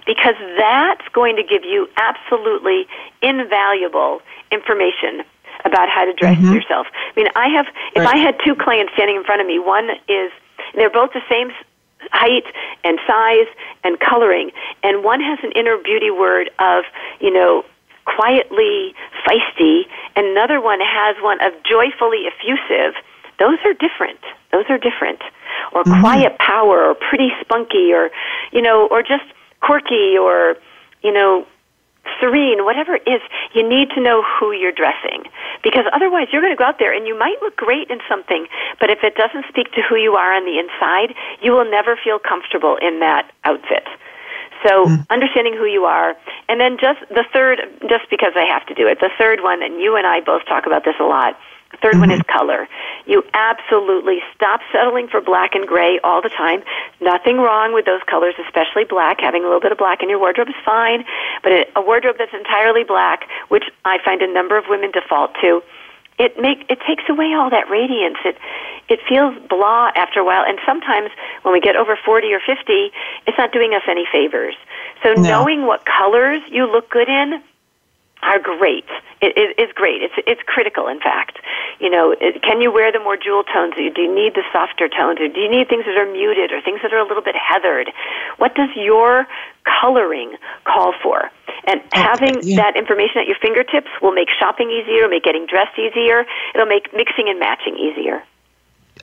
Because 0.06 0.36
that's 0.58 1.08
going 1.14 1.36
to 1.36 1.44
give 1.44 1.64
you 1.64 1.88
absolutely 1.98 2.88
invaluable 3.22 4.22
information 4.52 5.24
about 5.66 5.90
how 5.90 6.06
to 6.06 6.14
dress 6.14 6.38
mm-hmm. 6.38 6.54
yourself. 6.54 6.88
I 6.94 7.20
mean 7.20 7.28
i 7.36 7.48
have 7.50 7.68
if 7.96 8.04
Right. 8.04 8.16
i 8.16 8.18
had 8.18 8.36
two 8.46 8.56
clients 8.56 8.94
standing 8.94 9.18
in 9.18 9.24
front 9.24 9.42
of 9.42 9.48
me 9.48 9.60
one 9.60 9.90
is 10.08 10.32
they're 10.76 10.90
both 10.90 11.12
the 11.14 11.22
same 11.30 11.52
height 12.12 12.46
and 12.84 13.00
size 13.08 13.48
and 13.84 14.00
coloring. 14.00 14.52
And 14.84 15.04
one 15.04 15.22
has 15.22 15.40
an 15.44 15.52
inner 15.56 15.78
beauty 15.78 16.12
word 16.12 16.50
of 16.60 16.86
you 17.20 17.32
know 17.32 17.64
quietly 18.06 18.96
feisty 19.26 19.84
and 20.16 20.26
another 20.28 20.60
one 20.60 20.80
has 20.82 21.16
one 21.22 21.40
of 21.42 21.54
joyfully 21.64 22.26
effusive. 22.26 22.96
Those 23.38 23.60
are 23.66 23.74
different. 23.74 24.20
Those 24.52 24.66
are 24.70 24.78
different. 24.78 25.22
Or 25.72 25.84
mm-hmm. 25.84 26.02
quiet 26.02 26.38
power 26.40 26.86
or 26.86 26.96
pretty 26.96 27.30
spunky 27.42 27.94
or 27.94 28.10
you 28.52 28.62
know 28.62 28.88
or 28.90 29.02
just 29.02 29.26
quirky 29.62 30.18
or 30.18 30.56
you 31.02 31.14
know 31.14 31.46
serene, 32.20 32.66
whatever 32.66 32.96
it 32.96 33.04
is, 33.08 33.22
you 33.54 33.68
need 33.68 33.90
to 33.92 34.02
know 34.02 34.24
who 34.24 34.52
you're 34.52 34.76
dressing. 34.76 35.24
Because 35.64 35.86
otherwise, 35.94 36.28
you're 36.32 36.42
going 36.42 36.54
to 36.54 36.58
go 36.58 36.66
out 36.66 36.80
there 36.80 36.94
and 36.94 37.08
you 37.08 37.18
might 37.18 37.38
look 37.42 37.56
great 37.56 37.90
in 37.90 38.00
something, 38.08 38.48
but 38.80 38.90
if 38.90 39.00
it 39.04 39.16
doesn't 39.16 39.46
speak 39.50 39.72
to 39.74 39.82
who 39.82 39.96
you 39.96 40.16
are 40.16 40.34
on 40.34 40.46
the 40.46 40.60
inside, 40.60 41.16
you 41.42 41.52
will 41.52 41.70
never 41.70 41.98
feel 42.02 42.20
comfortable 42.20 42.78
in 42.82 43.00
that 43.00 43.32
outfit. 43.44 43.88
So 44.66 44.88
hmm. 44.88 44.96
understanding 45.10 45.56
who 45.56 45.66
you 45.66 45.86
are, 45.86 46.16
and 46.50 46.60
then 46.60 46.78
just 46.80 47.00
the 47.10 47.24
third, 47.32 47.62
just 47.88 48.10
because 48.10 48.34
I 48.36 48.44
have 48.46 48.66
to 48.68 48.74
do 48.74 48.88
it, 48.88 49.00
the 49.00 49.10
third 49.18 49.42
one, 49.42 49.64
and 49.64 49.80
you 49.80 49.96
and 49.96 50.06
I 50.06 50.20
both 50.20 50.46
talk 50.46 50.66
about 50.66 50.84
this 50.84 50.96
a 51.00 51.04
lot. 51.04 51.40
The 51.72 51.78
3rd 51.78 52.00
one 52.00 52.12
is 52.12 52.20
mm-hmm. 52.20 52.38
color. 52.38 52.68
You 53.06 53.24
absolutely 53.34 54.20
stop 54.36 54.62
settling 54.72 55.08
for 55.08 55.22
black 55.22 55.54
and 55.54 55.68
gray 55.68 56.00
all 56.04 56.22
the 56.22 56.30
time. 56.30 56.64
Nothing 57.00 57.38
wrong 57.38 57.74
with 57.74 57.86
those 57.86 58.02
colors, 58.08 58.34
especially 58.44 58.86
black. 58.86 59.22
Having 59.22 59.44
a 59.44 59.46
little 59.46 59.62
bit 59.62 59.72
of 59.72 59.78
black 59.78 60.02
in 60.02 60.10
your 60.10 60.20
wardrobe 60.20 60.50
is 60.50 60.56
fine, 60.66 61.06
but 61.44 61.52
a 61.52 61.66
a 61.76 61.82
wardrobe 61.82 62.16
that's 62.18 62.34
entirely 62.34 62.84
black, 62.84 63.28
which 63.50 63.66
I 63.86 64.00
find 64.04 64.22
a 64.22 64.32
number 64.32 64.58
of 64.58 64.66
women 64.68 64.92
default 64.92 65.34
to, 65.42 65.62
it 66.18 66.40
make 66.40 66.66
it 66.70 66.80
takes 66.86 67.04
away 67.08 67.34
all 67.34 67.50
that 67.50 67.70
radiance. 67.70 68.18
It 68.26 68.38
it 68.90 69.00
feels 69.08 69.38
blah 69.48 69.92
after 69.96 70.20
a 70.20 70.26
while, 70.26 70.44
and 70.46 70.60
sometimes 70.66 71.12
when 71.44 71.54
we 71.54 71.62
get 71.62 71.76
over 71.76 71.98
forty 72.06 72.34
or 72.34 72.42
fifty, 72.46 72.92
it's 73.26 73.38
not 73.38 73.52
doing 73.52 73.74
us 73.74 73.84
any 73.88 74.06
favors. 74.12 74.56
So 75.04 75.14
No. 75.14 75.22
knowing 75.22 75.66
what 75.66 75.86
colors 75.86 76.42
you 76.50 76.66
look 76.66 76.90
good 76.90 77.08
in 77.08 77.42
are 78.22 78.40
great. 78.40 78.86
It, 79.22 79.36
it 79.36 79.62
is 79.62 79.72
great. 79.76 80.02
It's 80.02 80.14
it's 80.28 80.42
critical, 80.46 80.88
in 80.88 81.00
fact. 81.00 81.40
You 81.80 81.90
know, 81.90 82.16
it, 82.20 82.42
can 82.42 82.62
you 82.62 82.72
wear 82.72 82.92
the 82.92 83.00
more 83.00 83.16
jewel 83.16 83.44
tones? 83.44 83.76
Do 83.76 83.84
you, 83.84 83.92
do 83.94 84.02
you 84.02 84.14
need 84.14 84.36
the 84.36 84.44
softer 84.52 84.90
tones, 84.90 85.20
or 85.20 85.28
do 85.28 85.40
you 85.40 85.50
need 85.50 85.70
things 85.70 85.86
that 85.86 85.98
are 85.98 86.10
muted, 86.12 86.52
or 86.52 86.62
things 86.62 86.80
that 86.82 86.94
are 86.94 87.00
a 87.00 87.08
little 87.08 87.24
bit 87.24 87.36
heathered? 87.36 87.92
What 88.38 88.56
does 88.56 88.70
your 88.76 89.28
coloring 89.64 90.36
call 90.66 90.94
for? 91.02 91.32
And 91.66 91.82
uh, 91.82 92.04
having 92.04 92.40
yeah. 92.44 92.58
that 92.58 92.76
information 92.76 93.20
at 93.20 93.28
your 93.28 93.38
fingertips 93.42 93.90
will 94.02 94.14
make 94.14 94.28
shopping 94.40 94.70
easier, 94.70 95.08
make 95.08 95.24
getting 95.24 95.46
dressed 95.46 95.78
easier. 95.78 96.26
It'll 96.54 96.68
make 96.68 96.94
mixing 96.94 97.30
and 97.30 97.40
matching 97.40 97.78
easier. 97.78 98.24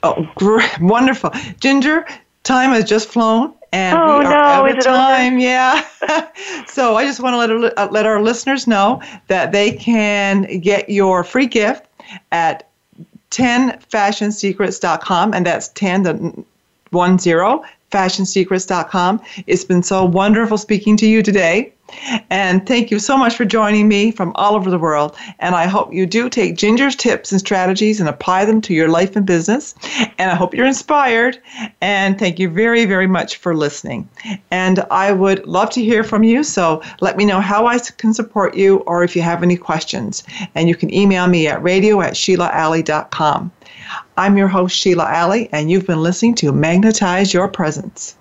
Oh, 0.03 0.29
great, 0.35 0.71
wonderful, 0.81 1.31
Ginger. 1.61 2.07
Time 2.43 2.71
has 2.71 2.85
just 2.85 3.09
flown, 3.09 3.55
and 3.77 3.99
Oh, 3.99 4.19
we 4.19 4.25
are 4.25 4.31
no, 4.31 4.37
out 4.37 4.71
is 4.79 4.87
of 4.87 4.93
over? 4.93 4.99
time. 4.99 5.39
Yeah. 5.39 5.85
so 6.67 6.97
I 6.97 7.05
just 7.05 7.21
want 7.21 7.35
to 7.35 7.39
let 7.39 7.51
our, 7.51 7.73
uh, 7.77 7.89
let 7.91 8.07
our 8.07 8.23
listeners 8.23 8.67
know 8.67 9.03
that 9.29 9.53
they 9.53 9.73
can 9.73 10.61
get 10.61 10.89
your 10.89 11.23
free 11.25 11.45
gift 11.47 11.85
at 12.33 12.67
10fashionsecrets.com, 13.31 15.35
and 15.35 15.45
that's 15.47 15.69
10 15.69 16.03
the 16.05 16.45
one 16.91 17.19
zero 17.19 17.63
fashionsecrets.com. 17.93 19.21
It's 19.47 19.65
been 19.65 19.83
so 19.83 20.05
wonderful 20.05 20.59
speaking 20.59 20.97
to 20.99 21.07
you 21.07 21.23
today. 21.23 21.73
And 22.31 22.67
thank 22.67 22.91
you 22.91 22.99
so 22.99 23.17
much 23.17 23.37
for 23.37 23.45
joining 23.45 23.89
me 23.89 24.11
from 24.11 24.33
all 24.35 24.55
over 24.55 24.71
the 24.71 24.79
world. 24.79 25.17
And 25.39 25.55
I 25.55 25.67
hope 25.67 25.93
you 25.93 26.07
do 26.07 26.29
take 26.29 26.57
Ginger's 26.57 26.97
tips 26.97 27.33
and 27.33 27.41
strategies 27.41 28.01
and 28.01 28.09
apply 28.09 28.45
them 28.45 28.61
to 28.63 28.75
your 28.75 28.89
life 28.89 29.17
and 29.17 29.25
business. 29.25 29.75
And 30.19 30.31
I 30.31 30.35
hope 30.35 30.55
you're 30.55 30.67
inspired. 30.67 31.39
And 31.81 32.19
thank 32.19 32.39
you 32.39 32.49
very, 32.49 32.85
very 32.85 33.07
much 33.07 33.37
for 33.37 33.55
listening. 33.55 34.09
And 34.51 34.81
I 34.91 35.13
would 35.13 35.47
love 35.47 35.71
to 35.71 35.85
hear 35.85 36.03
from 36.03 36.25
you. 36.25 36.43
So 36.43 36.83
let 37.01 37.17
me 37.17 37.25
know 37.25 37.41
how 37.41 37.67
I 37.67 37.79
can 37.79 38.13
support 38.13 38.57
you 38.57 38.79
or 38.79 39.05
if 39.05 39.15
you 39.15 39.23
have 39.23 39.43
any 39.43 39.57
questions. 39.57 40.25
And 40.55 40.69
you 40.69 40.75
can 40.75 40.93
email 40.93 41.27
me 41.29 41.47
at 41.47 41.63
radio 41.63 42.01
at 42.01 42.15
SheilaAlley.com. 42.15 43.53
I'm 44.17 44.37
your 44.37 44.49
host, 44.49 44.77
Sheila 44.77 45.05
Alley, 45.05 45.49
and 45.53 45.71
you've 45.71 45.87
been 45.87 46.03
listening 46.03 46.35
to 46.37 46.53
Magnetize 46.53 47.33
Your 47.33 47.49
Presence. 47.49 48.17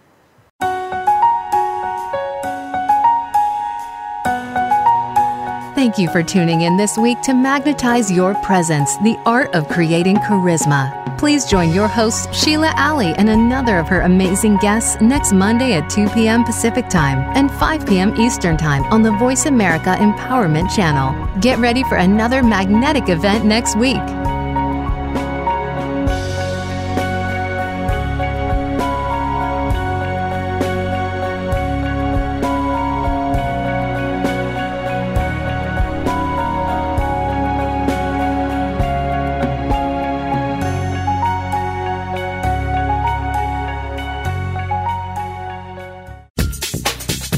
Thank 5.96 6.10
you 6.10 6.12
for 6.12 6.24
tuning 6.24 6.64
in 6.64 6.76
this 6.76 6.98
week 6.98 7.22
to 7.22 7.34
Magnetize 7.34 8.12
Your 8.12 8.36
Presence, 8.44 8.98
the 8.98 9.18
art 9.26 9.56
of 9.56 9.70
creating 9.70 10.18
charisma. 10.18 11.18
Please 11.18 11.46
join 11.46 11.72
your 11.72 11.88
host, 11.88 12.36
Sheila 12.36 12.74
Alley, 12.76 13.14
and 13.14 13.30
another 13.30 13.78
of 13.78 13.88
her 13.88 14.02
amazing 14.02 14.58
guests 14.58 15.00
next 15.00 15.32
Monday 15.32 15.72
at 15.72 15.90
2 15.90 16.10
p.m. 16.10 16.44
Pacific 16.44 16.90
Time 16.90 17.20
and 17.38 17.50
5 17.50 17.88
p.m. 17.88 18.14
Eastern 18.20 18.58
Time 18.58 18.84
on 18.92 19.04
the 19.04 19.14
Voice 19.14 19.46
America 19.46 19.96
Empowerment 19.98 20.70
Channel. 20.76 21.40
Get 21.40 21.60
ready 21.60 21.86
for 21.86 21.96
another 21.96 22.44
magnetic 22.44 23.08
event 23.08 23.46
next 23.46 23.78
week. 23.78 23.96